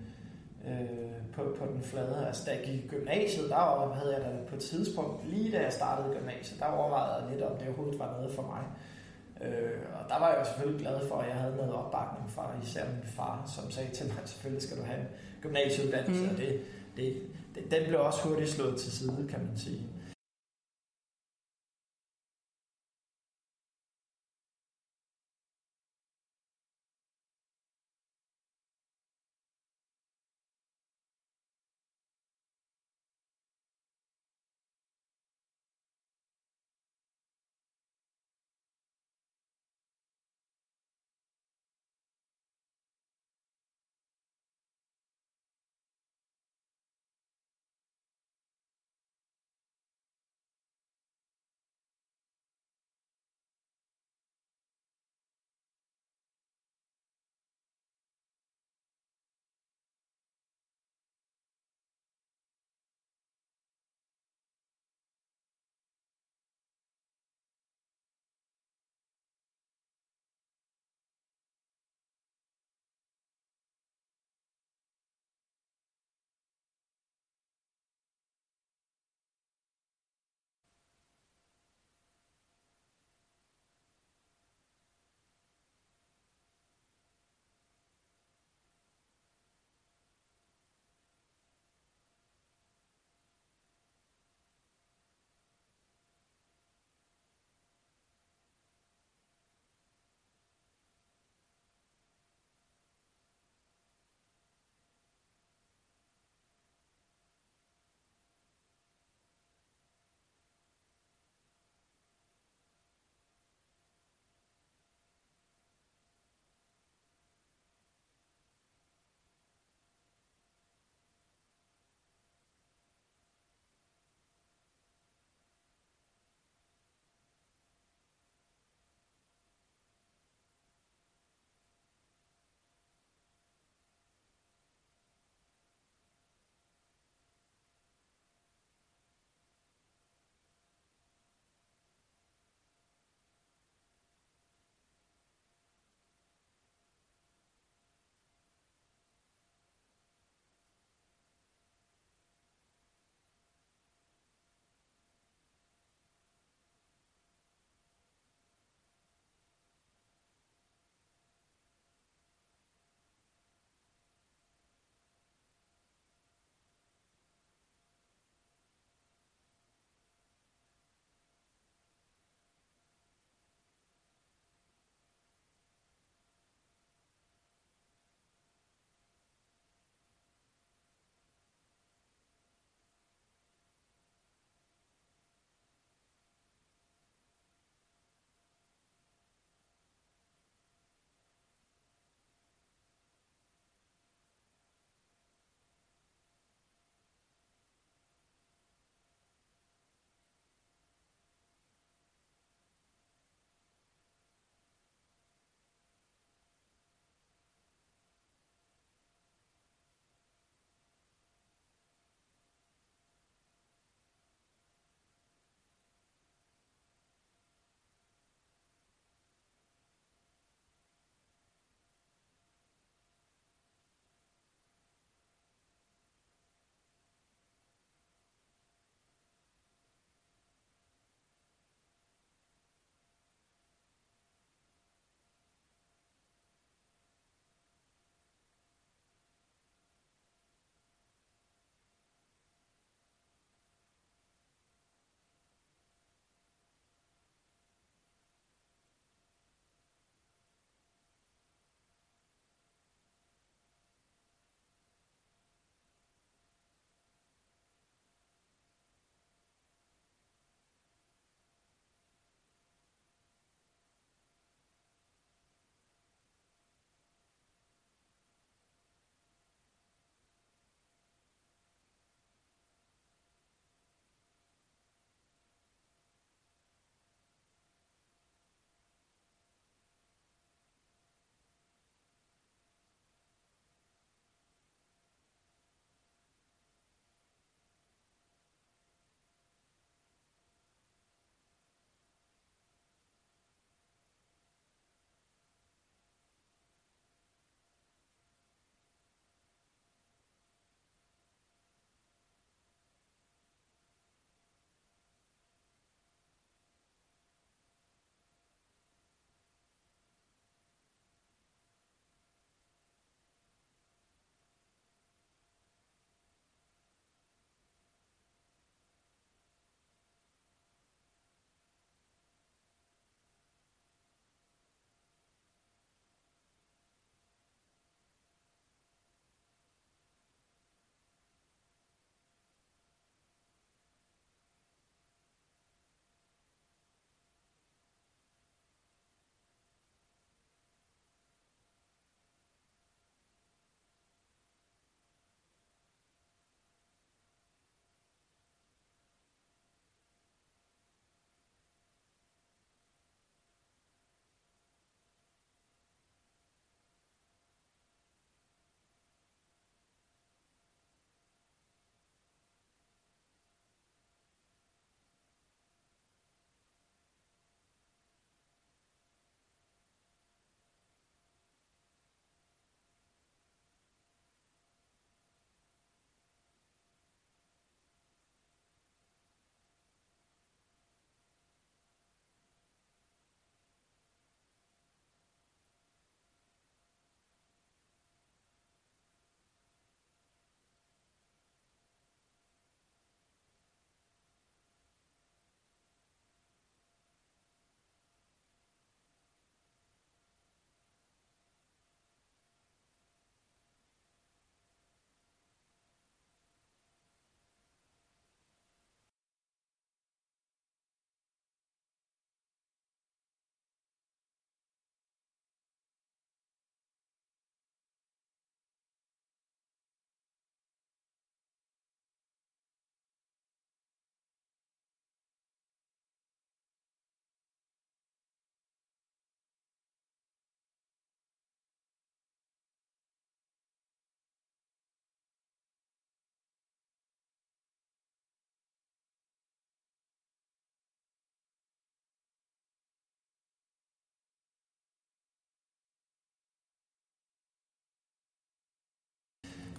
øh, 0.68 1.12
på, 1.34 1.56
på 1.60 1.66
den 1.74 1.84
flade. 1.84 2.28
Altså, 2.28 2.44
da 2.46 2.52
jeg 2.52 2.62
gik 2.66 2.84
i 2.84 2.88
gymnasiet, 2.88 3.50
der 3.50 3.94
havde 3.94 4.14
jeg 4.14 4.22
da 4.22 4.30
på 4.50 4.56
et 4.56 4.62
tidspunkt, 4.62 5.30
lige 5.30 5.52
da 5.52 5.62
jeg 5.62 5.74
startede 5.74 6.16
gymnasiet, 6.20 6.60
der 6.60 6.66
overvejede 6.66 7.14
jeg 7.16 7.32
lidt, 7.32 7.44
om 7.44 7.58
det 7.58 7.68
overhovedet 7.68 8.00
var 8.00 8.12
noget 8.12 8.32
for 8.32 8.42
mig. 8.42 8.64
Øh, 9.48 9.80
og 9.94 10.10
der 10.10 10.20
var 10.20 10.30
jeg 10.30 10.40
jo 10.40 10.46
selvfølgelig 10.46 10.82
glad 10.82 11.08
for, 11.08 11.16
at 11.18 11.28
jeg 11.30 11.36
havde 11.36 11.56
noget 11.56 11.74
opbakning 11.74 12.32
fra 12.32 12.52
især 12.64 12.86
min 12.86 13.04
far, 13.06 13.52
som 13.56 13.72
sagde 13.72 13.92
til 13.92 14.06
mig, 14.06 14.16
selvfølgelig 14.26 14.64
skal 14.64 14.78
du 14.78 14.84
have 14.84 15.00
en 15.00 15.08
gymnasieuddannelse, 15.42 16.24
mm. 16.24 16.30
og 16.30 16.38
det, 16.38 16.62
det, 16.98 17.18
det, 17.56 17.72
den 17.72 17.88
blev 17.88 18.00
også 18.00 18.28
hurtigt 18.28 18.50
slået 18.50 18.80
til 18.80 18.92
side, 18.92 19.28
kan 19.30 19.40
man 19.40 19.58
sige. 19.58 19.82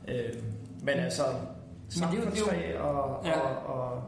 Øh, 0.09 0.35
men 0.83 0.95
altså, 0.95 1.23
samfundsfag 1.89 2.81
og, 2.81 3.25
Ja. 3.27 3.41
og, 3.41 3.75
og 3.75 4.03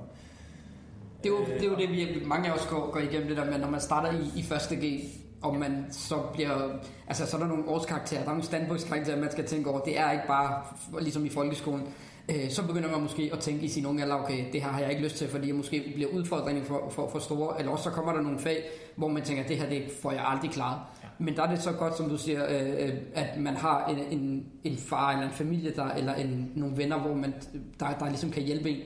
Det 1.22 1.30
er 1.30 1.34
jo 1.34 1.44
det, 1.44 1.62
er 1.62 1.66
jo 1.70 1.76
det 1.76 1.90
vi, 1.90 2.22
mange 2.26 2.48
af 2.48 2.52
os 2.54 2.66
går, 2.66 2.90
går 2.90 3.00
igennem 3.00 3.28
det 3.28 3.36
der 3.36 3.44
med, 3.44 3.58
når 3.58 3.70
man 3.70 3.80
starter 3.80 4.12
i, 4.12 4.38
i 4.40 4.42
første 4.42 4.76
G, 4.76 5.00
og 5.42 5.56
man 5.56 5.86
så 5.90 6.16
bliver... 6.32 6.68
Altså, 7.08 7.26
så 7.26 7.36
er 7.36 7.40
der 7.40 7.48
nogle 7.48 7.68
årskarakterer, 7.68 8.20
der 8.20 8.26
er 8.26 8.32
nogle 8.32 8.44
standpunktskarakterer, 8.44 9.20
man 9.20 9.30
skal 9.32 9.46
tænke 9.46 9.70
over. 9.70 9.80
Det 9.80 9.98
er 9.98 10.12
ikke 10.12 10.26
bare 10.26 10.62
ligesom 11.00 11.26
i 11.26 11.28
folkeskolen. 11.28 11.82
Øh, 12.28 12.50
så 12.50 12.66
begynder 12.66 12.90
man 12.90 13.00
måske 13.00 13.30
at 13.32 13.38
tænke 13.38 13.64
i 13.64 13.68
sin 13.68 13.86
unge 13.86 14.02
alder, 14.02 14.14
okay, 14.16 14.44
det 14.52 14.62
her 14.62 14.68
har 14.68 14.80
jeg 14.80 14.90
ikke 14.90 15.02
lyst 15.02 15.16
til, 15.16 15.28
fordi 15.28 15.46
jeg 15.48 15.54
måske 15.54 15.92
bliver 15.94 16.10
udfordringen 16.10 16.64
for, 16.64 16.88
for, 16.90 17.08
for 17.10 17.18
store. 17.18 17.58
Eller 17.58 17.72
også 17.72 17.84
så 17.84 17.90
kommer 17.90 18.12
der 18.12 18.20
nogle 18.20 18.38
fag, 18.38 18.64
hvor 18.96 19.08
man 19.08 19.22
tænker, 19.22 19.42
det 19.44 19.56
her 19.56 19.68
det 19.68 19.82
får 20.02 20.12
jeg 20.12 20.24
aldrig 20.26 20.50
klaret. 20.50 20.78
Men 21.18 21.36
der 21.36 21.42
er 21.42 21.50
det 21.50 21.62
så 21.62 21.72
godt, 21.72 21.96
som 21.96 22.08
du 22.08 22.18
siger, 22.18 22.44
øh, 22.48 22.88
øh, 22.88 22.94
at 23.14 23.40
man 23.40 23.56
har 23.56 23.86
en, 23.86 23.98
en, 24.18 24.46
en 24.64 24.76
far 24.76 25.12
eller 25.12 25.24
en 25.24 25.32
familie, 25.32 25.72
der, 25.76 25.90
eller 25.90 26.14
en, 26.14 26.52
nogle 26.54 26.76
venner, 26.76 26.98
hvor 26.98 27.14
man, 27.14 27.34
der, 27.80 27.98
der 27.98 28.08
ligesom 28.08 28.30
kan 28.30 28.42
hjælpe 28.42 28.70
en. 28.70 28.80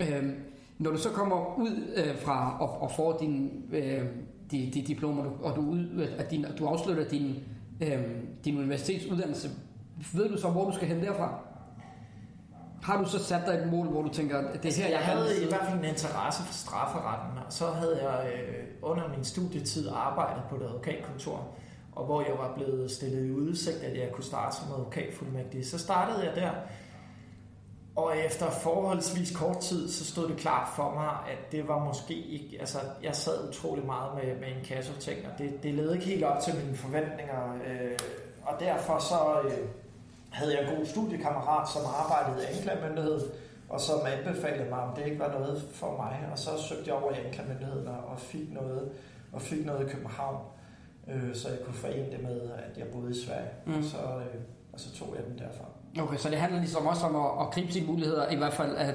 Øhm, 0.00 0.34
når 0.78 0.90
du 0.90 0.98
så 0.98 1.08
kommer 1.08 1.58
ud 1.58 1.92
øh, 1.96 2.18
fra 2.18 2.56
og, 2.60 2.82
og 2.82 2.90
får 2.90 3.18
din, 3.20 3.64
øh, 3.72 4.04
de, 4.50 4.70
de 4.74 4.82
diplomer, 4.82 5.24
og 5.24 5.56
du, 5.56 5.60
ud, 5.60 6.08
at 6.18 6.30
din, 6.30 6.46
du 6.58 6.66
afslutter 6.66 7.08
din, 7.08 7.34
øh, 7.80 8.04
din 8.44 8.58
universitetsuddannelse, 8.58 9.50
ved 10.14 10.28
du 10.28 10.38
så, 10.38 10.48
hvor 10.48 10.70
du 10.70 10.76
skal 10.76 10.88
hen 10.88 11.00
derfra? 11.00 11.49
Har 12.82 13.02
du 13.02 13.08
så 13.08 13.24
sat 13.24 13.42
dig 13.46 13.54
et 13.54 13.72
mål, 13.72 13.86
hvor 13.86 14.02
du 14.02 14.08
tænker, 14.08 14.38
at 14.38 14.62
det 14.62 14.78
er 14.78 14.82
her, 14.82 14.84
jeg, 14.84 14.92
jeg 14.92 15.00
havde 15.00 15.30
i 15.32 15.34
sidde? 15.34 15.48
hvert 15.48 15.66
fald 15.68 15.78
en 15.78 15.84
interesse 15.84 16.42
for 16.42 16.54
strafferetten, 16.54 17.38
og 17.46 17.52
så 17.52 17.66
havde 17.66 18.08
jeg 18.08 18.32
øh, 18.32 18.64
under 18.82 19.08
min 19.08 19.24
studietid 19.24 19.88
arbejdet 19.94 20.42
på 20.50 20.56
et 20.56 20.62
advokatkontor, 20.62 21.48
og 21.92 22.04
hvor 22.04 22.20
jeg 22.20 22.34
var 22.38 22.54
blevet 22.54 22.90
stillet 22.90 23.26
i 23.26 23.30
udsigt, 23.30 23.76
at 23.76 23.98
jeg 23.98 24.12
kunne 24.12 24.24
starte 24.24 24.56
som 24.56 24.72
advokatfuldmægtig. 24.72 25.66
Så 25.66 25.78
startede 25.78 26.24
jeg 26.24 26.32
der, 26.36 26.50
og 27.96 28.18
efter 28.18 28.50
forholdsvis 28.50 29.36
kort 29.36 29.58
tid, 29.58 29.88
så 29.90 30.04
stod 30.04 30.28
det 30.28 30.36
klart 30.36 30.68
for 30.76 30.94
mig, 30.94 31.32
at 31.32 31.52
det 31.52 31.68
var 31.68 31.84
måske 31.84 32.14
ikke... 32.14 32.56
Altså, 32.60 32.78
jeg 33.02 33.16
sad 33.16 33.48
utrolig 33.48 33.86
meget 33.86 34.10
med, 34.14 34.34
med 34.34 34.48
en 34.58 34.64
kasse 34.64 34.92
ting, 35.00 35.18
og 35.32 35.38
det, 35.38 35.62
det 35.62 35.74
led 35.74 35.94
ikke 35.94 36.06
helt 36.06 36.24
op 36.24 36.40
til 36.42 36.54
mine 36.64 36.76
forventninger. 36.76 37.54
Øh, 37.66 37.98
og 38.42 38.60
derfor 38.60 38.98
så 38.98 39.40
øh, 39.44 39.68
havde 40.30 40.56
jeg 40.56 40.62
en 40.62 40.76
god 40.76 40.86
studiekammerat, 40.86 41.68
som 41.68 41.82
arbejdede 42.02 42.44
i 42.44 42.56
anklagemyndigheden, 42.56 43.22
og 43.68 43.80
som 43.80 43.98
anbefalede 44.06 44.70
mig, 44.70 44.80
om 44.80 44.96
det 44.96 45.06
ikke 45.06 45.18
var 45.18 45.32
noget 45.38 45.62
for 45.72 45.96
mig. 45.96 46.28
Og 46.32 46.38
så 46.38 46.50
søgte 46.68 46.84
jeg 46.86 46.94
over 46.94 47.12
i 47.12 47.26
anklagemyndigheden 47.26 47.88
og 47.88 48.04
og 48.12 48.18
fik 48.18 48.52
noget, 48.52 48.90
og 49.32 49.42
fik 49.42 49.66
noget 49.66 49.86
i 49.86 49.90
København, 49.92 50.36
øh, 51.08 51.34
så 51.34 51.48
jeg 51.48 51.58
kunne 51.64 51.74
forene 51.74 52.10
det 52.10 52.22
med, 52.22 52.40
at 52.50 52.78
jeg 52.78 52.86
boede 52.86 53.10
i 53.10 53.24
Sverige. 53.26 53.50
Mm. 53.66 53.72
Mm. 53.74 53.82
Så, 53.82 53.96
øh, 53.96 54.40
og 54.72 54.80
så 54.80 54.92
tog 54.94 55.14
jeg 55.16 55.24
den 55.24 55.38
derfra. 55.38 55.64
Okay, 56.02 56.16
så 56.16 56.30
det 56.30 56.38
handler 56.38 56.58
ligesom 56.58 56.86
også 56.86 57.06
om 57.06 57.16
at, 57.16 57.46
at 57.46 57.52
gribe 57.54 57.72
sine 57.72 57.86
muligheder, 57.86 58.30
i 58.30 58.36
hvert 58.36 58.52
fald, 58.52 58.76
at 58.76 58.94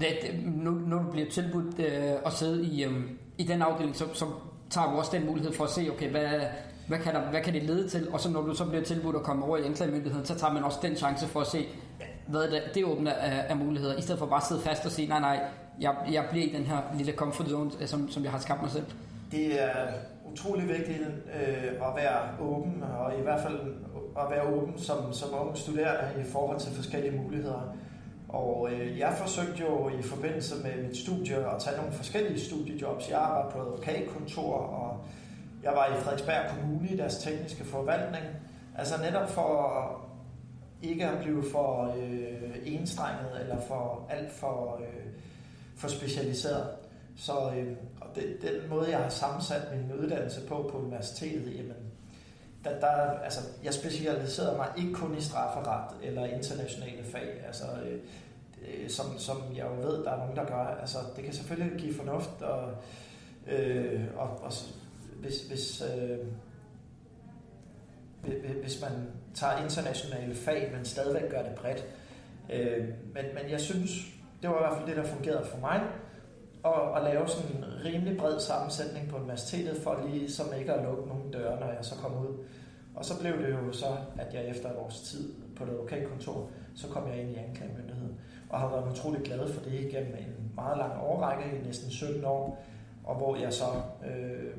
det, 0.00 0.40
nu, 0.44 0.70
når 0.70 0.98
du 1.02 1.10
bliver 1.10 1.30
tilbudt 1.30 1.78
øh, 1.78 2.12
at 2.26 2.32
sidde 2.32 2.64
i, 2.64 2.84
øh, 2.84 3.10
i 3.38 3.44
den 3.44 3.62
afdeling, 3.62 3.96
så, 3.96 4.04
så 4.12 4.26
tager 4.70 4.90
du 4.90 4.98
også 4.98 5.10
den 5.16 5.26
mulighed 5.26 5.52
for 5.52 5.64
at 5.64 5.70
se, 5.70 5.88
okay, 5.90 6.10
hvad, 6.10 6.40
hvad, 6.88 6.98
kan 6.98 7.14
der, 7.14 7.30
hvad 7.30 7.40
kan 7.40 7.54
det 7.54 7.62
lede 7.62 7.88
til? 7.88 8.08
Og 8.12 8.20
så 8.20 8.30
når 8.30 8.42
du 8.42 8.54
så 8.54 8.64
bliver 8.64 8.84
tilbudt 8.84 9.16
at 9.16 9.22
komme 9.22 9.44
over 9.44 9.56
i 9.56 9.64
anklagemyndigheden, 9.64 10.26
så 10.26 10.34
tager 10.34 10.52
man 10.52 10.64
også 10.64 10.78
den 10.82 10.96
chance 10.96 11.26
for 11.26 11.40
at 11.40 11.46
se, 11.46 11.66
hvad 12.26 12.42
det, 12.42 12.62
det 12.74 12.84
åbner 12.84 13.12
af, 13.12 13.44
af 13.48 13.56
muligheder, 13.56 13.96
i 13.96 14.02
stedet 14.02 14.18
for 14.18 14.26
bare 14.26 14.40
at 14.40 14.46
sidde 14.46 14.60
fast 14.60 14.86
og 14.86 14.92
sige, 14.92 15.08
nej, 15.08 15.20
nej, 15.20 15.40
jeg, 15.80 15.94
jeg 16.12 16.24
bliver 16.30 16.46
i 16.46 16.52
den 16.56 16.64
her 16.64 16.78
lille 16.96 17.12
comfort 17.12 17.48
zone, 17.48 17.70
øh, 17.80 17.86
som, 17.86 18.10
som 18.10 18.24
jeg 18.24 18.32
har 18.32 18.38
skabt 18.38 18.62
mig 18.62 18.70
selv. 18.70 18.84
Det 19.30 19.62
er 19.62 19.74
utrolig 20.32 20.68
vigtigt 20.68 21.00
øh, 21.00 21.88
at 21.88 21.96
være 21.96 22.20
åben, 22.40 22.84
og 22.98 23.18
i 23.18 23.22
hvert 23.22 23.40
fald 23.40 23.58
at 24.18 24.30
være 24.30 24.42
åben 24.42 24.78
som, 24.78 25.12
som 25.12 25.28
ung 25.40 25.56
studerende 25.56 26.20
i 26.20 26.30
forhold 26.32 26.60
til 26.60 26.72
forskellige 26.72 27.22
muligheder. 27.22 27.76
Og 28.28 28.68
øh, 28.72 28.98
jeg 28.98 29.14
forsøgte 29.18 29.62
jo 29.62 29.88
i 29.88 30.02
forbindelse 30.02 30.54
med 30.62 30.86
mit 30.86 30.96
studie 30.96 31.36
at 31.36 31.60
tage 31.60 31.76
nogle 31.76 31.92
forskellige 31.92 32.40
studiejobs. 32.40 33.10
Jeg 33.10 33.18
arbejdede 33.18 33.52
på 33.52 33.58
advokatkontor, 33.60 34.52
og 34.52 35.04
jeg 35.64 35.72
var 35.72 35.86
i 35.86 36.00
Frederiksberg 36.00 36.50
Kommune 36.50 36.88
i 36.88 36.96
deres 36.96 37.18
tekniske 37.18 37.64
forvaltning. 37.64 38.24
Altså 38.78 39.02
netop 39.02 39.30
for 39.30 40.04
ikke 40.82 41.06
at 41.06 41.22
blive 41.22 41.44
for 41.52 41.94
øh, 41.98 42.56
enstrenget 42.64 43.40
eller 43.40 43.60
for 43.60 44.06
alt 44.10 44.32
for, 44.32 44.80
øh, 44.80 45.12
for 45.76 45.88
specialiseret. 45.88 46.68
Så 47.16 47.32
øh, 47.56 47.76
og 48.00 48.08
det, 48.14 48.36
den 48.42 48.70
måde, 48.70 48.90
jeg 48.90 48.98
har 48.98 49.08
sammensat 49.08 49.62
min 49.76 49.98
uddannelse 49.98 50.46
på 50.46 50.68
på 50.72 50.78
universitetet, 50.78 51.56
jamen, 51.56 51.76
der, 52.64 52.80
der, 52.80 53.18
altså, 53.18 53.40
jeg 53.64 53.74
specialiserede 53.74 54.56
mig 54.56 54.68
ikke 54.78 54.92
kun 54.92 55.16
i 55.18 55.20
strafferet 55.20 55.90
eller 56.02 56.24
internationale 56.24 57.04
fag, 57.04 57.44
altså, 57.46 57.64
øh, 57.86 57.98
øh 58.62 58.90
som, 58.90 59.18
som 59.18 59.36
jeg 59.56 59.66
jo 59.66 59.88
ved, 59.88 60.04
der 60.04 60.10
er 60.10 60.18
nogen, 60.18 60.36
der 60.36 60.44
gør. 60.44 60.76
Altså, 60.80 60.98
det 61.16 61.24
kan 61.24 61.34
selvfølgelig 61.34 61.78
give 61.78 61.94
fornuft, 61.94 62.42
og, 62.42 62.70
øh, 63.46 64.00
og, 64.16 64.28
og 64.42 64.52
hvis, 65.20 65.42
hvis, 65.48 65.82
øh, 65.82 66.18
hvis- 68.22 68.60
hvis 68.62 68.82
man 68.82 68.92
tager 69.34 69.62
internationale 69.64 70.34
fag, 70.34 70.70
men 70.76 70.84
stadigvæk 70.84 71.30
gør 71.30 71.42
det 71.42 71.54
bredt. 71.54 71.84
Øh, 72.52 72.84
men, 72.88 73.24
men 73.34 73.50
jeg 73.50 73.60
synes, 73.60 73.90
det 74.42 74.50
var 74.50 74.56
i 74.56 74.62
hvert 74.62 74.76
fald 74.78 74.88
det, 74.88 74.96
der 74.96 75.04
fungerede 75.04 75.44
for 75.44 75.58
mig, 75.60 75.80
at, 76.64 76.96
at 76.96 77.14
lave 77.14 77.28
sådan 77.28 77.56
en 77.56 77.64
rimelig 77.84 78.16
bred 78.18 78.40
sammensætning 78.40 79.08
på 79.08 79.16
universitetet, 79.16 79.76
for 79.82 80.04
lige 80.08 80.30
som 80.30 80.46
ikke 80.58 80.72
at 80.72 80.84
lukke 80.84 81.08
nogen 81.08 81.32
døre, 81.32 81.60
når 81.60 81.66
jeg 81.66 81.84
så 81.84 81.94
kom 81.94 82.12
ud. 82.26 82.44
Og 82.94 83.04
så 83.04 83.20
blev 83.20 83.32
det 83.38 83.50
jo 83.50 83.72
så, 83.72 83.86
at 84.18 84.34
jeg 84.34 84.48
efter 84.48 84.70
et 84.70 84.76
års 84.76 85.00
tid 85.00 85.34
på 85.56 85.64
det 85.64 85.70
advokatkontor, 85.70 86.50
så 86.74 86.88
kom 86.88 87.08
jeg 87.08 87.16
ind 87.20 87.30
i 87.30 87.34
anklagemyndigheden, 87.34 88.16
og 88.50 88.60
har 88.60 88.68
været 88.68 88.90
utrolig 88.92 89.22
glad 89.22 89.52
for 89.52 89.60
det 89.62 89.72
igennem 89.72 90.14
en 90.18 90.52
meget 90.54 90.78
lang 90.78 90.92
årrække, 91.02 91.58
i 91.58 91.66
næsten 91.66 91.90
17 91.90 92.24
år, 92.24 92.64
og 93.04 93.16
hvor 93.16 93.36
jeg 93.36 93.52
så 93.52 93.64
øh, 94.06 94.56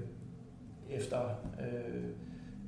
efter 0.96 1.20
øh, 1.62 2.04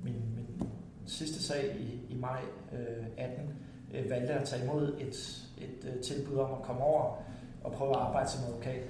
min, 0.03 0.21
min 0.35 0.69
sidste 1.05 1.43
sag 1.43 1.75
i, 1.79 2.13
i 2.13 2.17
maj 2.19 2.39
øh, 2.73 3.05
18 3.17 3.53
øh, 3.93 4.09
valgte 4.09 4.33
at 4.33 4.47
tage 4.47 4.63
imod 4.63 4.93
et, 4.99 5.45
et 5.57 5.93
øh, 5.93 6.01
tilbud 6.01 6.37
om 6.37 6.51
at 6.51 6.61
komme 6.61 6.81
over 6.81 7.23
og 7.63 7.71
prøve 7.71 7.91
at 7.91 8.01
arbejde 8.01 8.29
som 8.29 8.43
advokat. 8.47 8.81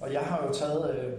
Og 0.00 0.12
jeg 0.12 0.20
har 0.20 0.46
jo 0.46 0.52
taget 0.52 0.98
øh, 0.98 1.18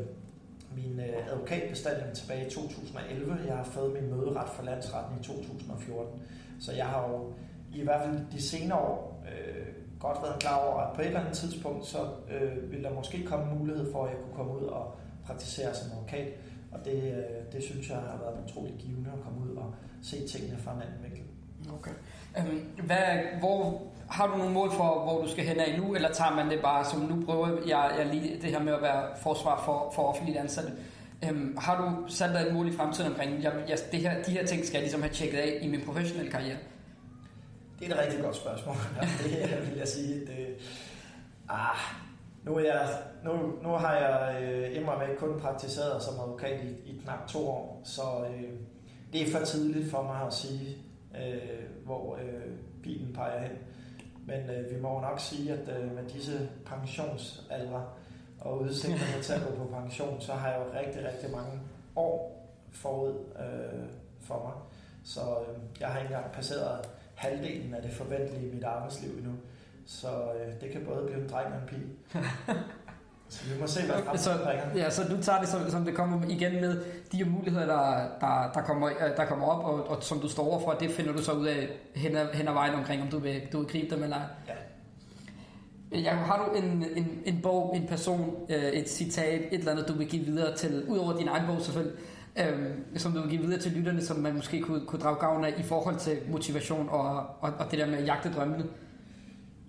min 0.76 1.00
øh, 1.00 1.32
advokatbestilling 1.32 2.14
tilbage 2.14 2.48
i 2.48 2.50
2011. 2.50 3.40
Jeg 3.48 3.56
har 3.56 3.64
fået 3.64 3.94
min 3.94 4.10
møderet 4.10 4.50
for 4.50 4.64
landsretten 4.64 5.20
i 5.20 5.24
2014. 5.24 6.22
Så 6.60 6.72
jeg 6.72 6.86
har 6.86 7.10
jo 7.10 7.34
i 7.74 7.84
hvert 7.84 8.02
fald 8.06 8.20
de 8.32 8.42
senere 8.42 8.80
år 8.80 9.24
øh, 9.32 9.68
godt 10.00 10.18
været 10.24 10.40
klar 10.40 10.58
over, 10.58 10.82
at 10.82 10.96
på 10.96 11.02
et 11.02 11.08
eller 11.08 11.20
andet 11.20 11.34
tidspunkt, 11.34 11.86
så 11.86 11.98
øh, 12.32 12.72
vil 12.72 12.84
der 12.84 12.94
måske 12.94 13.26
komme 13.26 13.56
mulighed 13.56 13.92
for, 13.92 14.04
at 14.06 14.10
jeg 14.10 14.20
kunne 14.24 14.36
komme 14.36 14.62
ud 14.62 14.66
og 14.66 14.96
praktisere 15.26 15.76
som 15.76 15.92
advokat. 15.92 16.28
Og 16.74 16.86
det, 16.86 17.04
øh, 17.04 17.54
det 17.54 17.64
synes 17.64 17.90
jeg 17.90 17.98
har 17.98 18.18
været 18.24 18.50
utrolig 18.50 18.76
givende 18.80 19.10
at 19.14 19.24
komme 19.24 19.52
ud 19.52 19.56
og 19.56 19.76
se 20.02 20.28
tingene 20.28 20.58
fra 20.58 20.74
en 20.74 20.82
anden 20.82 21.04
vinkel. 21.04 21.24
Okay. 21.74 21.92
Øhm, 22.38 22.86
hvad, 22.86 23.40
hvor, 23.40 23.82
har 24.10 24.28
du 24.28 24.38
nogle 24.38 24.54
mål 24.54 24.72
for, 24.72 25.04
hvor 25.04 25.22
du 25.22 25.30
skal 25.30 25.46
hen 25.46 25.60
af 25.60 25.80
nu, 25.80 25.96
eller 25.96 26.12
tager 26.12 26.36
man 26.36 26.50
det 26.50 26.62
bare, 26.62 26.86
som 26.86 27.00
nu 27.00 27.26
prøver 27.26 27.48
jeg, 27.68 27.96
jeg 27.98 28.06
lige 28.06 28.42
det 28.42 28.50
her 28.50 28.60
med 28.60 28.74
at 28.74 28.82
være 28.82 29.04
forsvar 29.22 29.62
for, 29.66 29.92
for 29.96 30.02
offentligt 30.04 30.38
ansatte. 30.38 30.72
Øhm, 31.26 31.58
har 31.58 31.82
du 31.82 32.14
sat 32.14 32.30
dig 32.30 32.48
et 32.48 32.54
mål 32.54 32.68
i 32.68 32.72
fremtiden 32.72 33.12
omkring, 33.12 33.44
jeg, 33.44 33.54
jeg, 33.70 33.78
det 33.92 34.00
her, 34.00 34.24
de 34.24 34.32
her 34.32 34.46
ting 34.46 34.66
skal 34.66 34.78
jeg 34.78 34.82
ligesom 34.82 35.02
have 35.02 35.14
tjekket 35.14 35.38
af 35.38 35.60
i 35.62 35.68
min 35.68 35.82
professionelle 35.86 36.32
karriere? 36.32 36.58
Det 37.80 37.92
er 37.92 37.96
et 37.96 38.02
rigtig 38.02 38.22
godt 38.22 38.36
spørgsmål. 38.36 38.76
det 39.24 39.70
vil 39.70 39.78
jeg 39.78 39.88
sige. 39.88 40.20
Det, 40.20 40.56
ah, 41.50 41.78
nu, 42.44 42.56
er 42.56 42.64
jeg, 42.64 42.90
nu, 43.24 43.34
nu 43.64 43.70
har 43.70 43.96
jeg 43.96 44.44
øh, 44.44 44.78
immer 44.78 45.00
væk 45.00 45.18
kun 45.18 45.40
praktiseret 45.40 46.04
som 46.04 46.20
advokat 46.20 46.64
i, 46.64 46.92
i 46.92 47.02
knap 47.04 47.28
to 47.28 47.50
år, 47.50 47.82
så 47.84 48.02
øh, 48.30 48.50
det 49.14 49.22
er 49.22 49.32
for 49.32 49.46
tidligt 49.46 49.92
for 49.92 50.02
mig 50.02 50.28
at 50.28 50.34
sige, 50.34 50.78
øh, 51.18 51.86
hvor 51.86 52.16
øh, 52.16 52.52
bilen 52.84 53.14
peger 53.14 53.40
hen. 53.40 53.58
Men 54.26 54.50
øh, 54.50 54.76
vi 54.76 54.82
må 54.82 54.94
jo 54.94 55.02
nok 55.02 55.20
sige, 55.20 55.54
at 55.54 55.82
øh, 55.82 55.96
med 55.96 56.04
disse 56.10 56.50
pensionsalder 56.66 57.98
og 58.40 58.62
udsigterne 58.62 59.24
til 59.24 59.34
at 59.34 59.42
gå 59.42 59.56
på 59.56 59.82
pension, 59.82 60.22
så 60.22 60.34
har 60.34 60.50
jeg 60.50 60.60
jo 60.60 60.80
rigtig, 60.80 61.06
rigtig 61.14 61.32
mange 61.32 61.60
år 61.96 62.44
forud 62.72 63.14
øh, 63.40 63.84
for 64.22 64.44
mig. 64.44 64.54
Så 65.04 65.22
øh, 65.22 65.58
jeg 65.80 65.88
har 65.88 66.00
ikke 66.00 66.14
engang 66.14 66.32
passeret 66.32 66.90
halvdelen 67.16 67.74
af 67.74 67.82
det 67.82 67.92
forventelige 67.92 68.50
i 68.50 68.54
mit 68.54 68.64
arbejdsliv 68.64 69.10
endnu. 69.10 69.34
Så 69.86 70.08
øh, 70.08 70.62
det 70.62 70.72
kan 70.72 70.82
både 70.86 71.06
blive 71.06 71.24
en 71.24 71.30
dreng 71.30 71.48
og 71.48 71.54
en 71.62 71.68
pige. 71.68 71.88
Så 73.30 73.44
vi 73.54 73.60
må 73.62 73.68
se, 73.68 73.86
hvad 73.86 73.96
fremtiden 73.96 74.20
Så, 74.20 74.44
bringer. 74.44 74.64
ja, 74.76 74.90
så 74.90 75.04
du 75.04 75.22
tager 75.22 75.40
det, 75.40 75.50
som, 75.50 75.70
som 75.70 75.86
det 75.86 75.96
kommer 75.96 76.22
igen 76.30 76.62
med 76.62 76.82
de 77.12 77.26
muligheder, 77.26 77.66
der, 77.66 78.06
der, 78.20 78.52
der, 78.54 78.62
kommer, 78.62 78.90
øh, 78.90 79.18
der 79.18 79.26
kommer 79.26 79.46
op, 79.46 79.66
og, 79.66 79.88
og 79.98 80.04
som 80.04 80.20
du 80.20 80.30
står 80.30 80.44
overfor, 80.44 80.72
det 80.72 80.92
finder 80.92 81.14
du 81.14 81.24
så 81.24 81.32
ud 81.32 81.46
af 81.46 81.70
hen 81.96 82.16
ad, 82.16 82.28
hen 82.34 82.48
ad 82.48 82.54
vejen 82.54 82.74
omkring, 82.74 83.02
om 83.02 83.08
du 83.08 83.20
vil, 83.20 83.42
du 83.52 83.60
vil 83.60 83.68
gribe 83.68 83.96
dem 83.96 84.04
eller 84.04 84.16
ej. 84.18 84.24
Ja. 84.48 84.54
Ja, 86.00 86.14
har 86.16 86.46
du 86.46 86.58
en, 86.58 86.86
en, 86.96 87.22
en 87.26 87.40
bog, 87.44 87.76
en 87.76 87.88
person, 87.88 88.36
øh, 88.50 88.64
et 88.64 88.90
citat, 88.90 89.42
et 89.42 89.60
eller 89.60 89.72
andet, 89.72 89.88
du 89.88 89.94
vil 89.94 90.08
give 90.08 90.26
videre 90.26 90.56
til, 90.56 90.84
udover 90.88 91.18
din 91.18 91.28
egen 91.28 91.48
bog 91.48 91.62
selvfølgelig, 91.62 91.98
øhm, 92.40 92.98
som 92.98 93.12
du 93.12 93.22
vil 93.22 93.30
give 93.30 93.42
videre 93.42 93.60
til 93.60 93.72
lytterne, 93.72 94.02
som 94.02 94.18
man 94.18 94.36
måske 94.36 94.62
kunne, 94.62 94.86
kunne 94.86 95.00
drage 95.02 95.16
gavn 95.16 95.46
af 95.46 95.54
i 95.58 95.64
forhold 95.64 95.96
til 95.98 96.18
motivation 96.30 96.90
og, 96.90 97.06
og, 97.42 97.54
og 97.60 97.72
det 97.72 97.80
der 97.80 97.86
med 97.86 97.98
at 97.98 98.06
jagte 98.08 98.34
drømmene? 98.34 98.66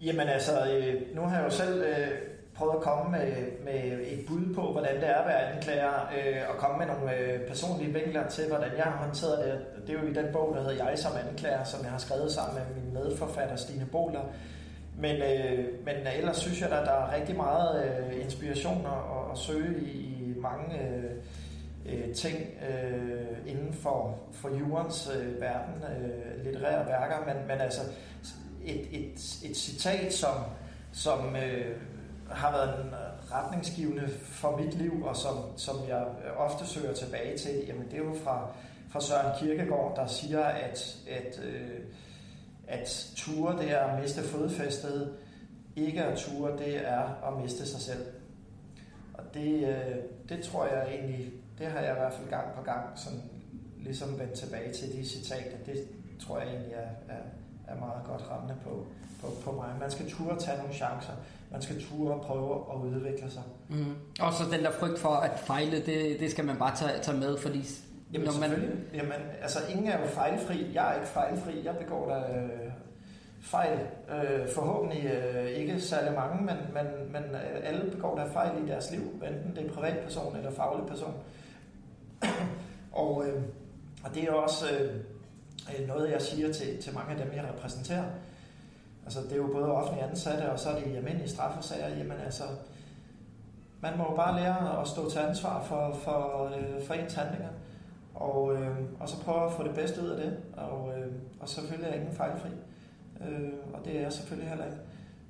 Jamen 0.03 0.28
altså, 0.28 0.53
øh, 0.72 1.16
nu 1.16 1.22
har 1.22 1.36
jeg 1.36 1.45
jo 1.45 1.51
selv 1.51 1.82
øh, 1.82 2.09
prøvet 2.55 2.74
at 2.74 2.80
komme 2.80 3.11
med, 3.11 3.32
med 3.64 4.01
et 4.07 4.26
bud 4.28 4.55
på, 4.55 4.72
hvordan 4.72 4.95
det 4.95 5.09
er 5.09 5.14
at 5.14 5.28
være 5.28 5.53
anklager, 5.53 6.11
øh, 6.16 6.42
og 6.49 6.57
komme 6.57 6.78
med 6.78 6.86
nogle 6.86 7.16
øh, 7.16 7.49
personlige 7.49 7.92
vinkler 7.92 8.28
til, 8.28 8.49
hvordan 8.49 8.70
jeg 8.76 8.84
har 8.84 9.05
håndteret 9.05 9.45
det. 9.45 9.86
Det 9.86 9.97
er 9.97 10.03
jo 10.03 10.09
i 10.09 10.12
den 10.12 10.32
bog, 10.32 10.55
der 10.55 10.62
hedder 10.62 10.84
Jeg 10.84 10.99
som 10.99 11.12
anklager, 11.28 11.64
som 11.64 11.82
jeg 11.82 11.90
har 11.90 11.99
skrevet 11.99 12.32
sammen 12.32 12.55
med 12.55 12.82
min 12.82 12.95
medforfatter 12.95 13.57
Stine 13.57 13.86
Boler. 13.92 14.22
Men, 14.99 15.16
øh, 15.16 15.64
men 15.84 15.95
ellers 16.16 16.36
synes 16.36 16.61
jeg, 16.61 16.70
at 16.70 16.86
der 16.86 16.92
er 16.92 17.14
rigtig 17.14 17.36
meget 17.36 17.84
øh, 17.84 18.24
inspiration 18.24 18.86
at, 18.86 19.32
at 19.32 19.38
søge 19.38 19.80
i, 19.80 19.90
i 19.90 20.34
mange 20.36 20.78
øh, 20.80 21.11
øh, 21.86 22.14
ting 22.14 22.36
øh, 22.70 23.36
inden 23.47 23.72
for, 23.72 24.18
for 24.32 24.49
jurens 24.59 25.11
øh, 25.16 25.40
verden, 25.40 25.74
øh, 25.82 26.45
litterære 26.45 26.86
værker. 26.86 27.16
Men, 27.26 27.47
men 27.49 27.61
altså, 27.61 27.80
et, 28.65 28.89
et, 28.91 29.41
et 29.45 29.57
citat, 29.57 30.12
som, 30.12 30.35
som 30.93 31.37
øh, 31.37 31.77
har 32.31 32.53
været 32.53 32.85
en 32.85 32.91
retningsgivende 33.33 34.09
for 34.23 34.57
mit 34.57 34.75
liv, 34.75 35.05
og 35.05 35.17
som, 35.17 35.37
som 35.57 35.77
jeg 35.89 36.07
ofte 36.37 36.67
søger 36.67 36.95
tilbage 36.95 37.39
til, 37.39 37.65
jamen 37.67 37.85
det 37.85 37.95
er 37.95 38.05
jo 38.05 38.15
fra, 38.25 38.49
fra 38.89 39.01
Søren 39.01 39.39
Kierkegaard, 39.39 39.97
der 39.97 40.07
siger, 40.07 40.45
at, 40.45 40.97
at, 41.11 41.41
øh, 41.45 41.81
at 42.69 43.12
ture 43.17 43.59
det 43.59 43.71
er 43.71 43.79
at 43.79 44.01
miste 44.03 44.23
fodfæstet, 44.23 45.12
ikke 45.77 46.05
at 46.05 46.19
ture 46.19 46.59
det 46.59 46.89
er 46.89 47.29
at 47.29 47.43
miste 47.43 47.67
sig 47.67 47.81
selv. 47.81 48.07
Og 49.15 49.25
det, 49.35 49.69
øh, 49.69 49.97
det 50.29 50.45
tror 50.45 50.67
jeg 50.67 50.95
egentlig, 50.95 51.33
det 51.59 51.67
har 51.67 51.81
jeg 51.81 51.91
i 51.91 51.99
hvert 51.99 52.12
fald 52.12 52.29
gang 52.29 52.55
på 52.57 52.62
gang 52.62 52.99
sådan 52.99 53.23
ligesom 53.79 54.19
vendt 54.19 54.33
tilbage 54.33 54.73
til 54.73 54.93
de 54.93 55.09
citater. 55.09 55.57
Det 55.67 55.89
tror 56.21 56.39
jeg 56.39 56.49
egentlig 56.49 56.73
er, 56.73 57.15
er, 57.15 57.23
er 57.69 57.79
meget 57.81 58.05
godt 58.07 58.31
rammende 58.31 58.55
på, 58.65 58.87
på, 59.21 59.27
på 59.45 59.53
mig. 59.53 59.69
Man 59.81 59.91
skal 59.91 60.11
ture 60.11 60.39
tage 60.39 60.59
nogle 60.59 60.75
chancer. 60.75 61.12
Man 61.53 61.62
skal 61.62 61.83
ture 61.83 62.19
prøve 62.19 62.55
at 62.73 62.77
udvikle 62.77 63.31
sig. 63.31 63.43
Mm. 63.69 63.95
Og 64.21 64.33
så 64.33 64.45
den 64.53 64.65
der 64.65 64.71
frygt 64.71 64.99
for 64.99 65.09
at 65.09 65.39
fejle, 65.39 65.77
det, 65.77 66.21
det 66.21 66.31
skal 66.31 66.45
man 66.45 66.57
bare 66.57 66.77
tage, 66.77 67.01
tage 67.03 67.19
med, 67.19 67.39
fordi 67.39 67.65
Jamen, 68.12 68.27
når 68.27 68.41
man. 68.41 68.85
Jamen, 68.95 69.21
altså, 69.43 69.59
ingen 69.71 69.87
er 69.87 70.01
jo 70.01 70.07
fejlfri. 70.07 70.71
Jeg 70.75 70.91
er 70.91 70.95
ikke 70.95 71.07
fejlfri. 71.07 71.65
Jeg 71.65 71.77
begår 71.77 72.09
da 72.09 72.39
øh, 72.39 72.73
fejl. 73.41 73.79
Øh, 74.11 74.49
forhåbentlig 74.49 75.05
øh, 75.05 75.47
ikke 75.47 75.81
særlig 75.81 76.15
mange, 76.15 76.45
men, 76.45 76.57
men, 76.75 77.12
men 77.12 77.23
øh, 77.23 77.61
alle 77.62 77.91
begår 77.91 78.17
der 78.17 78.33
fejl 78.33 78.65
i 78.65 78.69
deres 78.69 78.91
liv, 78.91 79.01
enten 79.01 79.57
det 79.57 79.67
er 79.67 79.73
privatperson 79.73 80.37
eller 80.37 80.51
faglig 80.51 80.87
person. 80.87 81.15
og, 83.03 83.25
øh, 83.27 83.43
og 84.05 84.15
det 84.15 84.25
er 84.25 84.33
også 84.33 84.67
øh, 84.75 85.01
noget, 85.87 86.11
jeg 86.11 86.23
siger 86.23 86.53
til, 86.53 86.83
til 86.83 86.95
mange 86.95 87.12
af 87.12 87.17
dem, 87.17 87.37
jeg 87.37 87.45
repræsenterer. 87.55 88.05
Altså, 89.05 89.21
det 89.21 89.33
er 89.33 89.37
jo 89.37 89.47
både 89.53 89.73
offentlige 89.73 90.05
ansatte, 90.09 90.51
og 90.51 90.59
så 90.59 90.69
er 90.69 90.75
det 90.75 90.87
i 90.87 90.97
almindelige 90.97 91.29
straffesager. 91.29 91.89
Jamen 91.89 92.19
altså, 92.25 92.43
man 93.81 93.99
må 93.99 94.05
jo 94.11 94.17
bare 94.17 94.41
lære 94.41 94.81
at 94.81 94.89
stå 94.89 95.11
til 95.11 95.19
ansvar 95.19 95.62
for, 95.62 95.99
for, 96.03 96.53
øh, 96.57 96.87
for 96.87 96.95
ens 96.95 97.15
handlinger. 97.15 97.49
Og, 98.15 98.55
øh, 98.55 98.77
og 99.01 99.09
så 99.09 99.21
prøve 99.21 99.47
at 99.47 99.53
få 99.53 99.62
det 99.62 99.75
bedste 99.75 100.03
ud 100.03 100.09
af 100.09 100.17
det. 100.17 100.37
Og, 100.57 100.93
øh, 100.99 101.12
og 101.41 101.49
selvfølgelig 101.49 101.91
er 101.91 101.95
ingen 101.95 102.15
fejlfri. 102.15 102.49
Øh, 103.21 103.53
og 103.73 103.85
det 103.85 103.97
er 103.97 104.01
jeg 104.01 104.12
selvfølgelig 104.12 104.49
heller 104.49 104.65
ikke. 104.65 104.79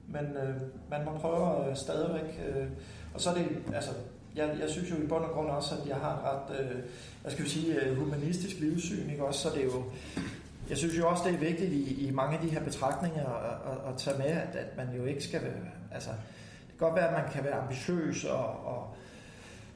Men 0.08 0.24
øh, 0.24 0.60
man 0.90 1.04
må 1.04 1.18
prøve 1.18 1.70
øh, 1.70 1.76
stadigvæk. 1.76 2.42
Øh, 2.48 2.66
og 3.14 3.20
så 3.20 3.30
er 3.30 3.34
det, 3.34 3.48
altså, 3.74 3.90
jeg, 4.36 4.56
jeg 4.60 4.70
synes 4.70 4.90
jo 4.90 4.96
i 4.96 5.06
bund 5.06 5.24
og 5.24 5.30
grund 5.30 5.48
også, 5.48 5.74
at 5.74 5.88
jeg 5.88 5.96
har 5.96 6.44
ret, 6.50 6.60
øh, 6.60 6.78
hvad 7.22 7.32
skal 7.32 7.44
vi 7.44 7.50
sige, 7.50 7.80
øh, 7.80 7.96
humanistisk 7.96 8.60
livssyn, 8.60 9.10
ikke 9.10 9.24
også? 9.24 9.40
Så 9.40 9.48
det 9.54 9.60
er 9.60 9.64
jo, 9.64 9.84
jeg 10.68 10.78
synes 10.78 10.98
jo 10.98 11.08
også, 11.08 11.24
det 11.26 11.34
er 11.34 11.38
vigtigt 11.38 11.72
i, 11.72 12.06
i 12.06 12.10
mange 12.10 12.36
af 12.36 12.42
de 12.42 12.50
her 12.50 12.64
betragtninger 12.64 13.26
at, 13.26 13.72
at, 13.72 13.92
at 13.92 13.98
tage 13.98 14.18
med, 14.18 14.26
at, 14.26 14.56
at 14.56 14.76
man 14.76 14.86
jo 14.96 15.04
ikke 15.04 15.24
skal 15.24 15.42
være, 15.42 15.52
altså, 15.92 16.10
det 16.10 16.78
kan 16.78 16.88
godt 16.88 16.94
være, 16.94 17.08
at 17.08 17.24
man 17.24 17.32
kan 17.32 17.44
være 17.44 17.54
ambitiøs 17.54 18.24
og, 18.24 18.66
og, 18.66 18.94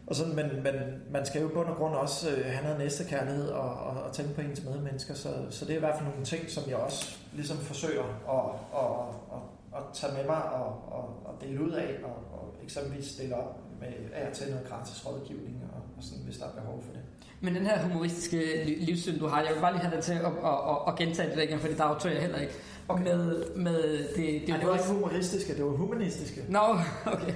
og 0.06 0.16
sådan, 0.16 0.36
men, 0.36 0.62
men 0.62 0.74
man 1.10 1.26
skal 1.26 1.40
jo 1.42 1.48
i 1.48 1.52
bund 1.52 1.68
og 1.68 1.76
grund 1.76 1.94
også 1.94 2.30
øh, 2.30 2.44
have 2.44 2.62
noget 2.62 2.78
næstekærlighed 2.78 3.48
og, 3.48 3.70
og, 3.70 4.02
og 4.02 4.12
tænke 4.12 4.34
på 4.34 4.40
ens 4.40 4.64
medmennesker, 4.64 5.14
så, 5.14 5.34
så 5.50 5.64
det 5.64 5.72
er 5.72 5.76
i 5.76 5.80
hvert 5.80 5.96
fald 5.96 6.08
nogle 6.08 6.24
ting, 6.24 6.50
som 6.50 6.62
jeg 6.68 6.76
også 6.76 7.18
ligesom 7.32 7.56
forsøger 7.56 8.04
at, 8.04 8.78
at, 8.80 8.90
at, 9.36 9.42
at 9.78 9.82
tage 9.94 10.12
med 10.12 10.24
mig 10.24 10.42
og, 10.42 10.66
og, 10.66 11.22
og 11.24 11.34
dele 11.40 11.62
ud 11.62 11.70
af, 11.70 11.96
og, 12.04 12.38
og 12.38 12.54
eksempelvis 12.64 13.06
stille 13.06 13.36
op 13.36 13.67
med 13.80 13.88
af 14.14 14.28
og 14.28 14.32
til 14.36 14.50
noget 14.50 14.68
gratis 14.68 15.06
rådgivning, 15.06 15.62
og, 15.72 15.80
og 15.96 16.02
sådan, 16.02 16.24
hvis 16.24 16.36
der 16.36 16.46
er 16.46 16.52
behov 16.60 16.82
for 16.82 16.92
det. 16.92 17.00
Men 17.40 17.54
den 17.54 17.66
her 17.66 17.82
humoristiske 17.82 18.40
li- 18.64 18.84
livssyn, 18.84 19.18
du 19.18 19.26
har, 19.26 19.42
jeg 19.42 19.54
vil 19.54 19.60
bare 19.60 19.72
lige 19.72 19.82
have 19.82 19.96
dig 19.96 20.04
til 20.04 20.12
at, 20.12 20.24
at, 20.24 20.58
at, 20.70 20.76
at 20.88 20.96
gentage 20.96 21.36
det 21.36 21.42
igen, 21.44 21.58
fordi 21.58 21.74
der 21.74 21.84
er 21.84 22.08
jeg 22.10 22.20
heller 22.20 22.38
ikke. 22.38 22.52
Okay. 22.88 23.02
Med, 23.04 23.44
med 23.56 23.82
det, 23.98 24.08
det, 24.16 24.40
Det, 24.46 24.50
Ej, 24.50 24.56
det 24.56 24.66
var 24.68 24.74
ikke 24.74 24.88
humoristiske, 24.88 25.54
det 25.56 25.64
var 25.64 25.70
humanistiske. 25.70 26.40
Nå, 26.48 26.58
okay. 27.14 27.32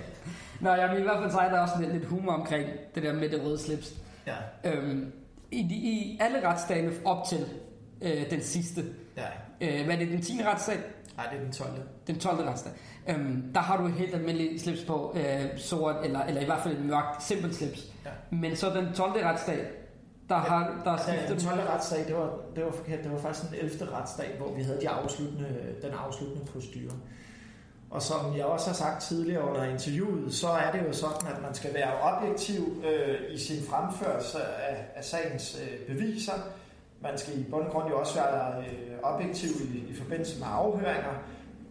Nå, 0.61 0.71
jeg 0.71 0.91
vil 0.91 0.99
i 0.99 1.03
hvert 1.03 1.19
fald 1.19 1.31
sige, 1.31 1.43
der 1.43 1.57
er 1.57 1.61
også 1.61 1.75
lidt, 1.81 1.93
lidt 1.93 2.05
humor 2.05 2.33
omkring 2.33 2.69
det 2.95 3.03
der 3.03 3.13
med 3.13 3.29
det 3.29 3.45
røde 3.45 3.59
slips. 3.59 3.95
Ja. 4.27 4.35
Øhm, 4.65 5.13
i, 5.51 5.59
I 5.61 6.19
alle 6.21 6.49
retsdagene 6.49 6.93
op 7.05 7.27
til 7.29 7.47
øh, 8.03 8.31
den 8.31 8.43
sidste, 8.43 8.85
ja. 9.17 9.27
øh, 9.61 9.85
hvad 9.85 9.95
er 9.95 9.99
det, 9.99 10.09
den 10.09 10.23
10. 10.23 10.41
retssag? 10.45 10.77
Nej, 11.17 11.27
det 11.33 11.39
er 11.39 11.43
den 11.43 11.53
12. 11.53 11.71
Den 12.07 12.19
12. 12.19 12.49
retsdag. 12.49 12.73
Øhm, 13.09 13.53
der 13.55 13.61
har 13.61 13.77
du 13.77 13.87
et 13.87 13.93
helt 13.93 14.15
almindeligt 14.15 14.63
slips 14.63 14.85
på, 14.85 15.17
øh, 15.17 15.59
sort, 15.59 15.97
eller, 16.05 16.21
eller 16.25 16.41
i 16.41 16.45
hvert 16.45 16.61
fald 16.63 16.77
et 16.77 16.85
mørkt, 16.85 17.23
simpelt 17.23 17.55
slips. 17.55 17.93
Ja. 18.05 18.11
Men 18.31 18.57
så 18.57 18.71
den 18.71 18.95
12. 18.95 19.13
retsdag, 19.13 19.67
der 20.29 20.35
har 20.35 20.81
der 20.85 20.91
er 20.91 20.99
Ja, 21.09 21.13
den 21.13 21.41
skiftet... 21.41 21.49
12. 21.49 21.61
retsdag, 21.61 22.07
det 22.07 22.17
var, 22.17 22.31
det 22.57 22.65
var 22.65 22.71
forkert. 22.73 23.05
Det 23.05 23.13
var 23.13 23.19
faktisk 23.19 23.51
den 23.51 23.59
11. 23.59 23.93
retsdag, 23.93 24.37
hvor 24.39 24.55
vi 24.55 24.63
havde 24.63 24.81
de 24.81 24.89
afsluttende, 24.89 25.49
den 25.83 25.91
afsluttende 25.91 26.45
procedure. 26.53 26.97
Og 27.91 28.03
som 28.03 28.37
jeg 28.37 28.45
også 28.45 28.67
har 28.67 28.75
sagt 28.75 29.03
tidligere 29.03 29.49
under 29.49 29.65
interviewet, 29.65 30.35
så 30.35 30.49
er 30.49 30.73
det 30.73 30.89
jo 30.89 30.93
sådan, 30.93 31.29
at 31.37 31.43
man 31.43 31.55
skal 31.55 31.75
være 31.75 32.01
objektiv 32.01 32.85
øh, 32.87 33.35
i 33.35 33.39
sin 33.39 33.65
fremførelse 33.65 34.39
af, 34.43 34.87
af 34.95 35.05
sagens 35.05 35.61
øh, 35.63 35.97
beviser. 35.97 36.33
Man 37.03 37.19
skal 37.19 37.41
i 37.41 37.45
bund 37.51 37.65
og 37.65 37.73
grund 37.73 37.89
jo 37.89 37.99
også 37.99 38.15
være 38.15 38.59
øh, 38.59 38.97
objektiv 39.03 39.51
i, 39.75 39.91
i 39.91 39.95
forbindelse 39.95 40.39
med 40.39 40.47
afhøringer. 40.51 41.15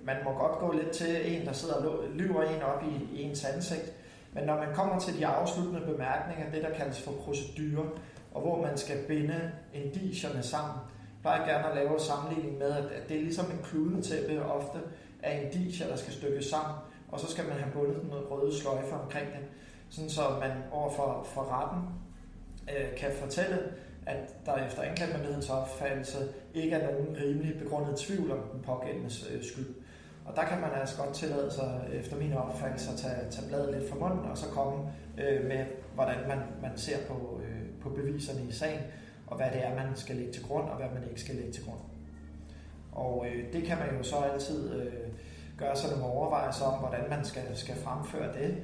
Man 0.03 0.15
må 0.23 0.33
godt 0.33 0.59
gå 0.59 0.71
lidt 0.71 0.91
til 0.91 1.35
en, 1.35 1.45
der 1.45 1.53
sidder 1.53 1.75
og 1.75 2.03
lyver 2.13 2.43
en 2.43 2.61
op 2.61 2.83
i, 2.83 3.15
i 3.15 3.21
ens 3.21 3.45
ansigt. 3.45 3.93
Men 4.33 4.43
når 4.43 4.55
man 4.55 4.75
kommer 4.75 4.99
til 4.99 5.17
de 5.17 5.27
afsluttende 5.27 5.81
bemærkninger, 5.81 6.51
det 6.51 6.63
der 6.63 6.73
kaldes 6.73 7.01
for 7.01 7.11
procedurer, 7.11 7.89
og 8.33 8.41
hvor 8.41 8.61
man 8.61 8.77
skal 8.77 8.97
binde 9.07 9.51
indicierne 9.73 10.43
sammen, 10.43 10.75
plejer 11.21 11.37
jeg 11.37 11.47
gerne 11.47 11.69
at 11.69 11.75
lave 11.75 11.93
en 11.93 11.99
sammenligning 11.99 12.57
med, 12.57 12.71
at 12.71 13.09
det 13.09 13.17
er 13.17 13.21
ligesom 13.21 13.45
en 13.45 13.59
kludetæppe 13.63 14.45
ofte 14.45 14.79
af 15.23 15.41
indicier, 15.43 15.87
der 15.87 15.95
skal 15.95 16.13
stykkes 16.13 16.45
sammen, 16.45 16.75
og 17.11 17.19
så 17.19 17.27
skal 17.27 17.47
man 17.47 17.57
have 17.57 17.71
bundet 17.73 18.01
den 18.01 18.09
med 18.09 18.31
røde 18.31 18.55
sløjfer 18.61 18.95
omkring 18.95 19.27
det, 19.27 19.45
sådan 19.89 20.09
så 20.09 20.21
man 20.39 20.51
overfor 20.71 21.27
for 21.33 21.41
retten 21.41 21.89
øh, 22.69 22.97
kan 22.97 23.11
fortælle, 23.19 23.59
at 24.11 24.45
der 24.45 24.65
efter 24.67 24.81
anklagemyndighedens 24.81 25.49
opfattelse 25.49 26.17
ikke 26.53 26.75
er 26.75 26.91
nogen 26.91 27.17
rimelig 27.21 27.59
begrundet 27.59 27.97
tvivl 27.97 28.31
om 28.31 28.39
den 28.53 28.61
pågældendes 28.61 29.29
øh, 29.31 29.43
skyld. 29.43 29.75
Og 30.25 30.35
der 30.35 30.43
kan 30.43 30.61
man 30.61 30.69
altså 30.79 31.03
godt 31.03 31.15
tillade 31.15 31.51
sig, 31.51 31.89
efter 31.93 32.17
min 32.17 32.33
opfattelse, 32.33 32.91
at 32.91 32.97
tage, 32.97 33.29
tage 33.31 33.47
bladet 33.47 33.73
lidt 33.75 33.89
fra 33.89 33.99
munden, 33.99 34.31
og 34.31 34.37
så 34.37 34.45
komme 34.45 34.79
øh, 35.17 35.47
med, 35.47 35.65
hvordan 35.95 36.17
man, 36.27 36.37
man 36.61 36.71
ser 36.75 36.97
på, 37.07 37.41
øh, 37.43 37.61
på 37.81 37.89
beviserne 37.89 38.49
i 38.49 38.51
sagen, 38.51 38.79
og 39.27 39.37
hvad 39.37 39.47
det 39.53 39.65
er, 39.65 39.75
man 39.75 39.95
skal 39.95 40.15
lægge 40.15 40.33
til 40.33 40.43
grund, 40.43 40.69
og 40.69 40.75
hvad 40.75 40.87
man 40.93 41.09
ikke 41.09 41.21
skal 41.21 41.35
lægge 41.35 41.51
til 41.51 41.63
grund. 41.65 41.79
Og 42.91 43.25
øh, 43.27 43.53
det 43.53 43.63
kan 43.63 43.77
man 43.77 43.97
jo 43.97 44.03
så 44.03 44.15
altid 44.15 44.73
øh, 44.73 44.93
gøre 45.57 45.75
sig 45.75 45.89
nogle 45.91 46.05
overvejelser 46.05 46.65
om, 46.65 46.79
hvordan 46.79 47.09
man 47.09 47.25
skal, 47.25 47.43
skal 47.53 47.75
fremføre 47.75 48.33
det. 48.33 48.57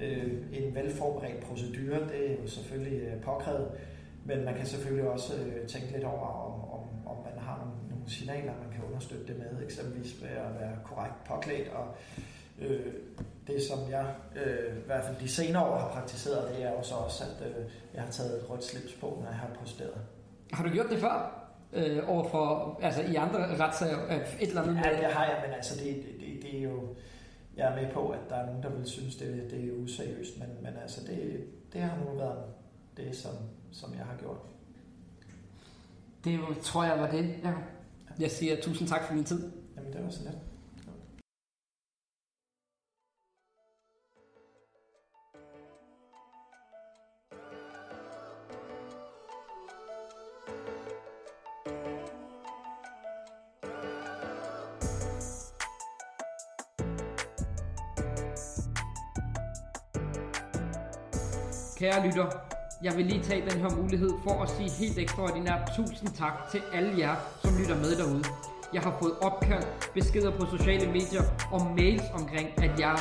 Øh, 0.00 0.32
en 0.52 0.74
velforberedt 0.74 1.40
procedure, 1.40 2.00
det 2.00 2.30
er 2.30 2.42
jo 2.42 2.46
selvfølgelig 2.46 3.02
øh, 3.02 3.22
påkrævet, 3.22 3.68
men 4.24 4.44
man 4.44 4.54
kan 4.54 4.66
selvfølgelig 4.66 5.10
også 5.10 5.34
øh, 5.34 5.68
tænke 5.68 5.92
lidt 5.92 6.04
over, 6.04 6.26
om, 6.26 6.80
om, 6.80 7.16
om 7.16 7.24
man 7.24 7.44
har 7.44 7.58
nogle, 7.58 7.88
nogle 7.90 8.10
signaler, 8.10 8.52
man 8.64 8.72
kan 8.72 8.84
understøtte 8.84 9.26
det 9.26 9.38
med, 9.38 9.64
eksempelvis 9.64 10.22
ved 10.22 10.28
at 10.28 10.60
være 10.60 10.76
korrekt 10.84 11.24
påklædt. 11.24 11.68
Og 11.68 11.86
øh, 12.58 12.92
det, 13.46 13.62
som 13.62 13.78
jeg 13.90 14.06
øh, 14.36 14.76
i 14.76 14.86
hvert 14.86 15.04
fald 15.04 15.16
de 15.20 15.28
senere 15.28 15.64
år 15.64 15.78
har 15.78 15.88
praktiseret, 15.88 16.54
det 16.54 16.64
er 16.64 16.70
jo 16.70 16.82
så 16.82 16.94
også, 16.94 17.24
at 17.24 17.46
øh, 17.48 17.64
jeg 17.94 18.02
har 18.02 18.10
taget 18.10 18.42
et 18.42 18.50
rødt 18.50 18.64
slips 18.64 18.94
på, 19.00 19.18
når 19.20 19.26
jeg 19.26 19.38
har 19.38 19.50
posteret. 19.60 20.00
Har 20.52 20.64
du 20.64 20.70
gjort 20.70 20.90
det 20.90 20.98
før? 20.98 21.38
Øh, 21.72 22.08
overfor, 22.08 22.78
altså 22.82 23.02
i 23.02 23.14
andre 23.14 23.56
retssager, 23.56 24.04
øh, 24.04 24.40
et 24.40 24.48
eller 24.48 24.62
andet? 24.62 24.76
Ja, 24.84 24.90
det 24.90 25.14
har 25.14 25.24
jeg, 25.24 25.42
men 25.46 25.54
altså 25.54 25.84
det, 25.84 26.02
det, 26.20 26.42
det 26.42 26.58
er 26.58 26.62
jo... 26.62 26.94
Jeg 27.56 27.72
er 27.72 27.82
med 27.82 27.92
på, 27.92 28.08
at 28.08 28.20
der 28.28 28.36
er 28.36 28.46
nogen, 28.46 28.62
der 28.62 28.70
vil 28.70 28.86
synes, 28.86 29.16
det, 29.16 29.50
det 29.50 29.64
er 29.64 29.72
useriøst, 29.72 30.38
men, 30.38 30.48
men 30.62 30.72
altså 30.82 31.00
det, 31.06 31.44
det 31.72 31.80
har 31.80 31.98
nu 32.04 32.18
været 32.18 32.44
det, 32.96 33.16
som, 33.16 33.32
som 33.72 33.94
jeg 33.94 34.04
har 34.04 34.16
gjort. 34.16 34.36
Det 36.24 36.40
tror 36.62 36.84
jeg 36.84 37.00
var 37.00 37.10
det, 37.10 37.36
ja. 37.44 37.52
Jeg 38.18 38.30
siger 38.30 38.62
tusind 38.62 38.88
tak 38.88 39.02
for 39.04 39.14
din 39.14 39.24
tid. 39.24 39.52
Jamen, 39.76 39.92
det 39.92 40.04
var 40.04 40.10
så 40.10 40.22
let. 40.24 40.38
Kære 61.76 62.06
lytter, 62.06 62.51
jeg 62.82 62.96
vil 62.96 63.06
lige 63.06 63.22
tage 63.22 63.50
den 63.50 63.60
her 63.60 63.76
mulighed 63.76 64.10
for 64.24 64.42
at 64.42 64.48
sige 64.50 64.70
helt 64.70 64.98
ekstraordinært 64.98 65.70
tusind 65.76 66.08
tak 66.08 66.32
til 66.50 66.62
alle 66.72 66.98
jer, 66.98 67.14
som 67.42 67.50
lytter 67.58 67.76
med 67.76 67.96
derude. 67.96 68.24
Jeg 68.74 68.82
har 68.82 68.96
fået 69.02 69.14
opkald, 69.20 69.64
beskeder 69.94 70.30
på 70.38 70.46
sociale 70.56 70.86
medier 70.86 71.22
og 71.52 71.60
mails 71.76 72.02
omkring, 72.14 72.48
at 72.64 72.80
jeg 72.80 72.96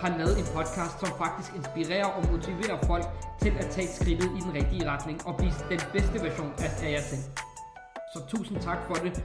har 0.00 0.18
lavet 0.18 0.38
en 0.38 0.46
podcast, 0.56 0.94
som 1.00 1.08
faktisk 1.18 1.50
inspirerer 1.56 2.06
og 2.06 2.22
motiverer 2.32 2.78
folk 2.86 3.04
til 3.42 3.52
at 3.60 3.66
tage 3.70 3.88
skridtet 3.88 4.30
i 4.38 4.40
den 4.46 4.54
rigtige 4.54 4.90
retning 4.90 5.26
og 5.26 5.36
blive 5.36 5.52
den 5.70 5.80
bedste 5.92 6.16
version 6.26 6.52
af 6.58 6.90
jer 6.92 7.00
selv. 7.00 7.22
Så 8.14 8.18
tusind 8.28 8.58
tak 8.60 8.78
for 8.86 8.94
det. 8.94 9.24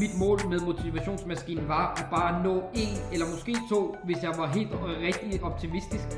Mit 0.00 0.18
mål 0.18 0.38
med 0.48 0.60
motivationsmaskinen 0.60 1.68
var 1.68 1.94
at 2.00 2.06
bare 2.10 2.44
nå 2.44 2.54
en 2.74 2.96
eller 3.12 3.26
måske 3.34 3.56
to, 3.70 3.96
hvis 4.04 4.22
jeg 4.22 4.32
var 4.38 4.46
helt 4.46 4.72
rigtig 5.06 5.42
optimistisk. 5.42 6.08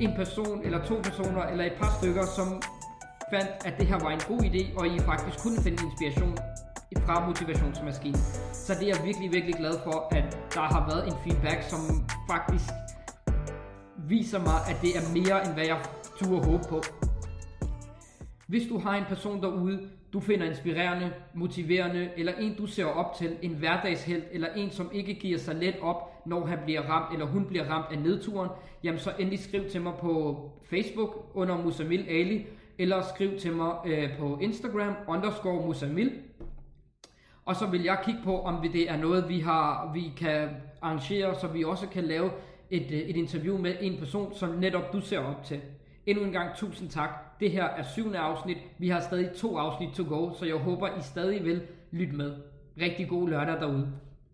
En 0.00 0.12
person 0.16 0.60
eller 0.64 0.84
to 0.84 0.94
personer 1.02 1.42
eller 1.42 1.64
et 1.64 1.72
par 1.80 1.96
stykker, 1.98 2.26
som 2.36 2.62
fandt, 3.30 3.50
at 3.64 3.74
det 3.78 3.86
her 3.86 3.98
var 3.98 4.10
en 4.10 4.20
god 4.28 4.40
idé, 4.40 4.78
og 4.78 4.86
I 4.86 4.98
faktisk 4.98 5.42
kunne 5.42 5.62
finde 5.62 5.78
inspiration 5.84 6.36
fra 7.06 7.26
motivationsmaskinen. 7.26 8.20
Så 8.52 8.74
det 8.74 8.82
er 8.82 8.86
jeg 8.86 9.06
virkelig, 9.06 9.32
virkelig 9.32 9.54
glad 9.54 9.74
for, 9.84 10.08
at 10.10 10.38
der 10.54 10.60
har 10.60 10.86
været 10.90 11.06
en 11.06 11.14
feedback, 11.24 11.62
som 11.62 11.80
faktisk 12.30 12.70
viser 13.96 14.38
mig, 14.38 14.58
at 14.70 14.76
det 14.82 14.96
er 14.98 15.02
mere, 15.18 15.46
end 15.46 15.52
hvad 15.54 15.64
jeg 15.64 15.80
turde 16.18 16.44
håbe 16.44 16.64
på. 16.68 16.82
Hvis 18.46 18.68
du 18.68 18.78
har 18.78 18.94
en 18.94 19.04
person 19.08 19.42
derude, 19.42 19.88
du 20.14 20.20
finder 20.20 20.46
inspirerende, 20.46 21.12
motiverende, 21.34 22.10
eller 22.16 22.32
en 22.32 22.54
du 22.56 22.66
ser 22.66 22.84
op 22.84 23.14
til, 23.18 23.36
en 23.42 23.54
hverdagshelt, 23.54 24.24
eller 24.32 24.48
en 24.56 24.70
som 24.70 24.90
ikke 24.92 25.14
giver 25.14 25.38
sig 25.38 25.54
let 25.54 25.74
op, 25.80 26.26
når 26.26 26.46
han 26.46 26.58
bliver 26.64 26.82
ramt, 26.82 27.12
eller 27.12 27.26
hun 27.26 27.44
bliver 27.44 27.64
ramt 27.64 27.86
af 27.92 27.98
nedturen, 27.98 28.50
jamen 28.84 29.00
så 29.00 29.12
endelig 29.18 29.38
skriv 29.38 29.68
til 29.68 29.82
mig 29.82 29.92
på 30.00 30.40
Facebook 30.62 31.30
under 31.34 31.62
Musamil 31.62 32.06
Ali, 32.08 32.46
eller 32.78 33.02
skriv 33.02 33.38
til 33.38 33.52
mig 33.52 33.72
øh, 33.86 34.18
på 34.18 34.38
Instagram 34.42 34.94
underscore 35.08 35.66
Musamil, 35.66 36.12
og 37.44 37.56
så 37.56 37.66
vil 37.66 37.82
jeg 37.82 37.98
kigge 38.04 38.20
på, 38.24 38.40
om 38.40 38.68
det 38.72 38.90
er 38.90 38.96
noget, 38.96 39.28
vi, 39.28 39.40
har, 39.40 39.90
vi 39.94 40.12
kan 40.16 40.48
arrangere, 40.82 41.40
så 41.40 41.46
vi 41.46 41.64
også 41.64 41.88
kan 41.88 42.04
lave 42.04 42.30
et, 42.70 42.90
øh, 42.90 42.98
et 42.98 43.16
interview 43.16 43.58
med 43.58 43.74
en 43.80 43.98
person, 43.98 44.34
som 44.34 44.50
netop 44.50 44.92
du 44.92 45.00
ser 45.00 45.18
op 45.18 45.44
til. 45.44 45.60
Endnu 46.06 46.24
en 46.24 46.32
gang 46.32 46.56
tusind 46.56 46.90
tak. 46.90 47.23
Det 47.40 47.50
her 47.50 47.64
er 47.64 47.82
syvende 47.82 48.18
afsnit. 48.18 48.58
Vi 48.78 48.88
har 48.88 49.00
stadig 49.00 49.30
to 49.36 49.56
afsnit 49.56 49.94
to 49.94 50.04
go, 50.08 50.32
så 50.32 50.44
jeg 50.46 50.56
håber, 50.56 50.88
I 50.88 51.02
stadig 51.02 51.44
vil 51.44 51.62
lytte 51.90 52.14
med. 52.14 52.32
Rigtig 52.80 53.08
god 53.08 53.28
lørdag 53.28 53.60
derude. 53.60 53.92